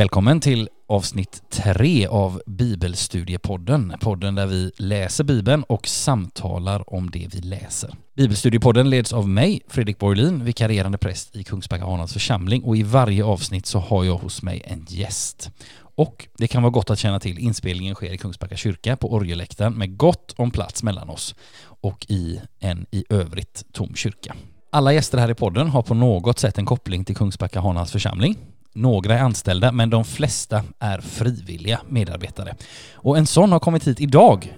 Välkommen 0.00 0.40
till 0.40 0.68
avsnitt 0.88 1.42
tre 1.50 2.06
av 2.06 2.42
Bibelstudiepodden. 2.46 3.94
Podden 4.00 4.34
där 4.34 4.46
vi 4.46 4.72
läser 4.76 5.24
Bibeln 5.24 5.62
och 5.62 5.86
samtalar 5.86 6.94
om 6.94 7.10
det 7.10 7.28
vi 7.32 7.40
läser. 7.40 7.94
Bibelstudiepodden 8.16 8.90
leds 8.90 9.12
av 9.12 9.28
mig, 9.28 9.60
Fredrik 9.68 9.98
Borglin, 9.98 10.44
vikarierande 10.44 10.98
präst 10.98 11.36
i 11.36 11.44
Kungsbacka 11.44 11.84
Arnalds 11.84 12.12
församling 12.12 12.62
och 12.62 12.76
i 12.76 12.82
varje 12.82 13.24
avsnitt 13.24 13.66
så 13.66 13.78
har 13.78 14.04
jag 14.04 14.16
hos 14.16 14.42
mig 14.42 14.62
en 14.64 14.86
gäst. 14.88 15.50
Och 15.96 16.28
det 16.38 16.48
kan 16.48 16.62
vara 16.62 16.70
gott 16.70 16.90
att 16.90 16.98
känna 16.98 17.20
till, 17.20 17.38
inspelningen 17.38 17.94
sker 17.94 18.12
i 18.12 18.18
Kungsbacka 18.18 18.56
kyrka 18.56 18.96
på 18.96 19.12
orgelläktaren 19.12 19.74
med 19.74 19.96
gott 19.96 20.34
om 20.36 20.50
plats 20.50 20.82
mellan 20.82 21.10
oss 21.10 21.34
och 21.62 22.06
i 22.08 22.40
en 22.58 22.86
i 22.90 23.04
övrigt 23.10 23.64
tom 23.72 23.94
kyrka. 23.94 24.36
Alla 24.70 24.92
gäster 24.92 25.18
här 25.18 25.30
i 25.30 25.34
podden 25.34 25.68
har 25.68 25.82
på 25.82 25.94
något 25.94 26.38
sätt 26.38 26.58
en 26.58 26.66
koppling 26.66 27.04
till 27.04 27.16
Kungsbacka 27.16 27.60
Hanals 27.60 27.92
församling. 27.92 28.36
Några 28.72 29.14
är 29.14 29.22
anställda, 29.22 29.72
men 29.72 29.90
de 29.90 30.04
flesta 30.04 30.64
är 30.78 31.00
frivilliga 31.00 31.80
medarbetare. 31.88 32.56
Och 32.94 33.18
en 33.18 33.26
sån 33.26 33.52
har 33.52 33.60
kommit 33.60 33.86
hit 33.86 34.00
idag. 34.00 34.56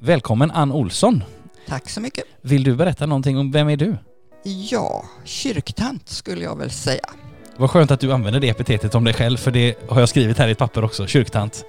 Välkommen 0.00 0.50
Ann 0.50 0.72
Olsson. 0.72 1.24
Tack 1.68 1.90
så 1.90 2.00
mycket. 2.00 2.24
Vill 2.42 2.64
du 2.64 2.76
berätta 2.76 3.06
någonting 3.06 3.38
om 3.38 3.50
vem 3.50 3.68
är 3.68 3.76
du? 3.76 3.96
Ja, 4.70 5.04
kyrktant 5.24 6.08
skulle 6.08 6.44
jag 6.44 6.58
väl 6.58 6.70
säga. 6.70 7.10
Vad 7.56 7.70
skönt 7.70 7.90
att 7.90 8.00
du 8.00 8.12
använder 8.12 8.40
det 8.40 8.48
epitetet 8.48 8.94
om 8.94 9.04
dig 9.04 9.14
själv, 9.14 9.36
för 9.36 9.50
det 9.50 9.74
har 9.88 10.00
jag 10.00 10.08
skrivit 10.08 10.38
här 10.38 10.48
i 10.48 10.50
ett 10.50 10.58
papper 10.58 10.84
också, 10.84 11.06
kyrktant. 11.06 11.64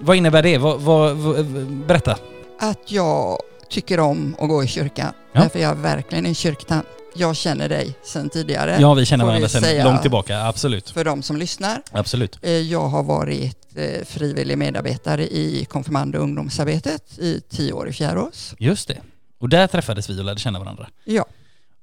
Vad 0.00 0.16
innebär 0.16 0.42
det? 0.42 0.58
Vad, 0.58 0.80
vad, 0.80 1.16
vad, 1.16 1.46
berätta. 1.86 2.18
Att 2.60 2.92
jag 2.92 3.38
tycker 3.70 4.00
om 4.00 4.36
att 4.38 4.48
gå 4.48 4.64
i 4.64 4.66
kyrkan. 4.66 5.12
Ja. 5.32 5.40
Därför 5.40 5.58
är 5.58 5.62
jag 5.62 5.74
verkligen 5.74 6.26
en 6.26 6.34
kyrktant. 6.34 6.86
Jag 7.18 7.36
känner 7.36 7.68
dig 7.68 7.94
sedan 8.02 8.28
tidigare. 8.30 8.76
Ja, 8.80 8.94
vi 8.94 9.06
känner 9.06 9.24
varandra 9.24 9.48
sedan 9.48 9.84
långt 9.84 10.02
tillbaka, 10.02 10.42
absolut. 10.42 10.90
För 10.90 11.04
de 11.04 11.22
som 11.22 11.36
lyssnar. 11.36 11.82
Absolut. 11.90 12.38
Eh, 12.42 12.50
Jag 12.52 12.88
har 12.88 13.02
varit 13.02 13.76
eh, 13.76 14.04
frivillig 14.04 14.58
medarbetare 14.58 15.22
i 15.28 15.64
konfirmand 15.70 16.16
och 16.16 16.22
ungdomsarbetet 16.22 17.18
i 17.18 17.40
tio 17.50 17.72
år 17.72 17.88
i 17.88 17.92
Fjärås. 17.92 18.54
Just 18.58 18.88
det. 18.88 18.98
Och 19.38 19.48
där 19.48 19.66
träffades 19.66 20.10
vi 20.10 20.20
och 20.20 20.24
lärde 20.24 20.40
känna 20.40 20.58
varandra. 20.58 20.88
Ja, 21.04 21.24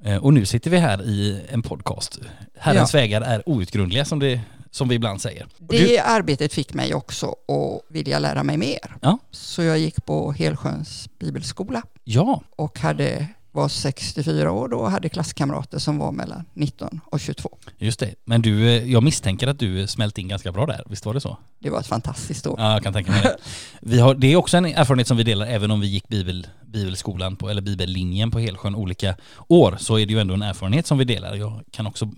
Eh, 0.05 0.17
Och 0.17 0.33
nu 0.33 0.45
sitter 0.45 0.69
vi 0.71 0.77
här 0.77 1.01
i 1.03 1.41
en 1.49 1.61
podcast. 1.61 2.19
Herrens 2.59 2.93
vägar 2.93 3.21
är 3.21 3.49
outgrundliga 3.49 4.05
som, 4.05 4.19
det, 4.19 4.41
som 4.71 4.87
vi 4.87 4.95
ibland 4.95 5.21
säger. 5.21 5.47
Det 5.57 5.77
du, 5.87 5.97
arbetet 5.99 6.53
fick 6.53 6.73
mig 6.73 6.93
också 6.93 7.27
att 7.27 7.81
vilja 7.95 8.19
lära 8.19 8.43
mig 8.43 8.57
mer. 8.57 8.95
Ja. 9.01 9.17
Så 9.31 9.63
jag 9.63 9.79
gick 9.79 10.05
på 10.05 10.31
Helsjöns 10.31 11.09
bibelskola. 11.19 11.81
ja, 12.03 12.41
och 12.55 12.79
hade, 12.79 13.27
var 13.55 13.67
64 13.67 14.51
år 14.51 14.67
då 14.67 14.77
och 14.77 14.91
hade 14.91 15.09
klasskamrater 15.09 15.79
som 15.79 15.97
var 15.97 16.11
mellan 16.11 16.45
19 16.53 17.01
och 17.05 17.19
22. 17.19 17.57
just 17.77 17.99
det. 17.99 18.15
Men 18.25 18.41
du, 18.41 18.67
eh, 18.67 18.91
jag 18.91 19.03
misstänker 19.03 19.47
att 19.47 19.59
du 19.59 19.87
smält 19.87 20.17
in 20.17 20.27
ganska 20.27 20.51
bra 20.51 20.65
där. 20.65 20.83
Visst 20.89 21.05
var 21.05 21.13
det 21.13 21.21
så? 21.21 21.37
Det 21.59 21.69
var 21.69 21.79
ett 21.79 21.87
fantastiskt 21.87 22.47
år. 22.47 22.55
Ja, 22.59 22.73
jag 22.73 22.83
kan 22.83 22.93
tänka 22.93 23.11
mig 23.11 23.21
det. 23.21 23.37
Vi 23.81 23.99
har, 23.99 24.15
det 24.15 24.27
är 24.27 24.35
också 24.35 24.57
en 24.57 24.65
erfarenhet 24.65 25.07
som 25.07 25.17
vi 25.17 25.23
delar, 25.23 25.45
även 25.45 25.71
om 25.71 25.79
vi 25.79 25.87
gick 25.87 26.07
bibel, 26.07 26.47
bibelskolan 26.65 27.35
på, 27.35 27.49
eller 27.49 27.61
bibellinjen 27.61 28.31
på 28.31 28.39
Helsjön 28.39 28.75
olika 28.75 29.15
år, 29.47 29.77
så 29.79 29.99
är 29.99 30.05
det 30.05 30.13
ju 30.13 30.19
ändå 30.19 30.33
en 30.33 30.41
erfarenhet 30.41 30.87
som 30.87 30.97
vi 30.97 31.05
delar. 31.05 31.35
Jag 31.35 31.61
kan 31.71 31.87
också 31.87 32.09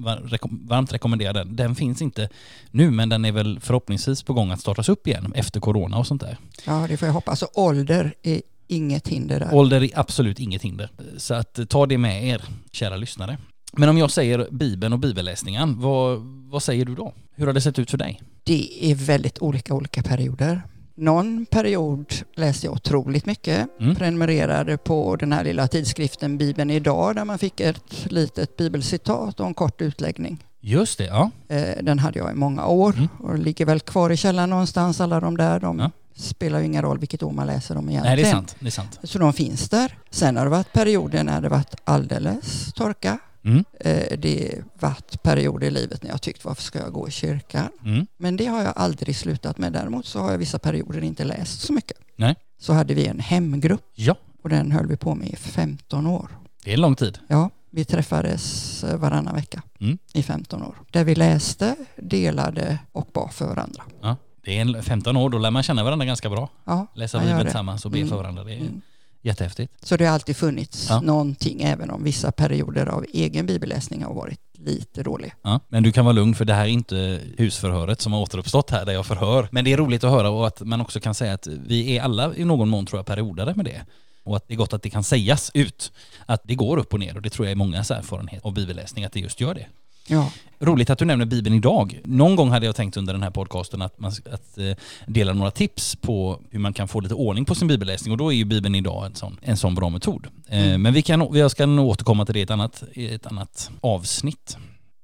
varmt 0.49 0.93
rekommendera 0.93 1.33
den. 1.33 1.55
Den 1.55 1.75
finns 1.75 2.01
inte 2.01 2.29
nu, 2.71 2.91
men 2.91 3.09
den 3.09 3.25
är 3.25 3.31
väl 3.31 3.59
förhoppningsvis 3.59 4.23
på 4.23 4.33
gång 4.33 4.51
att 4.51 4.61
startas 4.61 4.89
upp 4.89 5.07
igen 5.07 5.33
efter 5.35 5.59
corona 5.59 5.97
och 5.97 6.07
sånt 6.07 6.21
där. 6.21 6.37
Ja, 6.65 6.85
det 6.89 6.97
får 6.97 7.05
jag 7.05 7.13
hoppas. 7.13 7.41
Och 7.41 7.57
ålder 7.57 8.13
är 8.23 8.41
inget 8.67 9.07
hinder 9.07 9.39
där. 9.39 9.53
Ålder 9.53 9.83
är 9.83 9.89
absolut 9.99 10.39
inget 10.39 10.61
hinder. 10.61 10.89
Så 11.17 11.33
att 11.33 11.59
eh, 11.59 11.65
ta 11.65 11.85
det 11.85 11.97
med 11.97 12.27
er, 12.27 12.41
kära 12.71 12.95
lyssnare. 12.97 13.37
Men 13.73 13.89
om 13.89 13.97
jag 13.97 14.11
säger 14.11 14.47
Bibeln 14.51 14.93
och 14.93 14.99
bibelläsningen, 14.99 15.79
vad, 15.81 16.19
vad 16.51 16.63
säger 16.63 16.85
du 16.85 16.95
då? 16.95 17.13
Hur 17.35 17.45
har 17.47 17.53
det 17.53 17.61
sett 17.61 17.79
ut 17.79 17.91
för 17.91 17.97
dig? 17.97 18.21
Det 18.43 18.91
är 18.91 18.95
väldigt 18.95 19.39
olika 19.39 19.73
olika 19.73 20.03
perioder. 20.03 20.61
Någon 20.95 21.45
period 21.45 22.13
läste 22.35 22.65
jag 22.67 22.73
otroligt 22.73 23.25
mycket. 23.25 23.67
Mm. 23.79 23.95
Prenumererade 23.95 24.77
på 24.77 25.15
den 25.15 25.31
här 25.31 25.43
lilla 25.43 25.67
tidskriften 25.67 26.37
Bibeln 26.37 26.69
idag 26.69 27.15
där 27.15 27.25
man 27.25 27.37
fick 27.39 27.59
ett 27.59 28.05
litet 28.11 28.57
bibelcitat 28.57 29.39
och 29.39 29.47
en 29.47 29.53
kort 29.53 29.81
utläggning. 29.81 30.43
Just 30.61 30.97
det, 30.97 31.05
ja. 31.05 31.31
Eh, 31.49 31.83
Den 31.83 31.99
hade 31.99 32.19
jag 32.19 32.31
i 32.31 32.35
många 32.35 32.65
år 32.67 32.93
Mm. 32.93 33.07
och 33.19 33.37
ligger 33.39 33.65
väl 33.65 33.79
kvar 33.79 34.09
i 34.09 34.17
källaren 34.17 34.49
någonstans 34.49 35.01
alla 35.01 35.19
de 35.19 35.37
där. 35.37 35.59
De 35.59 35.79
Ja. 35.79 35.91
Spelar 36.17 36.59
ju 36.59 36.65
ingen 36.65 36.81
roll 36.81 36.99
vilket 36.99 37.23
år 37.23 37.31
man 37.31 37.47
läser 37.47 37.75
dem 37.75 37.89
egentligen. 37.89 38.15
Nej, 38.15 38.23
det 38.23 38.29
är 38.29 38.33
sant. 38.33 38.55
Det 38.59 38.67
är 38.67 38.71
sant. 38.71 38.99
Så 39.03 39.19
de 39.19 39.33
finns 39.33 39.69
där. 39.69 39.97
Sen 40.09 40.37
har 40.37 40.43
det 40.43 40.49
varit 40.51 40.73
perioder 40.73 41.23
när 41.23 41.41
det 41.41 41.49
varit 41.49 41.75
alldeles 41.83 42.73
torka. 42.73 43.19
Mm. 43.43 43.63
Eh, 43.79 44.17
Det 44.17 44.61
varit 44.79 45.23
perioder 45.23 45.67
i 45.67 45.71
livet 45.71 46.03
när 46.03 46.09
jag 46.09 46.21
tyckt 46.21 46.45
varför 46.45 46.63
ska 46.63 46.79
jag 46.79 46.93
gå 46.93 47.07
i 47.07 47.11
kyrkan? 47.11 47.69
Mm. 47.85 48.07
Men 48.17 48.37
det 48.37 48.45
har 48.45 48.63
jag 48.63 48.73
aldrig 48.75 49.15
slutat 49.15 49.57
med. 49.57 49.73
Däremot 49.73 50.05
så 50.05 50.19
har 50.19 50.31
jag 50.31 50.37
vissa 50.37 50.59
perioder 50.59 51.03
inte 51.03 51.23
läst 51.23 51.61
så 51.61 51.73
mycket. 51.73 51.97
Nej. 52.15 52.35
Så 52.59 52.73
hade 52.73 52.93
vi 52.93 53.07
en 53.07 53.19
hemgrupp 53.19 53.81
Ja, 53.95 54.15
och 54.43 54.49
den 54.49 54.71
höll 54.71 54.87
vi 54.87 54.97
på 54.97 55.15
med 55.15 55.27
i 55.29 55.35
15 55.35 56.07
år. 56.07 56.37
det 56.63 56.69
är 56.69 56.73
en 56.73 56.81
lång 56.81 56.95
tid. 56.95 57.19
Ja, 57.27 57.49
vi 57.71 57.85
träffades 57.85 58.83
eh, 58.83 58.97
varannan 58.97 59.35
vecka 59.35 59.61
Mm. 59.79 59.97
i 60.13 60.23
15 60.23 60.63
år. 60.63 60.75
Där 60.91 61.03
vi 61.03 61.15
läste, 61.15 61.75
delade 61.95 62.77
och 62.91 63.07
bad 63.13 63.33
för 63.33 63.47
varandra. 63.47 63.83
Ja. 64.01 64.15
Det 64.47 64.57
är 64.57 64.61
en 64.61 64.83
15 64.83 65.17
år, 65.17 65.29
då 65.29 65.37
lär 65.37 65.51
man 65.51 65.63
känna 65.63 65.83
varandra 65.83 66.05
ganska 66.05 66.29
bra. 66.29 66.49
Ja, 66.65 66.87
Läsa 66.93 67.19
Bibeln 67.19 67.41
tillsammans 67.43 67.85
och 67.85 67.91
be 67.91 67.97
Mm. 67.97 68.09
för 68.09 68.15
varandra. 68.17 68.43
Det 68.43 68.53
är 68.53 68.57
Mm. 68.59 68.81
jättehäftigt. 69.21 69.73
Så 69.85 69.97
det 69.97 70.05
har 70.05 70.13
alltid 70.13 70.37
funnits 70.37 70.87
Ja. 70.89 71.01
någonting, 71.01 71.61
även 71.61 71.89
om 71.89 72.03
vissa 72.03 72.31
perioder 72.31 72.85
av 72.85 73.05
egen 73.13 73.45
bibelläsning 73.45 74.03
har 74.03 74.13
varit 74.13 74.39
lite 74.53 75.03
dåliga. 75.03 75.33
Ja. 75.41 75.59
Men 75.67 75.83
du 75.83 75.91
kan 75.91 76.05
vara 76.05 76.13
lugn 76.13 76.35
för 76.35 76.45
det 76.45 76.53
här 76.53 76.63
är 76.63 76.69
inte 76.69 77.21
husförhöret 77.37 78.01
som 78.01 78.13
har 78.13 78.21
återuppstått 78.21 78.69
här 78.69 78.85
där 78.85 78.93
jag 78.93 79.05
förhör. 79.05 79.47
Men 79.51 79.65
det 79.65 79.73
är 79.73 79.77
roligt 79.77 80.03
att 80.03 80.11
höra 80.11 80.29
och 80.29 80.47
att 80.47 80.61
man 80.61 80.81
också 80.81 80.99
kan 80.99 81.13
säga 81.15 81.33
att 81.33 81.47
vi 81.47 81.97
är 81.97 82.01
alla 82.01 82.35
i 82.35 82.45
någon 82.45 82.69
mån 82.69 82.85
tror 82.85 82.99
jag 82.99 83.05
periodare 83.05 83.53
med 83.55 83.65
det. 83.65 83.85
Och 84.23 84.35
att 84.35 84.47
det 84.47 84.53
är 84.53 84.57
gott 84.57 84.73
att 84.73 84.81
det 84.83 84.89
kan 84.89 85.03
sägas 85.03 85.51
ut. 85.53 85.91
Att 86.25 86.41
det 86.43 86.55
går 86.55 86.77
upp 86.77 86.93
och 86.93 86.99
ner 86.99 87.15
och 87.15 87.21
det 87.21 87.29
tror 87.29 87.45
jag 87.47 87.51
är 87.51 87.55
mångas 87.55 87.91
erfarenhet 87.91 88.45
av 88.45 88.53
bibelläsning 88.53 89.05
att 89.05 89.11
det 89.11 89.19
just 89.19 89.41
gör 89.41 89.53
det. 89.55 89.65
Ja, 90.07 90.29
Roligt 90.59 90.89
att 90.89 90.99
du 90.99 91.05
nämner 91.05 91.25
Bibeln 91.25 91.55
idag. 91.55 91.99
Någon 92.03 92.35
gång 92.35 92.49
hade 92.49 92.65
jag 92.65 92.75
tänkt 92.75 92.97
under 92.97 93.13
den 93.13 93.23
här 93.23 93.29
podcasten 93.29 93.81
att, 93.81 93.99
man, 93.99 94.11
att 94.31 94.57
eh, 94.57 94.71
dela 95.07 95.33
några 95.33 95.51
tips 95.51 95.95
på 95.95 96.41
hur 96.51 96.59
man 96.59 96.73
kan 96.73 96.87
få 96.87 96.99
lite 96.99 97.13
ordning 97.13 97.45
på 97.45 97.55
sin 97.55 97.67
bibelläsning 97.67 98.11
och 98.11 98.17
då 98.17 98.33
är 98.33 98.35
ju 98.35 98.45
Bibeln 98.45 98.75
idag 98.75 99.05
en 99.05 99.15
sån, 99.15 99.37
en 99.41 99.57
sån 99.57 99.75
bra 99.75 99.89
metod. 99.89 100.27
Eh, 100.47 100.57
Mm. 100.67 100.81
Men 100.81 100.93
vi 100.93 101.01
kan, 101.01 101.27
jag 101.33 101.51
ska 101.51 101.65
nog 101.65 101.87
återkomma 101.87 102.25
till 102.25 102.33
det 102.33 102.39
i 102.39 102.43
ett 102.43 102.51
annat, 102.51 102.83
ett 102.93 103.25
annat 103.25 103.71
avsnitt. 103.81 104.57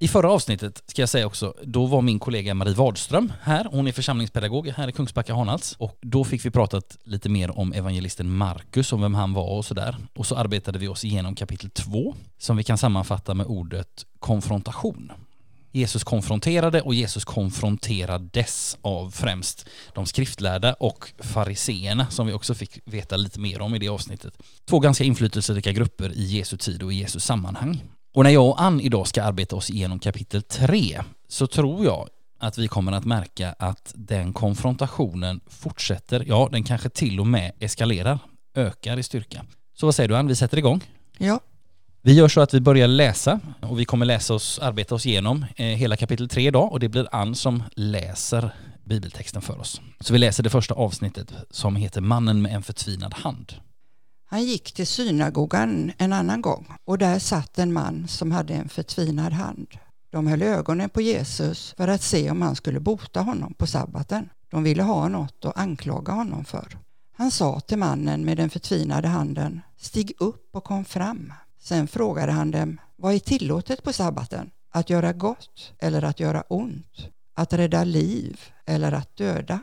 I 0.04 0.08
förra 0.08 0.30
avsnittet 0.30 0.82
ska 0.86 1.02
jag 1.02 1.08
säga 1.08 1.26
också, 1.26 1.54
då 1.62 1.86
var 1.86 2.02
min 2.02 2.18
kollega 2.18 2.54
Marie 2.54 2.74
Wadström 2.74 3.32
här. 3.42 3.64
Hon 3.70 3.88
är 3.88 3.92
församlingspedagog 3.92 4.68
här 4.68 4.88
i 4.88 4.92
Kungsbacka 4.92 5.34
Hanals. 5.34 5.76
Och 5.78 5.98
då 6.00 6.24
fick 6.24 6.44
vi 6.44 6.50
pratat 6.50 6.96
lite 7.04 7.28
mer 7.28 7.58
om 7.58 7.72
evangelisten 7.72 8.36
Markus, 8.36 8.92
om 8.92 9.00
vem 9.00 9.14
han 9.14 9.32
var 9.32 9.56
och 9.56 9.64
sådär. 9.64 9.96
Och 10.14 10.26
så 10.26 10.36
arbetade 10.36 10.78
vi 10.78 10.88
oss 10.88 11.04
igenom 11.04 11.34
kapitel 11.34 11.70
2, 11.70 12.14
som 12.38 12.56
vi 12.56 12.62
kan 12.62 12.78
sammanfatta 12.78 13.34
med 13.34 13.46
ordet 13.46 14.06
konfrontation. 14.18 15.12
Jesus 15.72 16.04
konfronterade 16.04 16.80
och 16.80 16.94
Jesus 16.94 17.24
konfronterades 17.24 18.78
av 18.80 19.10
främst 19.10 19.68
de 19.94 20.06
skriftlärda 20.06 20.72
och 20.72 21.12
fariseerna 21.18 22.06
som 22.10 22.26
vi 22.26 22.32
också 22.32 22.54
fick 22.54 22.78
veta 22.84 23.16
lite 23.16 23.40
mer 23.40 23.60
om 23.60 23.74
i 23.74 23.78
det 23.78 23.88
avsnittet. 23.88 24.34
Två 24.64 24.80
ganska 24.80 25.04
inflytelserika 25.04 25.72
grupper 25.72 26.12
i 26.12 26.24
Jesu 26.24 26.56
tid 26.56 26.82
och 26.82 26.92
i 26.92 26.96
Jesu 26.96 27.20
sammanhang. 27.20 27.82
Och 28.14 28.24
när 28.24 28.30
jag 28.30 28.48
och 28.48 28.62
Ann 28.62 28.80
idag 28.80 29.06
ska 29.06 29.22
arbeta 29.22 29.56
oss 29.56 29.70
igenom 29.70 29.98
kapitel 29.98 30.42
3 30.42 31.02
så 31.28 31.46
tror 31.46 31.84
jag 31.84 32.08
att 32.38 32.58
vi 32.58 32.68
kommer 32.68 32.92
att 32.92 33.04
märka 33.04 33.54
att 33.58 33.92
den 33.94 34.32
konfrontationen 34.32 35.40
fortsätter, 35.46 36.24
ja 36.26 36.48
den 36.52 36.64
kanske 36.64 36.88
till 36.88 37.20
och 37.20 37.26
med 37.26 37.52
eskalerar, 37.60 38.18
ökar 38.54 38.98
i 38.98 39.02
styrka. 39.02 39.44
Så 39.74 39.86
vad 39.86 39.94
säger 39.94 40.08
du 40.08 40.16
Ann, 40.16 40.26
vi 40.26 40.36
sätter 40.36 40.58
igång? 40.58 40.80
ja, 41.18 41.40
Vi 42.02 42.12
gör 42.12 42.28
så 42.28 42.40
att 42.40 42.54
vi 42.54 42.60
börjar 42.60 42.88
läsa 42.88 43.40
och 43.60 43.80
vi 43.80 43.84
kommer 43.84 44.06
läsa 44.06 44.34
oss, 44.34 44.58
arbeta 44.58 44.94
oss 44.94 45.06
igenom 45.06 45.46
eh, 45.56 45.66
hela 45.66 45.96
kapitel 45.96 46.28
3 46.28 46.46
idag 46.46 46.72
och 46.72 46.80
det 46.80 46.88
blir 46.88 47.08
Ann 47.12 47.34
som 47.34 47.62
läser 47.76 48.50
bibeltexten 48.84 49.42
för 49.42 49.60
oss. 49.60 49.80
Så 50.00 50.12
vi 50.12 50.18
läser 50.18 50.42
det 50.42 50.50
första 50.50 50.74
avsnittet 50.74 51.32
som 51.50 51.76
heter 51.76 52.00
Mannen 52.00 52.42
med 52.42 52.54
en 52.54 52.62
förtvinad 52.62 53.14
hand. 53.14 53.54
Han 54.34 54.44
gick 54.44 54.72
till 54.72 54.86
synagogan 54.86 55.92
en 55.98 56.12
annan 56.12 56.42
gång 56.42 56.66
och 56.84 56.98
där 56.98 57.18
satt 57.18 57.58
en 57.58 57.72
man 57.72 58.08
som 58.08 58.32
hade 58.32 58.54
en 58.54 58.68
förtvinad 58.68 59.32
hand. 59.32 59.66
De 60.10 60.26
höll 60.26 60.42
ögonen 60.42 60.90
på 60.90 61.00
Jesus 61.00 61.74
för 61.76 61.88
att 61.88 62.02
se 62.02 62.30
om 62.30 62.42
han 62.42 62.56
skulle 62.56 62.80
bota 62.80 63.20
honom 63.20 63.54
på 63.54 63.66
sabbaten. 63.66 64.28
De 64.50 64.62
ville 64.62 64.82
ha 64.82 65.08
något 65.08 65.44
att 65.44 65.56
anklaga 65.56 66.12
honom 66.12 66.44
för. 66.44 66.78
Han 67.16 67.30
sa 67.30 67.60
till 67.60 67.78
mannen 67.78 68.24
med 68.24 68.36
den 68.36 68.50
förtvinade 68.50 69.08
handen, 69.08 69.60
stig 69.76 70.12
upp 70.18 70.48
och 70.52 70.64
kom 70.64 70.84
fram. 70.84 71.32
Sen 71.60 71.88
frågade 71.88 72.32
han 72.32 72.50
dem, 72.50 72.80
vad 72.96 73.14
är 73.14 73.18
tillåtet 73.18 73.82
på 73.82 73.92
sabbaten? 73.92 74.50
Att 74.70 74.90
göra 74.90 75.12
gott 75.12 75.72
eller 75.78 76.02
att 76.04 76.20
göra 76.20 76.42
ont? 76.42 77.08
Att 77.34 77.52
rädda 77.52 77.84
liv 77.84 78.40
eller 78.66 78.92
att 78.92 79.16
döda? 79.16 79.60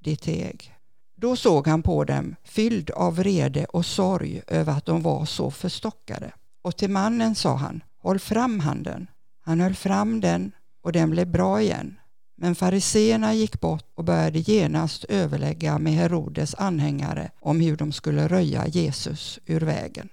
De 0.00 0.16
teg. 0.16 0.79
Då 1.20 1.36
såg 1.36 1.66
han 1.68 1.82
på 1.82 2.04
dem, 2.04 2.36
fylld 2.44 2.90
av 2.90 3.16
vrede 3.16 3.64
och 3.64 3.86
sorg 3.86 4.42
över 4.46 4.72
att 4.72 4.86
de 4.86 5.02
var 5.02 5.24
så 5.24 5.50
förstockade. 5.50 6.32
Och 6.62 6.76
till 6.76 6.90
mannen 6.90 7.34
sa 7.34 7.54
han, 7.54 7.82
håll 7.98 8.18
fram 8.18 8.60
handen. 8.60 9.06
Han 9.44 9.60
höll 9.60 9.74
fram 9.74 10.20
den 10.20 10.52
och 10.82 10.92
den 10.92 11.10
blev 11.10 11.26
bra 11.26 11.62
igen. 11.62 11.96
Men 12.36 12.54
fariseerna 12.54 13.34
gick 13.34 13.60
bort 13.60 13.84
och 13.94 14.04
började 14.04 14.38
genast 14.38 15.04
överlägga 15.04 15.78
med 15.78 15.92
Herodes 15.92 16.54
anhängare 16.54 17.30
om 17.40 17.60
hur 17.60 17.76
de 17.76 17.92
skulle 17.92 18.28
röja 18.28 18.66
Jesus 18.66 19.38
ur 19.46 19.60
vägen. 19.60 20.08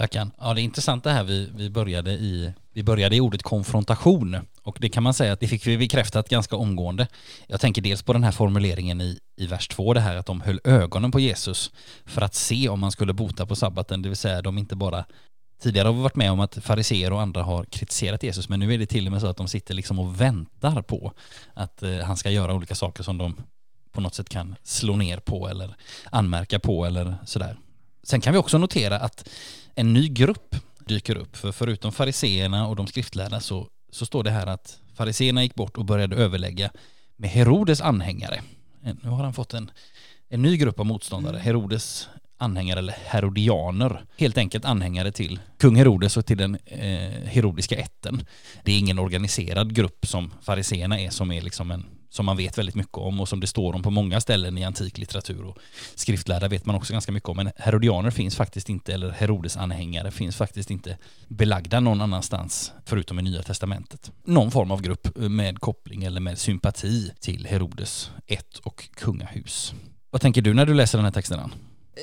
Tackan. 0.00 0.30
Ja, 0.38 0.54
det 0.54 0.60
är 0.60 0.62
intressant 0.62 1.04
det 1.04 1.10
här 1.10 1.24
vi, 1.24 1.50
vi, 1.54 1.70
började 1.70 2.10
i, 2.10 2.52
vi 2.72 2.82
började 2.82 3.16
i 3.16 3.20
ordet 3.20 3.42
konfrontation 3.42 4.36
och 4.62 4.78
det 4.80 4.88
kan 4.88 5.02
man 5.02 5.14
säga 5.14 5.32
att 5.32 5.40
det 5.40 5.48
fick 5.48 5.66
vi 5.66 5.78
bekräftat 5.78 6.28
ganska 6.28 6.56
omgående. 6.56 7.06
Jag 7.46 7.60
tänker 7.60 7.82
dels 7.82 8.02
på 8.02 8.12
den 8.12 8.24
här 8.24 8.32
formuleringen 8.32 9.00
i, 9.00 9.18
i 9.36 9.46
vers 9.46 9.68
2, 9.68 9.94
det 9.94 10.00
här 10.00 10.16
att 10.16 10.26
de 10.26 10.40
höll 10.40 10.60
ögonen 10.64 11.10
på 11.10 11.20
Jesus 11.20 11.70
för 12.04 12.22
att 12.22 12.34
se 12.34 12.68
om 12.68 12.80
man 12.80 12.92
skulle 12.92 13.12
bota 13.12 13.46
på 13.46 13.56
sabbaten, 13.56 14.02
det 14.02 14.08
vill 14.08 14.16
säga 14.16 14.42
de 14.42 14.58
inte 14.58 14.76
bara 14.76 15.04
Tidigare 15.62 15.88
har 15.88 15.92
vi 15.92 16.02
varit 16.02 16.16
med 16.16 16.32
om 16.32 16.40
att 16.40 16.58
fariseer 16.64 17.12
och 17.12 17.20
andra 17.20 17.42
har 17.42 17.64
kritiserat 17.64 18.22
Jesus 18.22 18.48
men 18.48 18.60
nu 18.60 18.74
är 18.74 18.78
det 18.78 18.86
till 18.86 19.06
och 19.06 19.12
med 19.12 19.20
så 19.20 19.26
att 19.26 19.36
de 19.36 19.48
sitter 19.48 19.74
liksom 19.74 19.98
och 19.98 20.20
väntar 20.20 20.82
på 20.82 21.12
att 21.54 21.82
eh, 21.82 21.98
han 21.98 22.16
ska 22.16 22.30
göra 22.30 22.54
olika 22.54 22.74
saker 22.74 23.02
som 23.02 23.18
de 23.18 23.36
på 23.92 24.00
något 24.00 24.14
sätt 24.14 24.28
kan 24.28 24.56
slå 24.62 24.96
ner 24.96 25.18
på 25.18 25.48
eller 25.48 25.74
anmärka 26.10 26.58
på 26.58 26.84
eller 26.84 27.16
sådär. 27.24 27.56
Sen 28.02 28.20
kan 28.20 28.32
vi 28.32 28.38
också 28.38 28.58
notera 28.58 28.98
att 28.98 29.28
en 29.74 29.92
ny 29.92 30.08
grupp 30.08 30.56
dyker 30.86 31.16
upp. 31.16 31.36
För 31.36 31.52
förutom 31.52 31.92
fariseerna 31.92 32.66
och 32.66 32.76
de 32.76 32.86
skriftlärda 32.86 33.40
så, 33.40 33.68
så 33.90 34.06
står 34.06 34.24
det 34.24 34.30
här 34.30 34.46
att 34.46 34.80
fariseerna 34.94 35.42
gick 35.42 35.54
bort 35.54 35.76
och 35.76 35.84
började 35.84 36.16
överlägga 36.16 36.70
med 37.16 37.30
Herodes 37.30 37.80
anhängare. 37.80 38.42
Nu 39.02 39.10
har 39.10 39.24
han 39.24 39.32
fått 39.32 39.54
en, 39.54 39.70
en 40.28 40.42
ny 40.42 40.56
grupp 40.56 40.80
av 40.80 40.86
motståndare. 40.86 41.36
Mm. 41.36 41.44
Herodes 41.44 42.08
anhängare 42.40 42.78
eller 42.78 42.96
herodianer. 43.06 44.04
Helt 44.16 44.38
enkelt 44.38 44.64
anhängare 44.64 45.12
till 45.12 45.40
kung 45.58 45.76
Herodes 45.76 46.16
och 46.16 46.26
till 46.26 46.38
den 46.38 46.58
eh, 46.66 47.26
herodiska 47.26 47.76
ätten. 47.76 48.26
Det 48.64 48.72
är 48.72 48.78
ingen 48.78 48.98
organiserad 48.98 49.74
grupp 49.74 50.06
som 50.06 50.32
fariseerna 50.42 51.00
är 51.00 51.10
som 51.10 51.32
är 51.32 51.40
liksom 51.40 51.70
en 51.70 51.84
som 52.10 52.26
man 52.26 52.36
vet 52.36 52.58
väldigt 52.58 52.74
mycket 52.74 52.98
om 52.98 53.20
och 53.20 53.28
som 53.28 53.40
det 53.40 53.46
står 53.46 53.74
om 53.74 53.82
på 53.82 53.90
många 53.90 54.20
ställen 54.20 54.58
i 54.58 54.64
antik 54.64 54.98
litteratur 54.98 55.44
och 55.44 55.58
skriftlärda 55.94 56.48
vet 56.48 56.66
man 56.66 56.76
också 56.76 56.92
ganska 56.92 57.12
mycket 57.12 57.28
om. 57.28 57.36
Men 57.36 57.50
herodianer 57.56 58.10
finns 58.10 58.36
faktiskt 58.36 58.68
inte, 58.68 58.94
eller 58.94 59.10
Herodes-anhängare 59.10 60.10
finns 60.10 60.36
faktiskt 60.36 60.70
inte 60.70 60.98
belagda 61.28 61.80
någon 61.80 62.00
annanstans 62.00 62.72
förutom 62.84 63.18
i 63.18 63.22
Nya 63.22 63.42
Testamentet. 63.42 64.12
Någon 64.24 64.50
form 64.50 64.70
av 64.70 64.82
grupp 64.82 65.18
eh, 65.18 65.28
med 65.28 65.60
koppling 65.60 66.04
eller 66.04 66.20
med 66.20 66.38
sympati 66.38 67.12
till 67.20 67.46
Herodes 67.46 68.10
ett 68.26 68.58
och 68.58 68.88
kungahus. 68.94 69.74
Vad 70.10 70.20
tänker 70.20 70.42
du 70.42 70.54
när 70.54 70.66
du 70.66 70.74
läser 70.74 70.98
den 70.98 71.04
här 71.04 71.12
texten? 71.12 71.40
Ann? 71.40 71.54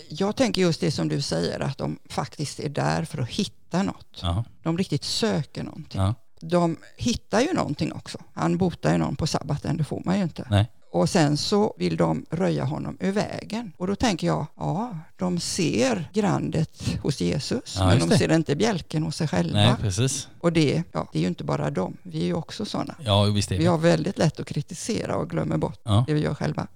Jag 0.10 0.36
tänker 0.36 0.62
just 0.62 0.82
det 0.82 0.92
som 0.92 1.08
du 1.08 1.22
säger, 1.22 1.60
att 1.60 1.78
de 1.78 2.00
faktiskt 2.10 2.60
är 2.60 2.70
där 2.70 3.06
för 3.06 3.22
att 3.22 3.30
hitta 3.30 3.84
något. 3.84 4.24
Aha. 4.24 4.44
De 4.64 4.78
riktigt 4.78 5.04
söker 5.04 5.64
någonting. 5.64 6.02
Ja 6.02 6.16
de 6.42 6.78
hittar 6.98 7.42
ju 7.42 7.54
någonting 7.54 7.94
också. 7.94 8.18
Han 8.34 8.58
botar 8.58 8.92
ju 8.92 8.98
någon 8.98 9.16
på 9.16 9.28
sabbaten, 9.28 9.78
det 9.78 9.84
får 9.84 10.02
man 10.06 10.18
ju 10.18 10.24
inte. 10.24 10.48
Nej. 10.50 10.72
Och 10.92 11.10
sen 11.10 11.38
så 11.38 11.76
vill 11.78 11.98
de 11.98 12.26
röja 12.30 12.64
honom 12.64 12.98
ur 13.00 13.12
vägen. 13.12 13.72
Och 13.78 13.88
då 13.88 13.96
tänker 13.96 14.28
jag, 14.28 14.46
ja, 14.56 15.00
de 15.18 15.40
ser 15.40 16.10
grandet 16.14 16.84
hos 17.04 17.22
Jesus, 17.22 17.76
ja, 17.80 17.88
men 17.88 18.00
de 18.00 18.10
det. 18.10 18.18
ser 18.18 18.32
inte 18.32 18.56
bjälken 18.56 19.04
hos 19.04 19.16
sig 19.16 19.28
själva. 19.28 19.60
Nej, 19.60 19.76
precis. 19.82 20.28
Och 20.40 20.54
det, 20.54 20.84
ja, 20.92 21.10
det 21.12 21.20
är 21.20 21.22
ju 21.22 21.28
inte 21.28 21.44
bara 21.44 21.70
dem, 21.70 21.98
vi 22.04 22.22
är 22.22 22.26
ju 22.26 22.34
också 22.34 22.66
sådana. 22.66 22.96
Ja, 23.06 23.24
visst 23.24 23.52
är 23.52 23.56
vi. 23.56 23.62
vi 23.62 23.68
har 23.68 23.78
väldigt 23.78 24.18
lätt 24.18 24.40
att 24.40 24.48
kritisera 24.48 25.16
och 25.16 25.30
glömmer 25.30 25.58
bort 25.58 25.80
ja. 25.84 26.04
det 26.08 26.14
vi 26.14 26.20
gör 26.20 26.36
själva. 26.36 26.68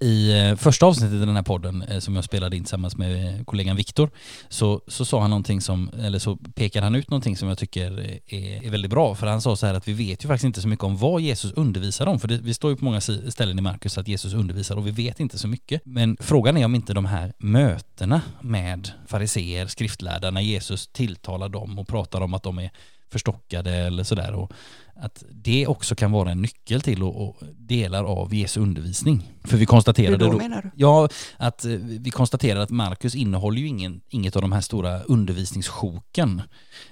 I 0.00 0.40
eh, 0.40 0.56
första 0.56 0.86
avsnittet 0.86 1.14
i 1.14 1.18
den 1.18 1.36
här 1.36 1.42
podden 1.42 1.82
eh, 1.82 1.98
som 1.98 2.14
jag 2.14 2.24
spelade 2.24 2.56
in 2.56 2.62
tillsammans 2.62 2.96
med 2.96 3.38
eh, 3.38 3.44
kollegan 3.44 3.76
Viktor 3.76 4.10
så, 4.48 4.80
så 4.86 5.04
sa 5.04 5.20
han 5.20 5.30
någonting 5.30 5.60
som, 5.60 5.90
eller 6.02 6.18
så 6.18 6.36
pekade 6.36 6.86
han 6.86 6.94
ut 6.94 7.10
någonting 7.10 7.36
som 7.36 7.48
jag 7.48 7.58
tycker 7.58 8.00
är, 8.00 8.64
är, 8.66 8.70
väldigt 8.70 8.90
bra. 8.90 9.14
För 9.14 9.26
han 9.26 9.40
sa 9.40 9.56
så 9.56 9.66
här 9.66 9.74
att 9.74 9.88
vi 9.88 9.92
vet 9.92 10.24
ju 10.24 10.28
faktiskt 10.28 10.44
inte 10.44 10.60
så 10.60 10.68
mycket 10.68 10.84
om 10.84 10.96
vad 10.96 11.20
Jesus 11.20 11.52
undervisar 11.52 12.06
om. 12.06 12.20
För 12.20 12.28
det, 12.28 12.38
vi 12.38 12.54
står 12.54 12.70
ju 12.70 12.76
på 12.76 12.84
många 12.84 13.00
ställen 13.00 13.58
i 13.58 13.62
Markus 13.62 13.98
att 13.98 14.08
Jesus 14.08 14.34
undervisar 14.34 14.76
och 14.76 14.86
vi 14.86 14.90
vet 14.90 15.20
inte 15.20 15.38
så 15.38 15.48
mycket. 15.48 15.82
Men 15.84 16.16
frågan 16.20 16.56
är 16.56 16.64
om 16.64 16.74
inte 16.74 16.94
de 16.94 17.04
här 17.04 17.32
mötena 17.38 18.20
med 18.40 18.90
fariseer, 19.06 19.66
skriftlärda, 19.66 20.30
när 20.30 20.40
Jesus 20.40 20.86
tilltalar 20.86 21.48
dem 21.48 21.78
och 21.78 21.88
pratar 21.88 22.20
om 22.20 22.34
att 22.34 22.42
de 22.42 22.58
är 22.58 22.70
förstockade 23.14 23.70
eller 23.70 24.04
sådär. 24.04 24.32
Och 24.32 24.52
att 24.96 25.24
det 25.30 25.66
också 25.66 25.94
kan 25.94 26.12
vara 26.12 26.30
en 26.30 26.42
nyckel 26.42 26.80
till 26.80 27.02
och, 27.02 27.28
och 27.28 27.36
delar 27.56 28.04
av 28.04 28.34
Jesu 28.34 28.60
undervisning. 28.60 29.30
För 29.44 29.56
vi 29.56 29.66
konstaterade 29.66 30.24
Hur 30.24 30.32
då, 30.32 30.38
menar 30.38 30.62
du? 30.62 30.70
Ja, 30.76 31.08
att 31.36 31.64
eh, 31.64 31.70
vi 31.80 32.10
konstaterade 32.10 32.62
att 32.62 32.70
Markus 32.70 33.14
innehåller 33.14 33.60
ju 33.60 33.66
ingen, 33.66 34.00
inget 34.08 34.36
av 34.36 34.42
de 34.42 34.52
här 34.52 34.60
stora 34.60 35.02
undervisningssjoken. 35.02 36.42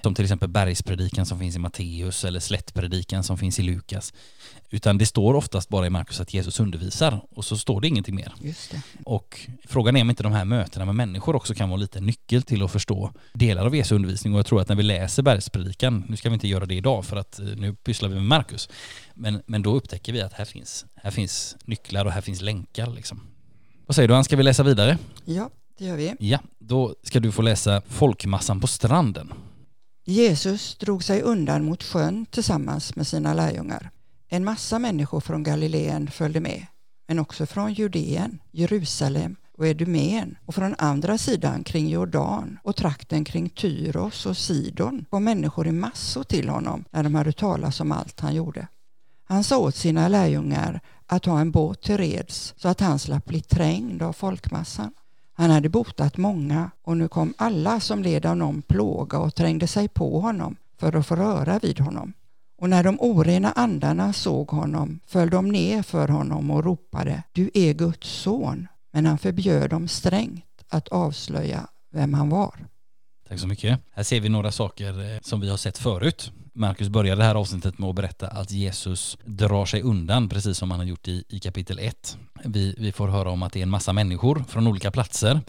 Som 0.03 0.15
till 0.15 0.25
exempel 0.25 0.49
bergspredikan 0.49 1.27
som 1.27 1.39
finns 1.39 1.57
i 1.57 1.59
Matteus 1.59 2.25
eller 2.25 2.41
slättpredikan 2.41 3.25
som 3.25 3.39
finns 3.39 3.59
i 3.59 3.63
Lukas. 3.63 4.13
Utan 4.75 4.99
det 4.99 5.07
står 5.07 5.35
oftast 5.35 5.69
bara 5.69 5.87
i 5.87 5.91
Markus 5.91 6.21
att 6.21 6.35
Jesus 6.35 6.61
undervisar 6.61 7.21
och 7.31 7.45
så 7.45 7.57
står 7.57 7.81
det 7.81 7.89
ingenting 7.89 8.15
mer. 8.15 8.33
Och 9.05 9.49
frågan 9.65 9.97
är 9.97 10.03
om 10.03 10.11
inte 10.11 10.23
de 10.23 10.33
här 10.33 10.45
mötena 10.45 10.85
med 10.85 10.95
människor 10.95 11.37
också 11.37 11.55
kan 11.55 11.69
vara 11.69 11.81
lite 11.81 12.01
nyckel 12.01 12.43
till 12.43 12.63
att 12.63 12.71
förstå 12.71 13.11
delar 13.33 13.67
av 13.67 13.77
Jesu 13.77 13.95
undervisning. 13.95 14.33
Och 14.33 14.39
jag 14.39 14.47
tror 14.47 14.61
att 14.61 14.69
när 14.69 14.77
vi 14.77 14.83
läser 14.83 15.23
bergspredikan, 15.23 16.05
nu 16.09 16.17
ska 16.17 16.29
vi 16.29 16.35
inte 16.35 16.49
göra 16.49 16.67
det 16.67 16.75
idag 16.75 17.05
för 17.05 17.17
att 17.17 17.39
eh, 17.39 17.47
nu 17.47 17.75
pysslar 17.75 18.09
vi 18.09 18.15
med 18.15 18.25
Markus, 18.25 18.69
men, 19.15 19.43
men 19.47 19.63
då 19.63 19.75
upptäcker 19.75 20.13
vi 20.13 20.21
att 20.21 20.33
här 20.33 20.45
finns, 20.45 20.87
här 20.95 21.11
finns 21.11 21.57
nycklar 21.65 22.05
och 22.05 22.13
här 22.13 22.21
finns 22.21 22.41
länkar 22.41 22.87
liksom. 22.87 23.21
Vad 23.87 23.95
säger 23.95 24.09
du, 24.09 24.15
Ann, 24.15 24.25
ska 24.25 24.37
vi 24.37 24.43
läsa 24.43 24.63
vidare? 24.63 24.99
Ja, 25.25 25.51
det 25.79 25.85
gör 25.85 25.97
vi. 25.97 26.15
Ja, 26.19 26.39
då 26.59 26.95
ska 27.03 27.21
du 27.21 27.33
få 27.33 27.43
läsa 27.43 27.83
Folkmassan 27.87 28.61
på 28.61 28.67
stranden. 28.67 29.33
Jesus 30.05 30.75
drog 30.75 31.05
sig 31.05 31.23
undan 31.23 31.65
mot 31.65 31.83
sjön 31.83 32.27
tillsammans 32.27 32.97
med 32.97 33.07
sina 33.07 33.35
lärjungar. 33.35 33.91
En 34.35 34.45
massa 34.45 34.79
människor 34.79 35.21
från 35.21 35.43
Galileen 35.43 36.11
följde 36.11 36.41
med, 36.41 36.67
men 37.09 37.19
också 37.19 37.47
från 37.47 37.73
Judeen, 37.73 38.39
Jerusalem 38.51 39.37
och 39.59 39.67
Edumen 39.67 40.37
och 40.47 40.55
från 40.55 40.75
andra 40.79 41.19
sidan 41.19 41.65
kring 41.65 41.89
Jordan 41.89 42.59
och 42.63 42.77
trakten 42.77 43.25
kring 43.25 43.49
Tyros 43.49 44.27
och 44.27 44.37
Sidon 44.37 45.05
kom 45.11 45.25
människor 45.25 45.67
i 45.67 45.73
massor 45.73 46.23
till 46.25 46.49
honom 46.49 46.85
när 46.91 47.03
de 47.03 47.15
hade 47.15 47.33
talat 47.33 47.81
om 47.81 47.93
allt 47.93 48.21
han 48.21 48.35
gjorde. 48.35 48.67
Han 49.25 49.45
sa 49.45 49.59
åt 49.59 49.77
sina 49.77 50.09
lärjungar 50.09 50.81
att 51.07 51.27
ha 51.27 51.41
en 51.41 51.51
båt 51.51 51.83
till 51.83 51.97
reds 51.97 52.55
så 52.57 52.69
att 52.69 52.81
han 52.81 52.99
slapp 52.99 53.25
bli 53.25 53.41
trängd 53.41 54.03
av 54.03 54.13
folkmassan. 54.13 54.93
Han 55.33 55.51
hade 55.51 55.69
botat 55.69 56.17
många 56.17 56.71
och 56.83 56.97
nu 56.97 57.09
kom 57.09 57.35
alla 57.37 57.81
som 57.81 58.03
led 58.03 58.27
av 58.27 58.37
någon 58.37 58.63
plåga 58.63 59.19
och 59.19 59.35
trängde 59.35 59.67
sig 59.67 59.89
på 59.89 60.21
honom 60.21 60.57
för 60.79 60.97
att 60.97 61.07
få 61.07 61.17
röra 61.17 61.59
vid 61.59 61.81
honom. 61.81 62.13
Och 62.63 62.71
när 62.71 62.83
de 62.83 63.01
orena 63.01 63.53
andarna 63.53 64.13
såg 64.13 64.51
honom 64.51 65.01
föll 65.07 65.31
de 65.31 65.49
ner 65.49 65.83
för 65.83 66.09
honom 66.09 66.51
och 66.51 66.65
ropade 66.65 67.23
Du 67.33 67.51
är 67.55 67.73
Guds 67.73 68.09
son. 68.09 68.69
Men 68.93 69.07
han 69.07 69.19
förbjöd 69.19 69.71
dem 69.71 69.89
strängt 69.89 70.45
att 70.69 70.89
avslöja 70.89 71.67
vem 71.93 72.15
han 72.15 72.29
var. 72.29 72.55
Tack 73.29 73.39
så 73.39 73.47
mycket. 73.47 73.81
Här 73.93 74.03
ser 74.03 74.21
vi 74.21 74.29
några 74.29 74.53
saker 74.53 75.15
eh, 75.15 75.21
som 75.23 75.41
vi 75.41 75.51
har 75.51 75.57
sett 75.57 75.79
förut. 75.79 76.33
Markus 76.53 76.89
började 76.89 77.21
det 77.21 77.25
här 77.25 77.35
avsnittet 77.35 77.79
med 77.79 77.91
att 77.91 77.97
berätta 77.97 78.29
att 78.29 78.51
Jesus 78.51 79.19
drar 79.25 79.67
sig 79.67 79.83
undan 79.83 80.29
precis 80.29 80.59
som 80.59 80.71
han 80.71 80.81
har 80.81 80.87
gjort 80.87 81.09
i, 81.09 81.25
i 81.29 81.41
kapitel 81.41 81.79
1. 81.79 82.17
Vi, 82.45 82.75
vi 82.79 82.93
får 82.93 83.09
höra 83.09 83.31
om 83.31 83.43
att 83.43 83.53
det 83.53 83.59
är 83.61 83.63
en 83.63 83.71
massa 83.71 83.93
människor 83.93 84.45
från 84.49 84.67
olika 84.67 84.91
platser 84.91 85.41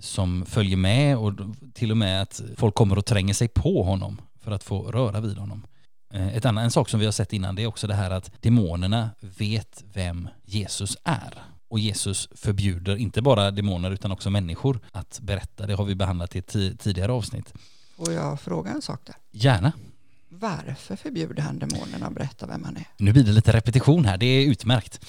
som 0.00 0.46
följer 0.46 0.76
med 0.76 1.16
och 1.16 1.32
till 1.74 1.90
och 1.90 1.96
med 1.96 2.22
att 2.22 2.42
folk 2.56 2.74
kommer 2.74 2.98
och 2.98 3.06
tränger 3.06 3.34
sig 3.34 3.48
på 3.48 3.82
honom 3.82 4.20
för 4.40 4.50
att 4.50 4.64
få 4.64 4.82
röra 4.82 5.20
vid 5.20 5.38
honom. 5.38 5.66
Eh, 6.10 6.36
ett 6.36 6.44
annat, 6.44 6.64
en 6.64 6.70
sak 6.70 6.88
som 6.88 7.00
vi 7.00 7.06
har 7.06 7.12
sett 7.12 7.32
innan 7.32 7.54
det 7.54 7.62
är 7.62 7.66
också 7.66 7.86
det 7.86 7.94
här 7.94 8.10
att 8.10 8.42
demonerna 8.42 9.10
vet 9.20 9.84
vem 9.92 10.28
Jesus 10.44 10.96
är. 11.04 11.42
Och 11.68 11.78
Jesus 11.78 12.28
förbjuder 12.34 12.96
inte 12.96 13.22
bara 13.22 13.50
demoner 13.50 13.90
utan 13.90 14.12
också 14.12 14.30
människor 14.30 14.80
att 14.92 15.20
berätta. 15.20 15.66
Det 15.66 15.74
har 15.74 15.84
vi 15.84 15.94
behandlat 15.94 16.36
i 16.36 16.38
ett 16.38 16.78
tidigare 16.78 17.12
avsnitt. 17.12 17.54
Får 17.96 18.12
jag 18.12 18.40
fråga 18.40 18.70
en 18.70 18.82
sak 18.82 19.00
där? 19.04 19.16
Gärna. 19.30 19.72
Varför 20.28 20.96
förbjuder 20.96 21.42
han 21.42 21.58
demonerna 21.58 22.06
att 22.06 22.14
berätta 22.14 22.46
vem 22.46 22.64
han 22.64 22.76
är? 22.76 22.86
Nu 22.96 23.12
blir 23.12 23.24
det 23.24 23.32
lite 23.32 23.52
repetition 23.52 24.04
här, 24.04 24.16
det 24.16 24.26
är 24.26 24.46
utmärkt. 24.46 25.00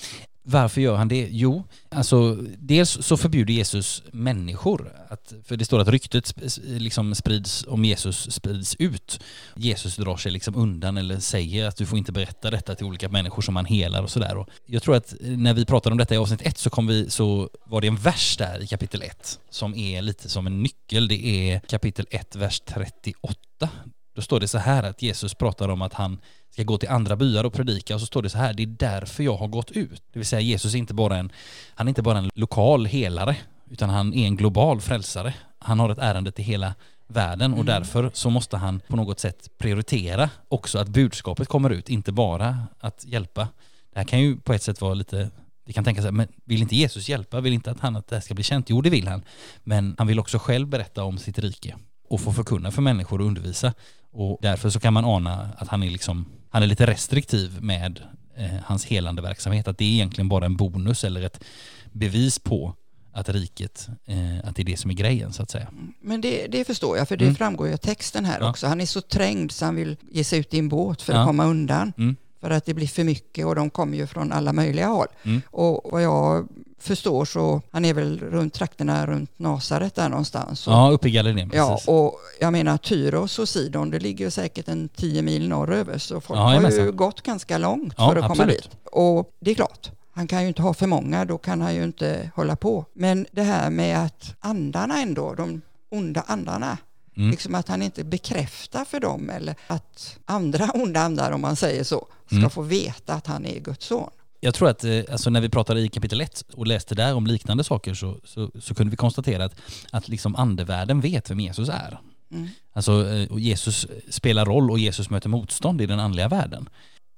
Varför 0.50 0.82
gör 0.82 0.96
han 0.96 1.08
det? 1.08 1.27
Jo, 1.32 1.63
alltså 1.89 2.38
dels 2.58 2.89
så 2.89 3.18
förbjuder 3.18 3.54
Jesus 3.54 4.04
människor. 4.12 4.94
Att, 5.10 5.34
för 5.44 5.58
det 5.58 5.66
står 5.66 5.80
att 5.80 5.88
ryktet 5.88 6.34
liksom 6.63 7.16
sprids 7.16 7.66
om 7.68 7.86
Jesus 7.86 8.32
sprids 8.32 8.75
ut. 8.80 9.20
Jesus 9.56 9.96
drar 9.96 10.18
sig 10.18 10.32
liksom 10.32 10.56
undan 10.56 10.98
eller 10.98 11.20
säger 11.20 11.68
att 11.68 11.75
du 11.75 11.86
får 11.86 11.98
inte 11.98 12.12
berätta 12.12 12.51
detta 12.51 12.75
till 12.75 12.86
olika 12.86 13.10
människor 13.10 13.42
som 13.42 13.56
han 13.56 13.66
helar 13.66 14.04
och 14.04 14.10
sådär. 14.10 14.46
Jag 14.66 14.84
tror 14.84 14.96
att 14.96 15.13
eh, 15.13 15.18
när 15.38 15.54
vi 15.54 15.66
pratade 15.66 15.92
om 15.92 15.98
detta 15.98 16.16
i 16.16 16.18
avsnitt 16.18 16.42
ett 16.42 16.58
så, 16.58 16.70
kom 16.70 16.88
vi, 16.88 17.10
så 17.10 17.50
var 17.63 17.82
det 17.82 17.88
en 17.88 17.96
vers 17.96 18.38
där 18.38 18.63
i 18.63 18.68
kapitel 18.68 19.01
1 19.01 19.39
som 19.50 19.75
är 19.75 20.01
lite 20.01 20.30
som 20.30 20.48
en 20.48 20.63
nyckel. 20.63 21.08
Det 21.08 21.25
är 21.25 21.60
kapitel 21.60 22.06
1, 22.10 22.36
vers 22.36 22.60
38. 22.60 23.70
Då 24.16 24.22
står 24.22 24.39
det 24.39 24.48
så 24.48 24.58
här 24.58 24.84
att 24.84 25.01
Jesus 25.01 25.34
pratar 25.34 25.70
om 25.70 25.82
att 25.82 25.94
han 25.94 26.20
ska 26.58 26.64
gå 26.64 26.78
till 26.78 26.90
andra 26.90 27.16
byar 27.16 27.44
och 27.44 27.54
predika 27.54 27.96
och 27.96 28.00
så 28.00 28.06
står 28.06 28.22
det 28.22 28.30
så 28.30 28.38
här, 28.38 28.54
det 28.54 28.64
är 28.64 28.68
därför 28.68 29.24
jag 29.24 29.38
har 29.38 29.48
gått 29.48 29.72
ut. 29.72 30.04
Det 30.14 30.20
vill 30.20 30.26
säga 30.26 30.42
Jesus 30.42 30.74
är 30.74 30.78
inte 30.78 30.94
bara 30.94 31.18
en, 31.18 31.32
han 31.76 31.88
är 31.88 31.90
inte 31.90 32.02
bara 32.02 32.18
en 32.18 32.30
lokal 32.36 32.86
helare, 32.86 33.36
utan 33.70 33.90
han 33.90 34.14
är 34.14 34.26
en 34.26 34.36
global 34.36 34.82
frälsare. 34.82 35.34
Han 35.60 35.80
har 35.80 35.90
ett 35.90 35.98
ärende 35.98 36.32
till 36.32 36.46
hela 36.46 36.76
världen 37.08 37.54
och 37.54 37.60
mm. 37.60 37.66
därför 37.66 38.12
så 38.14 38.30
måste 38.30 38.58
han 38.58 38.82
på 38.88 38.96
något 38.96 39.20
sätt 39.20 39.50
prioritera 39.58 40.30
också 40.48 40.80
att 40.80 40.88
budskapet 40.88 41.48
kommer 41.48 41.70
ut, 41.70 41.90
inte 41.90 42.12
bara 42.12 42.68
att 42.80 43.06
hjälpa 43.06 43.48
Det 43.94 44.00
här 44.00 44.06
kan 44.06 44.20
ju 44.20 44.38
på 44.38 44.54
ett 44.54 44.64
sätt 44.64 44.82
vara 44.82 44.94
lite 44.94 45.30
vi 45.66 45.74
kan 45.74 45.84
tänka 45.84 46.02
så 46.02 46.08
här, 46.08 46.12
men 46.12 46.28
vill 46.46 46.62
inte 46.62 46.76
Jesus 46.76 47.10
hjälpa? 47.10 47.42
Vill 47.42 47.54
inte 47.54 47.72
att 47.72 47.80
han 47.80 47.96
att 47.96 48.08
det 48.08 48.16
här 48.16 48.22
ska 48.22 48.34
bli 48.34 48.44
känt? 48.44 48.70
Jo, 48.70 48.82
det 48.82 48.90
vill 48.90 49.08
han. 49.08 49.22
Men 49.64 49.96
han 49.98 50.08
vill 50.08 50.20
också 50.20 50.40
själv 50.40 50.68
berätta 50.68 51.04
om 51.04 51.18
sitt 51.18 51.40
rike 51.40 51.76
och 52.10 52.22
få 52.22 52.32
förkunna 52.32 52.72
för 52.72 52.82
människor 52.82 53.22
och 53.22 53.28
undervisa. 53.28 53.74
Och 54.12 54.40
därför 54.42 54.70
så 54.70 54.80
kan 54.80 54.94
man 54.94 55.06
ana 55.06 55.50
att 55.58 55.68
han 55.68 55.84
är 55.84 55.90
liksom, 55.90 56.26
han 56.50 56.63
är 56.63 56.68
lite 56.68 56.86
restriktiv 56.88 57.58
med 57.62 58.00
eh, 58.38 58.46
hans 58.66 58.86
helande 58.86 59.22
verksamhet. 59.22 59.68
Att 59.68 59.77
det 59.77 59.86
är 59.86 59.89
egentligen 59.92 60.30
bara 60.30 60.46
en 60.46 60.56
bonus 60.58 61.04
eller 61.04 61.22
ett 61.22 61.44
bevis 61.92 62.39
på 62.39 62.75
att 63.12 63.30
riket, 63.30 63.88
eh, 64.06 64.50
att 64.50 64.56
det 64.56 64.62
är 64.62 64.66
det 64.66 64.77
som 64.77 64.92
är 64.92 64.96
grejen 64.96 65.34
så 65.34 65.44
att 65.44 65.50
säga. 65.51 65.68
Men 66.01 66.22
det, 66.22 66.48
det 66.48 66.66
förstår 66.66 66.98
jag, 66.98 67.08
för 67.08 67.18
det 67.18 67.25
Mm. 67.25 67.36
framgår 67.36 67.68
ju 67.68 67.74
av 67.74 67.77
texten 67.77 68.25
här 68.25 68.39
Ja. 68.39 68.50
också. 68.50 68.68
Han 68.68 68.82
är 68.82 68.86
så 68.86 69.01
trängd 69.01 69.51
så 69.51 69.66
han 69.66 69.75
vill 69.75 69.98
ge 70.12 70.24
sig 70.24 70.39
ut 70.39 70.54
i 70.54 70.60
en 70.60 70.70
båt 70.70 71.01
för 71.01 71.13
att 71.13 71.20
Ja. 71.20 71.25
komma 71.25 71.46
undan. 71.46 71.94
Mm. 71.98 72.16
För 72.42 72.50
att 72.50 72.66
det 72.66 72.74
blir 72.74 72.88
för 72.88 73.04
mycket 73.04 73.46
och 73.46 73.56
de 73.56 73.70
kommer 73.70 73.98
ju 73.98 74.08
från 74.08 74.32
alla 74.32 74.54
möjliga 74.54 74.88
håll. 74.88 75.08
Mm. 75.24 75.42
Och 75.48 75.92
vad 75.92 76.04
jag 76.04 76.48
förstår 76.80 77.26
så, 77.26 77.62
han 77.72 77.86
är 77.86 77.94
väl 77.94 78.20
runt 78.20 78.54
trakterna 78.54 79.06
runt 79.08 79.40
Nasaret 79.40 79.96
där 79.96 80.10
någonstans. 80.10 80.68
Och, 80.68 80.74
Ja, 80.74 80.90
uppe 80.92 81.08
i 81.08 81.12
Galileen 81.12 81.52
Ja, 81.54 81.80
och 81.88 82.20
jag 82.40 82.52
menar 82.54 82.78
Tyros 82.78 83.40
och 83.40 83.50
Sidon, 83.50 83.90
det 83.90 84.00
ligger 84.00 84.30
säkert 84.30 84.68
en 84.68 84.90
10 84.90 85.22
mil 85.22 85.50
norröver, 85.50 85.98
så 85.98 86.22
folk 86.22 86.40
Ja, 86.40 86.44
har 86.44 86.72
ju 86.72 86.92
gått 86.92 87.22
ganska 87.22 87.58
långt 87.58 87.94
Ja, 87.98 88.10
för 88.10 88.16
att 88.16 88.22
komma 88.28 88.44
absolut. 88.44 88.64
dit. 88.64 88.70
Och 88.92 89.32
det 89.40 89.52
är 89.52 89.56
klart, 89.56 89.92
han 90.14 90.28
kan 90.28 90.42
ju 90.42 90.48
inte 90.48 90.62
ha 90.62 90.74
för 90.74 90.88
många, 90.88 91.26
då 91.26 91.38
kan 91.38 91.62
han 91.62 91.76
ju 91.76 91.84
inte 91.84 92.32
hålla 92.36 92.56
på. 92.56 92.86
Men 92.94 93.26
det 93.32 93.44
här 93.44 93.70
med 93.70 94.00
att 94.06 94.36
andarna 94.40 95.02
ändå, 95.02 95.34
de 95.34 95.62
onda 95.92 96.24
andarna, 96.28 96.78
Mm. 97.18 97.32
liksom 97.32 97.56
att 97.56 97.68
han 97.68 97.82
inte 97.82 98.04
bekräftar 98.04 98.86
för 98.86 99.00
dem 99.00 99.30
eller 99.30 99.56
att 99.68 100.18
andra 100.26 100.70
onda 100.74 101.00
andar, 101.02 101.32
om 101.32 101.42
man 101.42 101.56
säger 101.56 101.84
så, 101.84 102.08
ska 102.26 102.36
Mm. 102.36 102.50
få 102.50 102.62
veta 102.62 103.14
att 103.14 103.28
han 103.28 103.46
är 103.46 103.60
Guds 103.60 103.86
son. 103.86 104.10
Jag 104.39 104.53
tror 104.53 104.70
att 104.70 104.84
eh, 104.84 105.00
alltså 105.12 105.29
när 105.29 105.41
vi 105.41 105.50
pratade 105.50 105.82
i 105.82 105.89
kapitel 105.89 106.22
1 106.22 106.41
och 106.53 106.67
läste 106.67 106.96
där 106.96 107.13
om 107.13 107.27
liknande 107.27 107.63
saker 107.63 107.94
så, 107.94 108.17
så, 108.24 108.51
så 108.60 108.75
kunde 108.75 108.91
vi 108.91 108.98
konstatera 108.98 109.46
att, 109.46 109.62
att 109.91 110.08
liksom 110.08 110.36
andevärlden 110.36 111.01
vet 111.01 111.32
vem 111.32 111.39
Jesus 111.39 111.70
är. 111.70 112.00
Mm. 112.32 112.48
Alltså 112.74 113.08
eh, 113.10 113.38
Jesus 113.38 113.88
spelar 114.10 114.46
roll 114.46 114.72
och 114.72 114.79
Jesus 114.79 115.10
möter 115.10 115.29
motstånd 115.29 115.82
i 115.82 115.86
den 115.86 116.00
andliga 116.00 116.27
världen. 116.27 116.70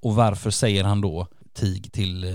Och 0.01 0.15
varför 0.15 0.51
säger 0.51 0.83
han 0.83 1.01
då 1.01 1.27
tig 1.53 1.91
till 1.91 2.23
eh, 2.23 2.31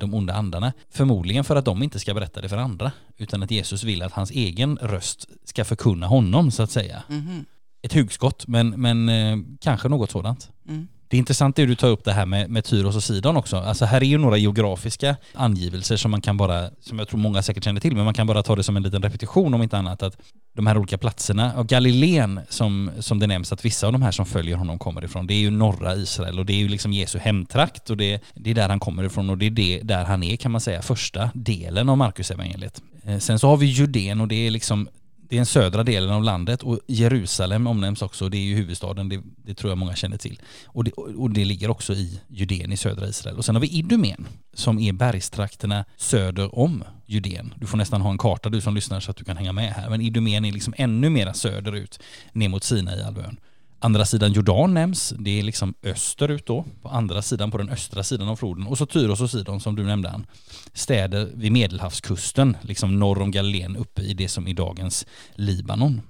de 0.00 0.14
onda 0.14 0.34
andarna? 0.34 0.72
Förmodligen 0.90 1.44
för 1.44 1.56
att 1.56 1.64
de 1.64 1.82
inte 1.82 1.98
ska 1.98 2.14
berätta 2.14 2.40
det 2.40 2.48
för 2.48 2.56
andra 2.56 2.92
utan 3.16 3.42
att 3.42 3.50
Jesus 3.50 3.84
vill 3.84 4.02
att 4.02 4.12
hans 4.12 4.30
egen 4.30 4.78
röst 4.82 5.28
ska 5.44 5.64
förkunna 5.64 6.06
honom 6.06 6.50
så 6.50 6.62
att 6.62 6.70
säga. 6.70 7.02
Mhm. 7.08 7.44
Ett 7.82 7.92
hugskott 7.92 8.46
men, 8.46 8.68
men 8.68 9.58
kanske 9.60 9.88
något 9.88 10.10
sådant. 10.10 10.50
Mm. 10.68 10.88
Det 11.14 11.18
är 11.18 11.18
intressant 11.18 11.56
det 11.56 11.66
du 11.66 11.74
tar 11.74 11.88
upp 11.88 12.04
det 12.04 12.12
här 12.12 12.26
med, 12.26 12.50
med 12.50 12.64
Tyros 12.64 12.96
och 12.96 13.02
Sidon 13.02 13.36
också. 13.36 13.56
Alltså 13.56 13.84
här 13.84 14.00
är 14.00 14.06
ju 14.06 14.18
några 14.18 14.36
geografiska 14.36 15.16
angivelser 15.34 15.96
som 15.96 16.10
man 16.10 16.20
kan 16.20 16.36
bara, 16.36 16.70
som 16.80 16.98
jag 16.98 17.08
tror 17.08 17.20
många 17.20 17.42
säkert 17.42 17.64
känner 17.64 17.80
till, 17.80 17.96
men 17.96 18.04
man 18.04 18.14
kan 18.14 18.26
bara 18.26 18.42
ta 18.42 18.56
det 18.56 18.62
som 18.62 18.76
en 18.76 18.82
liten 18.82 19.02
repetition 19.02 19.54
om 19.54 19.62
inte 19.62 19.78
annat. 19.78 20.02
Att 20.02 20.16
de 20.56 20.66
här 20.66 20.78
olika 20.78 20.98
platserna, 20.98 21.54
och 21.54 21.66
Galileen 21.66 22.40
som, 22.48 22.90
som 22.98 23.18
det 23.18 23.26
nämns 23.26 23.52
att 23.52 23.64
vissa 23.64 23.86
av 23.86 23.92
de 23.92 24.02
här 24.02 24.10
som 24.10 24.26
följer 24.26 24.56
honom 24.56 24.78
kommer 24.78 25.04
ifrån, 25.04 25.26
det 25.26 25.34
är 25.34 25.38
ju 25.38 25.50
norra 25.50 25.94
Israel 25.94 26.38
och 26.38 26.46
det 26.46 26.52
är 26.52 26.58
ju 26.58 26.68
liksom 26.68 26.92
Jesu 26.92 27.18
hemtrakt 27.18 27.90
och 27.90 27.96
det, 27.96 28.20
det 28.34 28.50
är 28.50 28.54
där 28.54 28.68
han 28.68 28.80
kommer 28.80 29.04
ifrån 29.04 29.30
och 29.30 29.38
det 29.38 29.46
är 29.46 29.50
det, 29.50 29.80
där 29.82 30.04
han 30.04 30.22
är 30.22 30.36
kan 30.36 30.52
man 30.52 30.60
säga, 30.60 30.82
första 30.82 31.30
delen 31.34 31.88
av 31.88 31.98
Markus 31.98 32.30
evangeliet. 32.30 32.82
Eh, 33.04 33.18
sen 33.18 33.38
så 33.38 33.48
har 33.48 33.56
vi 33.56 33.66
Judén 33.66 34.20
och 34.20 34.28
det 34.28 34.46
är 34.46 34.50
liksom 34.50 34.88
det 35.28 35.36
är 35.36 35.38
den 35.38 35.46
södra 35.46 35.82
delen 35.82 36.10
av 36.10 36.22
landet 36.22 36.62
och 36.62 36.78
Jerusalem 36.86 37.66
omnämns 37.66 38.02
också, 38.02 38.28
det 38.28 38.36
är 38.36 38.42
ju 38.42 38.54
huvudstaden, 38.54 39.08
det, 39.08 39.22
det 39.36 39.54
tror 39.54 39.70
jag 39.70 39.78
många 39.78 39.94
känner 39.94 40.16
till. 40.16 40.40
Och 40.66 40.84
det, 40.84 40.92
och 40.92 41.30
det 41.30 41.44
ligger 41.44 41.70
också 41.70 41.92
i 41.92 42.20
Judeen 42.28 42.72
i 42.72 42.76
södra 42.76 43.08
Israel. 43.08 43.36
Och 43.36 43.44
sen 43.44 43.54
har 43.54 43.62
vi 43.62 43.78
Idumen 43.78 44.26
som 44.54 44.78
är 44.78 44.92
bergstrakterna 44.92 45.84
söder 45.96 46.58
om 46.58 46.84
Judeen. 47.06 47.54
Du 47.56 47.66
får 47.66 47.78
nästan 47.78 48.00
ha 48.00 48.10
en 48.10 48.18
karta 48.18 48.48
du 48.48 48.60
som 48.60 48.74
lyssnar 48.74 49.00
så 49.00 49.10
att 49.10 49.16
du 49.16 49.24
kan 49.24 49.36
hänga 49.36 49.52
med 49.52 49.72
här. 49.72 49.90
Men 49.90 50.00
Idumen 50.00 50.44
är 50.44 50.52
liksom 50.52 50.74
ännu 50.76 51.10
mera 51.10 51.34
söderut 51.34 52.00
ner 52.32 52.48
mot 52.48 52.64
Sinaihalvön. 52.64 53.36
Andra 53.84 54.04
sidan 54.04 54.32
Jordan 54.32 54.74
nämns, 54.74 55.14
det 55.18 55.38
är 55.38 55.42
liksom 55.42 55.74
österut 55.82 56.46
då, 56.46 56.64
på 56.82 56.88
andra 56.88 57.22
sidan, 57.22 57.50
på 57.50 57.58
den 57.58 57.68
östra 57.68 58.02
sidan 58.02 58.28
av 58.28 58.36
floden. 58.36 58.66
Och 58.66 58.78
så 58.78 58.86
Tyros 58.86 59.20
och 59.20 59.30
Sidon 59.30 59.60
som 59.60 59.76
du 59.76 59.84
nämnde 59.84 60.08
han. 60.08 60.26
Städer 60.72 61.30
vid 61.34 61.52
medelhavskusten, 61.52 62.56
liksom 62.62 62.98
norr 62.98 63.22
om 63.22 63.30
Galileen 63.30 63.76
uppe 63.76 64.02
i 64.02 64.14
det 64.14 64.28
som 64.28 64.48
är 64.48 64.54
dagens 64.54 65.06
Libanon. 65.34 66.00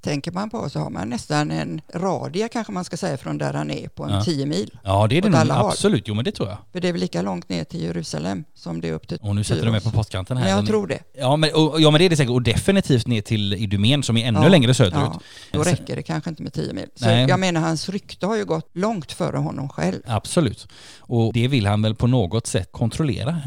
Tänker 0.00 0.32
man 0.32 0.50
på 0.50 0.70
så 0.70 0.78
har 0.78 0.90
man 0.90 1.08
nästan 1.08 1.50
en 1.50 1.80
radie 1.94 2.48
kanske 2.48 2.72
man 2.72 2.84
ska 2.84 2.96
säga 2.96 3.16
från 3.16 3.38
där 3.38 3.52
han 3.54 3.70
är 3.70 3.88
på 3.88 4.04
en 4.04 4.10
Ja. 4.10 4.24
10 4.24 4.46
mil. 4.46 4.78
Ja 4.84 5.06
det 5.06 5.16
är 5.18 5.22
det 5.22 5.28
nog, 5.28 5.50
absolut, 5.50 6.08
jo 6.08 6.14
men 6.14 6.24
det 6.24 6.32
tror 6.32 6.48
jag. 6.48 6.58
För 6.72 6.80
det 6.80 6.88
är 6.88 6.92
väl 6.92 7.00
lika 7.00 7.22
långt 7.22 7.48
ner 7.48 7.64
till 7.64 7.82
Jerusalem 7.82 8.44
som 8.54 8.80
det 8.80 8.88
är 8.88 8.92
upp 8.92 9.08
till 9.08 9.18
Och 9.22 9.34
nu 9.36 9.44
sätter 9.44 9.64
du 9.64 9.70
mig 9.70 9.80
på 9.80 9.90
pottkanten 9.90 10.36
här. 10.36 10.44
Men 10.44 10.56
jag 10.56 10.66
tror 10.66 10.86
det. 10.86 10.98
Ja 11.18 11.36
men, 11.36 11.50
och, 11.54 11.80
ja 11.80 11.90
men 11.90 11.98
det 11.98 12.04
är 12.04 12.10
det 12.10 12.16
säkert, 12.16 12.32
och 12.32 12.42
definitivt 12.42 13.06
ner 13.06 13.20
till 13.22 13.52
Idumen 13.54 14.02
som 14.02 14.16
är 14.16 14.26
ännu 14.28 14.40
Ja, 14.42 14.48
längre 14.48 14.74
söderut. 14.74 14.94
Ja, 14.94 15.20
då 15.52 15.62
räcker 15.62 15.96
det 15.96 16.02
kanske 16.02 16.30
inte 16.30 16.42
med 16.42 16.52
10 16.52 16.72
mil. 16.72 16.86
Så 16.94 17.06
Nej. 17.06 17.26
jag 17.28 17.40
menar 17.40 17.60
hans 17.60 17.88
rykte 17.88 18.26
har 18.26 18.36
ju 18.36 18.44
gått 18.44 18.70
långt 18.72 19.12
före 19.12 19.36
honom 19.36 19.68
själv. 19.68 20.02
Absolut. 20.06 20.68
Och 20.98 21.32
det 21.32 21.48
vill 21.48 21.66
han 21.66 21.82
väl 21.82 21.94
på 21.94 22.06
något 22.06 22.46
sätt 22.46 22.72
kontrollera, 22.72 23.40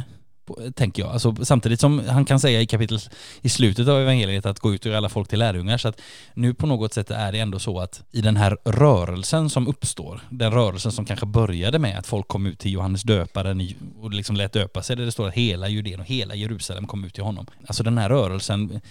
tänker 0.74 1.04
jag. 1.04 1.12
Alltså, 1.12 1.36
samtidigt 1.42 1.80
som 1.80 2.00
han 2.10 2.26
kan 2.26 2.40
säga 2.40 2.62
i 2.62 2.66
kapitel 2.66 3.00
i 3.42 3.50
slutet 3.50 3.88
av 3.88 4.02
evangeliet 4.02 4.46
att 4.46 4.60
gå 4.60 4.74
ut 4.74 4.82
och 4.82 4.86
göra 4.86 4.98
alla 4.98 5.10
folk 5.10 5.30
till 5.30 5.40
lärjungar. 5.40 5.78
Så 5.78 5.88
att 5.88 6.02
nu 6.34 6.54
på 6.54 6.68
något 6.68 6.94
sätt 6.94 7.12
är 7.12 7.32
det 7.32 7.40
ändå 7.40 7.60
så 7.60 7.80
att 7.80 8.04
i 8.12 8.22
den 8.22 8.38
här 8.38 8.58
rörelsen 8.66 9.50
som 9.50 9.68
uppstår, 9.68 10.22
den 10.30 10.52
rörelsen 10.52 10.92
som 10.92 11.06
kanske 11.06 11.26
började 11.26 11.80
med 11.80 12.00
att 12.00 12.08
folk 12.08 12.28
kom 12.28 12.46
ut 12.46 12.60
till 12.60 12.72
Johannes 12.72 13.04
döparen 13.04 13.68
och 14.02 14.12
liksom 14.12 14.36
lät 14.36 14.54
döpa 14.54 14.84
sig, 14.84 14.96
där 14.96 15.06
det 15.06 15.12
står 15.12 15.28
att 15.28 15.34
hela 15.34 15.70
Judeen 15.70 16.00
och 16.00 16.06
hela 16.06 16.36
Jerusalem 16.36 16.88
kom 16.88 17.04
ut 17.04 17.14
till 17.14 17.24
honom. 17.24 17.48
Alltså 17.68 17.84
den 17.84 17.98
här 17.98 18.10
rörelsen 18.10 18.82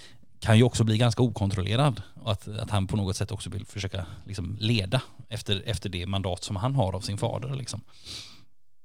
kan 0.40 0.56
ju 0.59 0.62
också 0.62 0.85
bli 0.85 0.99
ganska 0.99 1.23
okontrollerad 1.23 2.02
och 2.14 2.32
att, 2.32 2.49
att 2.49 2.71
han 2.71 2.87
på 2.87 2.97
något 2.97 3.16
sätt 3.16 3.32
också 3.32 3.50
vill 3.50 3.66
försöka 3.66 4.06
liksom 4.25 4.56
leda 4.61 5.02
efter, 5.28 5.62
efter 5.66 5.88
det 5.88 6.06
mandat 6.06 6.44
som 6.44 6.56
han 6.56 6.75
har 6.75 6.92
av 6.92 7.00
sin 7.00 7.18
fader. 7.18 7.54
Liksom. 7.54 7.80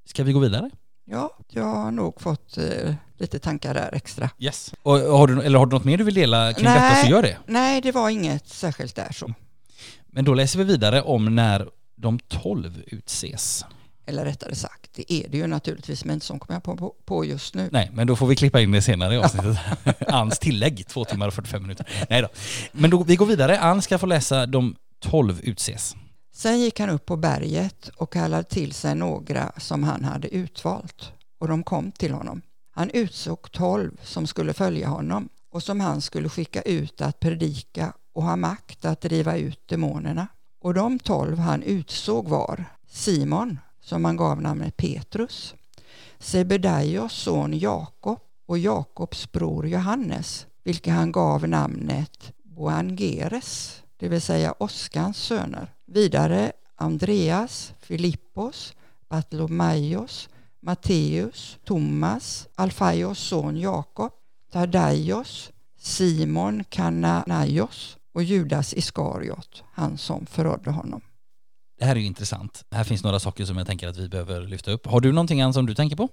Ska 0.05 0.23
vi 0.23 0.33
gå 0.33 0.39
vidare? 0.39 0.69
Ja, 1.09 1.37
jag 1.49 1.63
har 1.63 1.91
nog 1.91 2.21
fått 2.21 2.57
eh, 2.57 2.93
lite 3.17 3.39
tankar 3.39 3.73
där 3.73 3.89
extra. 3.93 4.29
Yes. 4.39 4.73
Och, 4.83 4.99
har 4.99 5.27
du, 5.27 5.41
eller 5.41 5.59
har 5.59 5.65
du 5.65 5.75
något 5.75 5.83
mer 5.83 5.97
du 5.97 6.03
vill 6.03 6.13
dela 6.13 6.53
kring 6.53 6.65
detta 6.65 6.95
så 6.95 7.01
Nej. 7.01 7.11
gör 7.11 7.21
det. 7.21 7.37
Nej, 7.45 7.81
det 7.81 7.91
var 7.91 8.09
inget 8.09 8.47
särskilt 8.49 8.95
där 8.95 9.11
så. 9.11 9.33
Men 10.07 10.25
då 10.25 10.33
läser 10.33 10.59
vi 10.59 10.65
vidare 10.65 11.01
om 11.01 11.35
när 11.35 11.69
de 11.95 12.19
tolv 12.19 12.83
utses. 12.87 13.65
Eller 14.05 14.25
rättare 14.25 14.55
sagt, 14.55 14.89
det 14.95 15.13
är 15.13 15.27
det 15.29 15.37
ju 15.37 15.47
naturligtvis, 15.47 16.05
men 16.05 16.21
som 16.21 16.39
kommer 16.39 16.55
jag 16.55 16.63
på, 16.63 16.77
på, 16.77 16.95
på 17.05 17.25
just 17.25 17.55
nu. 17.55 17.69
Nej, 17.71 17.89
men 17.93 18.07
då 18.07 18.15
får 18.15 18.27
vi 18.27 18.35
klippa 18.35 18.61
in 18.61 18.71
det 18.71 18.81
senare 18.81 19.15
i 19.15 19.17
avsnittet. 19.17 19.57
Ans 20.07 20.39
tillägg, 20.39 20.87
två 20.87 21.05
timmar 21.05 21.27
och 21.27 21.33
45 21.33 21.61
minuter. 21.61 21.87
Nej 22.09 22.21
då. 22.21 22.27
Men 22.71 22.89
då, 22.89 23.03
vi 23.03 23.15
går 23.15 23.25
vidare. 23.25 23.59
Ann 23.59 23.81
ska 23.81 23.97
få 23.97 24.05
läsa 24.05 24.45
de 24.45 24.75
tolv 24.99 25.39
utses. 25.43 25.95
Sen 26.37 26.59
gick 26.59 26.79
han 26.79 26.89
upp 26.89 27.05
på 27.05 27.17
berget 27.17 27.87
och 27.87 28.13
kallade 28.13 28.43
till 28.43 28.73
sig 28.73 28.95
några 28.95 29.51
som 29.57 29.83
han 29.83 30.03
hade 30.03 30.35
utvalt 30.35 31.11
och 31.37 31.47
de 31.47 31.63
kom 31.63 31.91
till 31.91 32.13
honom. 32.13 32.41
Han 32.71 32.89
utsåg 32.89 33.51
tolv 33.51 33.99
som 34.03 34.27
skulle 34.27 34.53
följa 34.53 34.87
honom 34.87 35.29
och 35.51 35.63
som 35.63 35.79
han 35.79 36.01
skulle 36.01 36.29
skicka 36.29 36.61
ut 36.61 37.01
att 37.01 37.19
predika 37.19 37.93
och 38.13 38.23
ha 38.23 38.35
makt 38.35 38.85
att 38.85 39.01
driva 39.01 39.37
ut 39.37 39.67
demonerna. 39.67 40.27
Och 40.61 40.73
de 40.73 40.99
tolv 40.99 41.39
han 41.39 41.63
utsåg 41.63 42.27
var 42.27 42.65
Simon, 42.89 43.59
som 43.81 44.05
han 44.05 44.17
gav 44.17 44.41
namnet 44.41 44.77
Petrus, 44.77 45.55
Sebedaios 46.19 47.13
son 47.13 47.59
Jakob 47.59 48.19
och 48.45 48.57
Jakobs 48.57 49.31
bror 49.31 49.67
Johannes, 49.67 50.45
vilka 50.63 50.93
han 50.93 51.11
gav 51.11 51.47
namnet 51.47 52.31
Boangeres, 52.43 53.81
det 53.97 54.07
vill 54.07 54.21
säga 54.21 54.51
Oskans 54.51 55.17
söner. 55.17 55.73
Vidare 55.87 56.51
Andreas, 56.75 57.73
Filippos, 57.79 58.73
Bartolomaios, 59.09 60.29
Matteus, 60.59 61.57
Thomas, 61.65 62.47
Alfaios 62.55 63.19
son 63.19 63.57
Jakob, 63.57 64.11
Tadaios, 64.51 65.51
Simon 65.79 66.63
Kananaios 66.69 67.97
och 68.13 68.23
Judas 68.23 68.73
Iskariot, 68.73 69.63
han 69.73 69.97
som 69.97 70.25
förrådde 70.25 70.71
honom. 70.71 71.01
Det 71.79 71.85
här 71.85 71.95
är 71.95 71.99
ju 71.99 72.05
intressant. 72.05 72.65
Här 72.71 72.83
finns 72.83 73.03
några 73.03 73.19
saker 73.19 73.45
som 73.45 73.57
jag 73.57 73.67
tänker 73.67 73.87
att 73.87 73.97
vi 73.97 74.09
behöver 74.09 74.41
lyfta 74.41 74.71
upp. 74.71 74.85
Har 74.85 74.99
du 74.99 75.11
någonting 75.11 75.41
Ann 75.41 75.53
som 75.53 75.65
du 75.65 75.75
tänker 75.75 75.95
på? 75.95 76.09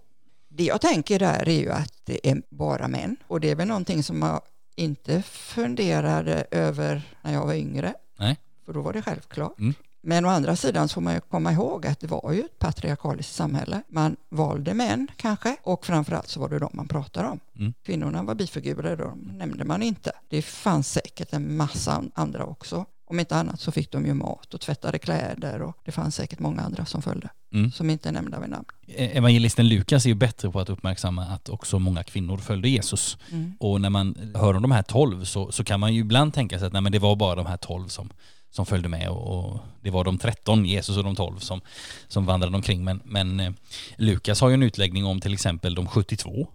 Det 0.49 0.65
jag 0.65 0.81
tänker 0.81 1.19
där 1.19 1.49
är 1.49 1.61
ju 1.61 1.71
att 1.71 1.93
det 2.05 2.31
är 2.31 2.43
bara 2.51 2.89
män 2.89 3.17
och 3.27 3.41
det 3.41 3.51
är 3.51 3.57
väl 3.57 3.69
någonting 3.69 4.03
som 4.03 4.23
jag 4.23 4.41
inte 4.77 5.23
funderade 5.23 6.47
över 6.51 7.03
när 7.23 7.33
jag 7.33 7.47
var 7.47 7.55
yngre. 7.55 7.95
Nej. 8.19 8.39
För 8.67 8.73
då 8.73 8.81
var 8.81 8.93
det 8.93 9.03
självklart. 9.03 9.59
Mm. 9.59 9.75
Men 10.07 10.25
å 10.25 10.29
andra 10.29 10.57
sidan 10.57 10.89
så 10.89 10.95
får 10.95 11.01
man 11.01 11.15
ju 11.15 11.21
komma 11.21 11.53
ihåg 11.53 11.87
att 11.87 12.01
det 12.01 12.07
var 12.07 12.33
ju 12.33 12.41
ett 12.41 12.59
patriarkaliskt 12.59 13.35
samhälle. 13.35 13.83
Man 13.89 14.17
valde 14.29 14.75
män 14.75 15.09
kanske 15.17 15.57
och 15.63 15.87
framförallt 15.87 16.29
så 16.29 16.41
var 16.41 16.49
det 16.49 16.59
de 16.59 16.71
man 16.73 16.89
pratade 16.89 17.29
om. 17.29 17.41
Mm. 17.59 17.75
Kvinnorna 17.83 18.23
var 18.23 18.35
bifigurer, 18.35 18.97
de 18.97 19.19
nämnde 19.39 19.65
man 19.65 19.83
inte. 19.83 20.13
Det 20.29 20.43
fanns 20.43 20.93
säkert 20.93 21.33
en 21.33 21.57
massa 21.57 22.05
andra 22.15 22.45
också. 22.45 22.87
Om 23.07 23.21
inte 23.21 23.37
annat 23.37 23.61
så 23.61 23.73
fick 23.73 23.93
de 23.93 24.07
ju 24.07 24.15
mat 24.15 24.55
och 24.55 24.61
tvättade 24.61 24.99
kläder 24.99 25.63
och 25.63 25.79
det 25.85 25.93
fanns 25.93 26.15
säkert 26.17 26.39
många 26.39 26.63
andra 26.63 26.85
som 26.85 27.03
följde. 27.03 27.29
Mm. 27.53 27.73
Som 27.73 27.91
inte 27.91 28.09
är 28.09 28.13
nämnda 28.13 28.41
vid 28.41 28.51
namn. 28.51 28.65
E- 28.87 29.17
Evangelisten 29.17 29.69
Lukas 29.69 30.05
är 30.05 30.09
ju 30.09 30.15
bättre 30.15 30.51
på 30.51 30.61
att 30.61 30.71
uppmärksamma 30.71 31.23
att 31.23 31.49
också 31.49 31.79
många 31.79 32.03
kvinnor 32.03 32.37
följde 32.37 32.69
Jesus. 32.69 33.19
Mm. 33.33 33.53
Och 33.61 33.81
när 33.81 33.91
man 33.91 34.33
hör 34.35 34.55
om 34.55 34.63
de 34.63 34.71
här 34.71 34.83
tolv 34.83 35.25
så, 35.25 35.53
så 35.53 35.65
kan 35.65 35.81
man 35.81 35.95
ju 35.95 36.01
ibland 36.01 36.35
tänka 36.35 36.59
sig 36.59 36.67
att 36.67 36.73
nej, 36.73 36.83
men 36.83 36.93
det 36.93 36.99
var 36.99 37.17
bara 37.17 37.35
de 37.35 37.47
här 37.47 37.57
tolv 37.57 37.89
som, 37.89 38.11
som 38.55 38.67
följde 38.67 38.89
med 38.89 39.09
och, 39.09 39.39
och 39.39 39.61
det 39.83 39.91
var 39.91 40.05
de 40.05 40.19
tretton, 40.19 40.65
Jesus 40.65 40.97
och 40.97 41.05
de 41.05 41.17
tolv 41.17 41.39
som, 41.39 41.61
som 42.09 42.27
vandrade 42.27 42.57
omkring. 42.57 42.85
Men, 42.85 43.01
men 43.05 43.41
eh, 43.41 43.53
Lukas 43.97 44.41
har 44.41 44.49
ju 44.49 44.55
en 44.55 44.63
utläggning 44.63 45.05
om 45.05 45.21
till 45.21 45.35
exempel 45.35 45.75
de 45.75 45.87
72 45.87 46.49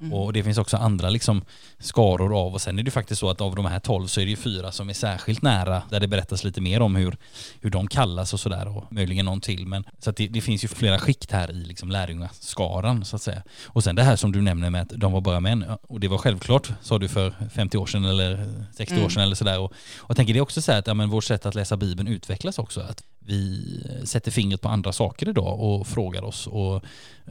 Mm. 0.00 0.12
och 0.12 0.32
det 0.32 0.42
finns 0.42 0.58
också 0.58 0.76
andra 0.76 1.10
liksom 1.10 1.44
skaror 1.78 2.40
av 2.40 2.54
och 2.54 2.60
sen 2.60 2.78
är 2.78 2.82
det 2.82 2.90
faktiskt 2.90 3.20
så 3.20 3.30
att 3.30 3.40
av 3.40 3.54
de 3.54 3.64
här 3.64 3.80
tolv 3.80 4.06
så 4.06 4.20
är 4.20 4.24
det 4.24 4.30
ju 4.30 4.36
fyra 4.36 4.72
som 4.72 4.88
är 4.88 4.92
särskilt 4.94 5.42
nära 5.42 5.82
där 5.90 6.00
det 6.00 6.08
berättas 6.08 6.44
lite 6.44 6.60
mer 6.60 6.82
om 6.82 6.96
hur, 6.96 7.16
hur 7.60 7.70
de 7.70 7.88
kallas 7.88 8.32
och 8.32 8.40
sådär 8.40 8.76
och 8.76 8.92
möjligen 8.92 9.24
någon 9.24 9.40
till. 9.40 9.66
Men, 9.66 9.84
så 9.98 10.10
att 10.10 10.16
det, 10.16 10.28
det 10.28 10.40
finns 10.40 10.64
ju 10.64 10.68
flera 10.68 10.98
skikt 10.98 11.32
här 11.32 11.50
i 11.50 11.54
liksom 11.64 11.90
lärjungaskaran 11.90 13.04
så 13.04 13.16
att 13.16 13.22
säga. 13.22 13.42
Och 13.66 13.84
sen 13.84 13.96
det 13.96 14.02
här 14.02 14.16
som 14.16 14.32
du 14.32 14.42
nämner 14.42 14.70
med 14.70 14.82
att 14.82 14.92
de 15.00 15.12
var 15.12 15.20
bara 15.20 15.40
män 15.40 15.64
och 15.88 16.00
det 16.00 16.08
var 16.08 16.18
självklart 16.18 16.70
sa 16.82 16.98
du 16.98 17.08
för 17.08 17.34
50 17.54 17.78
år 17.78 17.86
sedan 17.86 18.04
eller 18.04 18.54
60 18.76 18.94
år 18.94 18.98
Mm. 18.98 19.10
sedan 19.10 19.22
eller 19.22 19.36
sådär. 19.36 19.58
Och, 19.58 19.72
och 19.98 20.08
jag 20.08 20.16
tänker 20.16 20.32
det 20.32 20.38
är 20.38 20.42
också 20.42 20.62
så 20.62 20.72
här 20.72 20.78
att 20.78 20.86
ja, 20.86 20.94
men 20.94 21.10
vårt 21.10 21.24
sätt 21.24 21.46
att 21.46 21.54
läsa 21.54 21.76
Bibeln 21.76 22.08
utvecklas 22.08 22.58
också. 22.58 22.80
Att 22.80 23.02
vi 23.26 23.82
sätter 24.04 24.30
fingret 24.30 24.60
på 24.60 24.68
andra 24.68 24.92
saker 24.92 25.28
idag 25.28 25.60
och 25.60 25.86
frågar 25.86 26.22
oss 26.24 26.46
och 26.46 26.82